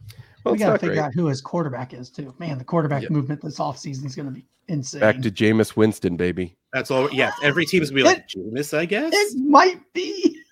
Well, 0.44 0.52
we 0.52 0.58
got 0.58 0.72
to 0.72 0.78
figure 0.78 0.96
great. 0.96 1.04
out 1.04 1.14
who 1.14 1.26
his 1.26 1.40
quarterback 1.40 1.94
is 1.94 2.10
too. 2.10 2.34
Man, 2.38 2.58
the 2.58 2.64
quarterback 2.64 3.02
yep. 3.02 3.10
movement 3.10 3.40
this 3.40 3.58
offseason 3.58 4.04
is 4.04 4.14
going 4.14 4.26
to 4.26 4.32
be 4.32 4.44
insane. 4.68 5.00
Back 5.00 5.20
to 5.22 5.30
Jameis 5.30 5.76
Winston, 5.76 6.16
baby. 6.16 6.56
That's 6.72 6.90
all. 6.90 7.10
Yeah, 7.10 7.32
every 7.42 7.64
team 7.64 7.82
is 7.82 7.90
going 7.90 8.04
to 8.04 8.10
be 8.10 8.16
like 8.16 8.28
Jameis, 8.28 8.76
I 8.76 8.84
guess. 8.84 9.12
It 9.14 9.38
might 9.38 9.80
be. 9.94 10.42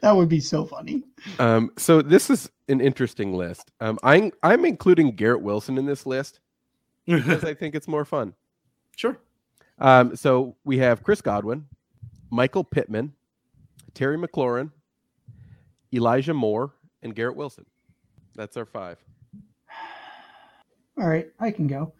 That's, 0.00 0.12
that 0.12 0.16
would 0.16 0.28
be 0.28 0.40
so 0.40 0.64
funny. 0.64 1.02
Um, 1.38 1.70
so 1.76 2.02
this 2.02 2.30
is 2.30 2.50
an 2.68 2.80
interesting 2.80 3.34
list. 3.34 3.70
Um, 3.80 3.98
I'm 4.02 4.32
I'm 4.42 4.64
including 4.64 5.16
Garrett 5.16 5.42
Wilson 5.42 5.78
in 5.78 5.86
this 5.86 6.06
list 6.06 6.40
because 7.06 7.44
I 7.44 7.54
think 7.60 7.74
it's 7.74 7.88
more 7.88 8.04
fun. 8.04 8.34
Sure. 8.96 9.18
Um, 9.78 10.16
so 10.16 10.56
we 10.64 10.78
have 10.78 11.02
Chris 11.02 11.22
Godwin, 11.22 11.66
Michael 12.30 12.64
Pittman, 12.64 13.14
Terry 13.94 14.18
McLaurin, 14.18 14.70
Elijah 15.92 16.34
Moore, 16.34 16.74
and 17.02 17.14
Garrett 17.14 17.36
Wilson. 17.36 17.64
That's 18.34 18.56
our 18.56 18.66
five. 18.66 18.98
All 20.98 21.08
right, 21.08 21.28
I 21.40 21.50
can 21.50 21.66
go. 21.66 21.94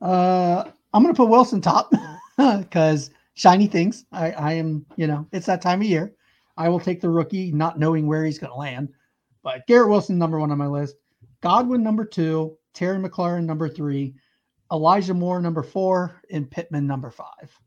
Uh, 0.00 0.64
I'm 0.92 1.02
going 1.02 1.14
to 1.14 1.16
put 1.16 1.28
Wilson 1.28 1.60
top 1.60 1.92
because 2.36 3.10
shiny 3.34 3.66
things. 3.66 4.04
I, 4.12 4.30
I 4.32 4.52
am, 4.52 4.86
you 4.96 5.06
know, 5.06 5.26
it's 5.32 5.46
that 5.46 5.60
time 5.60 5.80
of 5.80 5.86
year. 5.86 6.14
I 6.56 6.68
will 6.68 6.80
take 6.80 7.00
the 7.00 7.10
rookie, 7.10 7.50
not 7.52 7.78
knowing 7.78 8.06
where 8.06 8.24
he's 8.24 8.38
going 8.38 8.52
to 8.52 8.58
land. 8.58 8.90
But 9.42 9.66
Garrett 9.66 9.90
Wilson, 9.90 10.18
number 10.18 10.38
one 10.38 10.50
on 10.50 10.58
my 10.58 10.66
list. 10.66 10.96
Godwin, 11.40 11.82
number 11.82 12.04
two. 12.04 12.56
Terry 12.72 12.98
McLaurin, 12.98 13.44
number 13.44 13.68
three. 13.68 14.14
Elijah 14.72 15.14
Moore, 15.14 15.40
number 15.40 15.62
four. 15.62 16.22
And 16.30 16.50
Pittman, 16.50 16.86
number 16.86 17.10
five. 17.10 17.58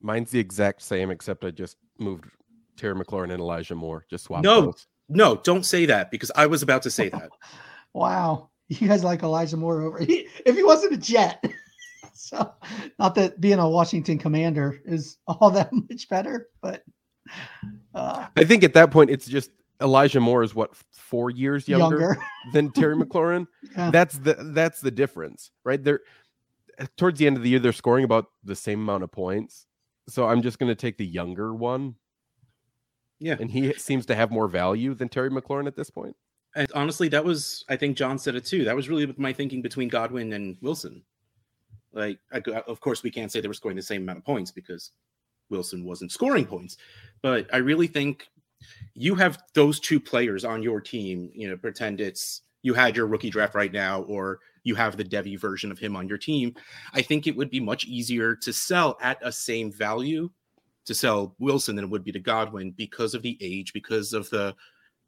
Mine's 0.00 0.30
the 0.30 0.38
exact 0.38 0.82
same, 0.82 1.10
except 1.10 1.44
I 1.44 1.50
just 1.50 1.76
moved 1.98 2.24
Terry 2.76 2.94
McLaurin 2.94 3.30
and 3.30 3.40
Elijah 3.40 3.74
Moore. 3.74 4.06
Just 4.08 4.24
swap. 4.24 4.42
No, 4.42 4.62
those. 4.62 4.86
no, 5.08 5.36
don't 5.36 5.66
say 5.66 5.86
that 5.86 6.10
because 6.10 6.30
I 6.34 6.46
was 6.46 6.62
about 6.62 6.82
to 6.82 6.90
say 6.90 7.10
that. 7.10 7.30
wow, 7.92 8.48
you 8.68 8.88
guys 8.88 9.04
like 9.04 9.22
Elijah 9.22 9.58
Moore 9.58 9.82
over 9.82 9.98
he, 9.98 10.28
if 10.46 10.56
he 10.56 10.62
wasn't 10.62 10.94
a 10.94 10.96
Jet. 10.96 11.44
so, 12.14 12.54
not 12.98 13.14
that 13.16 13.40
being 13.40 13.58
a 13.58 13.68
Washington 13.68 14.18
Commander 14.18 14.80
is 14.86 15.18
all 15.26 15.50
that 15.50 15.70
much 15.72 16.08
better, 16.08 16.48
but 16.62 16.84
uh, 17.94 18.26
I 18.36 18.44
think 18.44 18.64
at 18.64 18.74
that 18.74 18.90
point 18.90 19.10
it's 19.10 19.26
just 19.26 19.50
Elijah 19.80 20.20
Moore 20.20 20.42
is 20.42 20.54
what 20.54 20.74
four 20.92 21.30
years 21.30 21.68
younger, 21.68 22.00
younger. 22.00 22.18
than 22.52 22.70
Terry 22.70 22.96
McLaurin. 22.96 23.46
yeah. 23.76 23.90
That's 23.90 24.18
the 24.18 24.34
that's 24.54 24.80
the 24.80 24.90
difference, 24.90 25.50
right? 25.64 25.82
They're 25.82 26.00
towards 26.96 27.18
the 27.18 27.26
end 27.26 27.36
of 27.36 27.42
the 27.42 27.50
year 27.50 27.58
they're 27.58 27.72
scoring 27.72 28.04
about 28.04 28.26
the 28.44 28.56
same 28.56 28.80
amount 28.80 29.04
of 29.04 29.12
points. 29.12 29.66
So 30.08 30.26
I'm 30.26 30.42
just 30.42 30.58
going 30.58 30.70
to 30.70 30.74
take 30.74 30.96
the 30.96 31.06
younger 31.06 31.54
one 31.54 31.94
yeah. 33.20 33.36
And 33.38 33.50
he 33.50 33.72
seems 33.74 34.06
to 34.06 34.14
have 34.14 34.30
more 34.30 34.48
value 34.48 34.94
than 34.94 35.08
Terry 35.08 35.30
McLaurin 35.30 35.66
at 35.66 35.76
this 35.76 35.90
point. 35.90 36.16
And 36.56 36.70
honestly, 36.74 37.08
that 37.10 37.24
was, 37.24 37.64
I 37.68 37.76
think 37.76 37.96
John 37.96 38.18
said 38.18 38.34
it 38.34 38.44
too. 38.44 38.64
That 38.64 38.74
was 38.74 38.88
really 38.88 39.14
my 39.18 39.32
thinking 39.32 39.62
between 39.62 39.88
Godwin 39.88 40.32
and 40.32 40.56
Wilson. 40.62 41.04
Like, 41.92 42.18
I, 42.32 42.40
of 42.66 42.80
course, 42.80 43.02
we 43.02 43.10
can't 43.10 43.30
say 43.30 43.40
they 43.40 43.48
were 43.48 43.54
scoring 43.54 43.76
the 43.76 43.82
same 43.82 44.02
amount 44.02 44.18
of 44.18 44.24
points 44.24 44.50
because 44.50 44.90
Wilson 45.50 45.84
wasn't 45.84 46.12
scoring 46.12 46.46
points. 46.46 46.76
But 47.22 47.52
I 47.52 47.58
really 47.58 47.86
think 47.86 48.28
you 48.94 49.14
have 49.16 49.42
those 49.54 49.80
two 49.80 50.00
players 50.00 50.44
on 50.44 50.62
your 50.62 50.80
team. 50.80 51.30
You 51.34 51.50
know, 51.50 51.56
pretend 51.56 52.00
it's 52.00 52.42
you 52.62 52.74
had 52.74 52.96
your 52.96 53.06
rookie 53.06 53.30
draft 53.30 53.54
right 53.54 53.72
now, 53.72 54.02
or 54.02 54.40
you 54.64 54.74
have 54.74 54.96
the 54.96 55.04
Devy 55.04 55.38
version 55.38 55.72
of 55.72 55.78
him 55.78 55.96
on 55.96 56.08
your 56.08 56.18
team. 56.18 56.54
I 56.92 57.02
think 57.02 57.26
it 57.26 57.36
would 57.36 57.50
be 57.50 57.60
much 57.60 57.86
easier 57.86 58.34
to 58.36 58.52
sell 58.52 58.98
at 59.00 59.18
a 59.22 59.32
same 59.32 59.72
value 59.72 60.30
to 60.86 60.94
sell 60.94 61.34
Wilson 61.38 61.76
than 61.76 61.84
it 61.84 61.90
would 61.90 62.04
be 62.04 62.12
to 62.12 62.18
Godwin 62.18 62.72
because 62.72 63.14
of 63.14 63.22
the 63.22 63.38
age, 63.40 63.72
because 63.72 64.12
of 64.12 64.28
the 64.30 64.54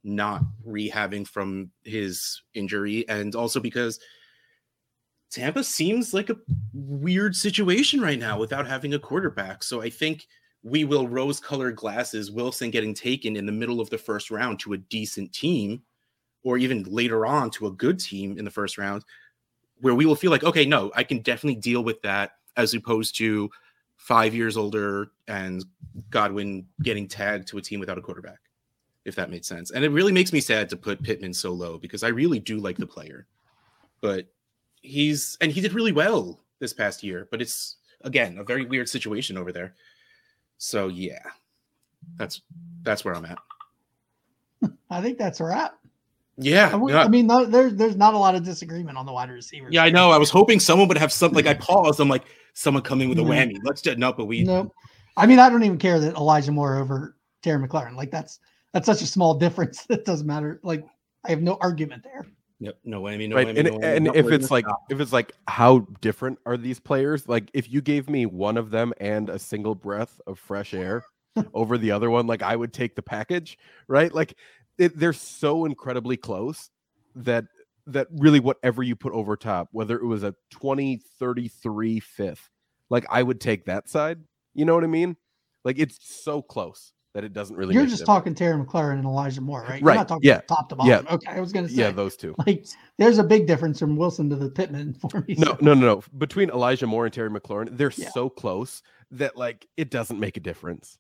not 0.05 0.43
rehabbing 0.67 1.27
from 1.27 1.71
his 1.85 2.43
injury, 2.55 3.09
and 3.09 3.35
also 3.35 3.61
because 3.61 4.01
Tampa 5.31 5.65
seems 5.65 6.13
like 6.13 6.29
a 6.29 6.37
weird 6.75 7.35
situation 7.35 8.01
right 8.01 8.19
now 8.19 8.39
without 8.39 8.67
having 8.67 8.95
a 8.95 8.99
quarterback. 8.99 9.63
So 9.63 9.81
I 9.81 9.91
think 9.91 10.27
we 10.63 10.85
will 10.85 11.09
rose 11.09 11.41
colored 11.41 11.77
glasses 11.77 12.31
Wilson 12.31 12.71
getting 12.71 12.95
taken 12.95 13.37
in 13.37 13.47
the 13.47 13.53
middle 13.53 13.81
of 13.81 13.91
the 13.91 13.99
first 13.99 14.31
round 14.31 14.61
to 14.61 14.75
a 14.75 14.79
decent 14.79 15.33
team, 15.33 15.83
or 16.45 16.59
even 16.59 16.85
later 16.85 17.27
on 17.27 17.51
to 17.51 17.67
a 17.67 17.73
good 17.73 17.99
team 17.99 18.39
in 18.39 18.45
the 18.45 18.51
first 18.51 18.79
round, 18.79 19.05
where 19.81 19.95
we 19.95 20.07
will 20.07 20.15
feel 20.15 20.31
like, 20.31 20.45
okay, 20.45 20.65
no, 20.65 20.93
I 20.95 21.03
can 21.03 21.19
definitely 21.19 21.61
deal 21.61 21.83
with 21.83 22.01
that 22.03 22.33
as 22.57 22.75
opposed 22.75 23.17
to 23.17 23.51
five 23.97 24.35
years 24.35 24.57
older 24.57 25.11
and 25.29 25.65
Godwin 26.11 26.67
getting 26.83 27.09
tagged 27.09 27.49
to 27.49 27.59
a 27.59 27.63
team 27.63 27.81
without 27.81 27.99
a 27.99 28.03
quarterback, 28.03 28.39
if 29.05 29.15
that 29.15 29.31
made 29.31 29.45
sense. 29.45 29.71
And 29.71 29.85
it 29.85 29.91
really 29.91 30.13
makes 30.13 30.33
me 30.33 30.41
sad 30.41 30.69
to 30.71 30.77
put 30.77 31.03
Pittman 31.03 31.33
so 31.35 31.53
low 31.53 31.79
because 31.79 32.03
I 32.03 32.09
really 32.09 32.39
do 32.39 32.59
like 32.59 32.77
the 32.77 32.87
player. 32.87 33.27
But 34.01 34.27
he's 34.81 35.37
and 35.41 35.53
he 35.53 35.61
did 35.61 35.73
really 35.73 35.93
well 35.93 36.41
this 36.59 36.73
past 36.73 37.03
year, 37.03 37.29
but 37.31 37.41
it's 37.41 37.77
again 38.03 38.39
a 38.39 38.45
very 38.45 38.65
weird 38.65 38.89
situation 38.89 39.39
over 39.39 39.53
there. 39.53 39.75
So 40.63 40.87
yeah. 40.87 41.19
That's 42.17 42.41
that's 42.83 43.05
where 43.05 43.17
I'm 43.17 43.25
at. 43.25 43.39
I 44.91 45.03
think 45.03 45.19
that's 45.19 45.41
a 45.41 45.45
wrap. 45.45 45.77
Yeah, 46.39 46.71
I, 46.73 46.77
would- 46.77 46.93
yeah. 46.93 47.03
I 47.03 47.09
mean, 47.09 47.27
no, 47.27 47.45
there's 47.45 47.75
there's 47.75 47.97
not 47.97 48.15
a 48.15 48.19
lot 48.19 48.37
of 48.37 48.45
disagreement 48.45 48.97
on 48.97 49.05
the 49.05 49.13
wide 49.13 49.29
receivers. 49.29 49.73
Yeah, 49.73 49.83
I 49.83 49.91
know. 49.91 50.13
I 50.13 50.19
was 50.19 50.31
hoping 50.31 50.61
someone 50.61 50.87
would 50.87 50.99
have 50.99 51.13
something 51.13 51.35
like 51.35 51.47
I 51.47 51.55
paused. 51.55 51.99
I'm 51.99 52.09
like, 52.09 52.25
someone 52.53 52.83
come 52.85 53.01
in 53.01 53.09
with 53.09 53.19
a 53.19 53.23
whammy. 53.23 53.57
Let's 53.65 53.83
just 53.83 53.99
no, 53.99 54.13
but 54.13 54.27
we 54.27 54.45
No, 54.45 54.73
I 55.17 55.27
mean, 55.27 55.41
I 55.41 55.51
don't 55.51 55.65
even 55.65 55.79
care 55.79 55.99
that 55.99 56.15
Elijah 56.15 56.53
Moore 56.53 56.77
over 56.77 57.17
Terry 57.43 57.67
McLaurin. 57.67 57.97
Like 57.97 58.13
that's 58.13 58.39
that's 58.73 58.87
such 58.87 59.03
a 59.03 59.07
small 59.07 59.35
difference 59.39 59.85
that 59.87 60.05
doesn't 60.05 60.27
matter. 60.29 60.61
Like 60.63 60.87
I 61.25 61.31
have 61.31 61.43
no 61.43 61.59
argument 61.61 62.05
there. 62.05 62.25
Yep, 62.63 62.79
no 62.85 63.03
whammy, 63.03 63.29
no 63.29 63.35
right 63.35 63.49
whammy. 63.49 63.59
and, 63.59 64.05
no 64.05 64.13
and 64.13 64.17
if 64.17 64.31
it's 64.31 64.49
like 64.49 64.65
stop. 64.65 64.85
if 64.89 65.01
it's 65.01 65.13
like 65.13 65.33
how 65.49 65.81
different 66.01 66.39
are 66.47 66.57
these 66.57 66.79
players 66.79 67.29
like 67.29 67.51
if 67.55 67.69
you 67.73 67.81
gave 67.81 68.09
me 68.09 68.25
one 68.25 68.57
of 68.57 68.71
them 68.71 68.93
and 69.01 69.29
a 69.29 69.39
single 69.39 69.75
breath 69.75 70.21
of 70.29 70.39
fresh 70.39 70.73
air 70.73 71.05
over 71.55 71.77
the 71.77 71.91
other 71.91 72.09
one 72.09 72.29
like 72.29 72.41
i 72.41 72.55
would 72.55 72.73
take 72.73 72.95
the 72.95 73.03
package 73.03 73.59
right 73.89 74.15
like 74.15 74.37
it, 74.79 74.97
they're 74.97 75.13
so 75.13 75.65
incredibly 75.65 76.17
close 76.17 76.71
that 77.17 77.47
that 77.89 78.07
really 78.13 78.39
whatever 78.39 78.85
you 78.85 78.95
put 78.95 79.13
over 79.13 79.37
top 79.37 79.69
whether 79.73 79.99
it 79.99 80.07
was 80.07 80.23
a 80.23 80.33
20 80.51 81.01
33 81.19 81.99
fifth 81.99 82.49
like 82.91 83.05
i 83.11 83.21
would 83.25 83.41
take 83.41 83.65
that 83.65 83.89
side 83.89 84.21
you 84.55 84.65
know 84.65 84.77
what 84.77 84.85
i 84.85 84.87
mean 84.87 85.17
like 85.65 85.81
it's 85.81 85.99
so 86.01 86.41
close 86.41 86.93
that 87.15 87.25
it 87.25 87.33
doesn't 87.33 87.57
really 87.57 87.75
You're 87.75 87.85
just 87.85 87.99
difference. 87.99 88.07
talking 88.07 88.35
Terry 88.35 88.63
McLaurin 88.63 88.95
and 88.95 89.05
Elijah 89.05 89.41
Moore, 89.41 89.63
right? 89.69 89.81
You're 89.81 89.89
Right, 89.89 89.95
not 89.97 90.09
talking 90.09 90.27
yeah, 90.29 90.41
top 90.49 90.69
to 90.71 90.77
bottom. 90.77 91.05
yeah. 91.07 91.15
Okay, 91.15 91.31
I 91.31 91.41
was 91.41 91.53
gonna 91.53 91.69
say. 91.69 91.75
yeah 91.75 91.91
those 91.91 92.17
two 92.17 92.35
like 92.47 92.67
there's 92.99 93.19
a 93.19 93.25
big 93.25 93.47
difference 93.47 93.79
from 93.79 93.97
Wilson 93.97 94.31
to 94.31 94.37
the 94.37 94.49
Pittman 94.51 94.95
for 95.11 95.21
me. 95.29 95.35
No, 95.39 95.49
so- 95.53 95.59
no, 95.61 95.75
no, 95.75 95.87
no. 95.97 96.03
Between 96.19 96.49
Elijah 96.51 96.87
Moore 96.87 97.05
and 97.05 97.13
Terry 97.15 97.31
McLaurin, 97.31 97.77
they're 97.77 97.93
Yeah. 97.97 98.11
so 98.11 98.29
close 98.31 98.83
that 99.11 99.37
like 99.37 99.67
it 99.77 99.91
doesn't 99.91 100.19
make 100.19 100.37
a 100.37 100.41
difference. 100.41 100.99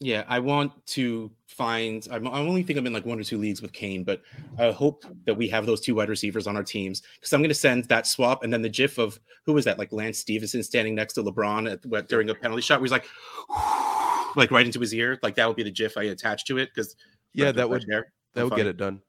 Yeah, 0.00 0.24
I 0.28 0.40
want 0.40 0.72
to 0.88 1.30
find. 1.46 2.06
I'm, 2.10 2.26
I 2.26 2.40
only 2.40 2.64
think 2.64 2.78
I'm 2.78 2.86
in 2.86 2.92
like 2.92 3.06
one 3.06 3.18
or 3.18 3.22
two 3.22 3.38
leagues 3.38 3.62
with 3.62 3.72
Kane, 3.72 4.02
but 4.02 4.20
I 4.58 4.72
hope 4.72 5.04
that 5.24 5.34
we 5.34 5.48
have 5.48 5.66
those 5.66 5.80
two 5.80 5.94
wide 5.94 6.08
receivers 6.08 6.48
on 6.48 6.56
our 6.56 6.64
teams 6.64 7.00
because 7.14 7.32
I'm 7.32 7.40
going 7.40 7.48
to 7.48 7.54
send 7.54 7.84
that 7.84 8.06
swap 8.08 8.42
and 8.42 8.52
then 8.52 8.60
the 8.60 8.68
GIF 8.68 8.98
of 8.98 9.18
who 9.46 9.52
was 9.52 9.64
that? 9.66 9.78
Like 9.78 9.92
Lance 9.92 10.18
Stephenson 10.18 10.64
standing 10.64 10.96
next 10.96 11.14
to 11.14 11.22
LeBron 11.22 11.72
at, 11.72 12.08
during 12.08 12.28
a 12.28 12.34
penalty 12.34 12.60
shot, 12.60 12.80
where 12.80 12.86
he's 12.86 12.90
like, 12.92 13.06
like 14.36 14.50
right 14.50 14.66
into 14.66 14.80
his 14.80 14.94
ear. 14.94 15.18
Like 15.22 15.34
that 15.36 15.46
would 15.46 15.56
be 15.56 15.62
the 15.62 15.70
GIF 15.70 15.96
I 15.96 16.04
attach 16.04 16.44
to 16.46 16.58
it 16.58 16.70
because 16.74 16.96
Yeah, 17.32 17.52
that 17.52 17.68
would 17.68 17.84
that 18.34 18.44
would 18.44 18.56
get 18.56 18.66
it 18.66 18.76
done. 18.76 19.00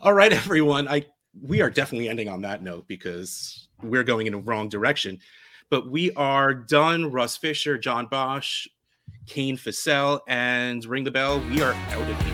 All 0.00 0.12
right, 0.12 0.32
everyone. 0.32 0.88
I 0.88 1.04
we 1.40 1.60
are 1.60 1.70
definitely 1.70 2.08
ending 2.08 2.28
on 2.28 2.42
that 2.42 2.62
note 2.62 2.86
because 2.88 3.68
we're 3.82 4.04
going 4.04 4.26
in 4.26 4.34
a 4.34 4.38
wrong 4.38 4.68
direction. 4.68 5.18
But 5.70 5.88
we 5.88 6.10
are 6.12 6.52
done. 6.52 7.12
Russ 7.12 7.36
Fisher, 7.36 7.78
John 7.78 8.06
Bosch, 8.06 8.66
Kane 9.26 9.56
Fassell, 9.56 10.20
and 10.26 10.84
ring 10.84 11.04
the 11.04 11.10
bell. 11.10 11.40
We 11.50 11.62
are 11.62 11.72
out 11.72 12.10
of 12.10 12.22
here. 12.22 12.29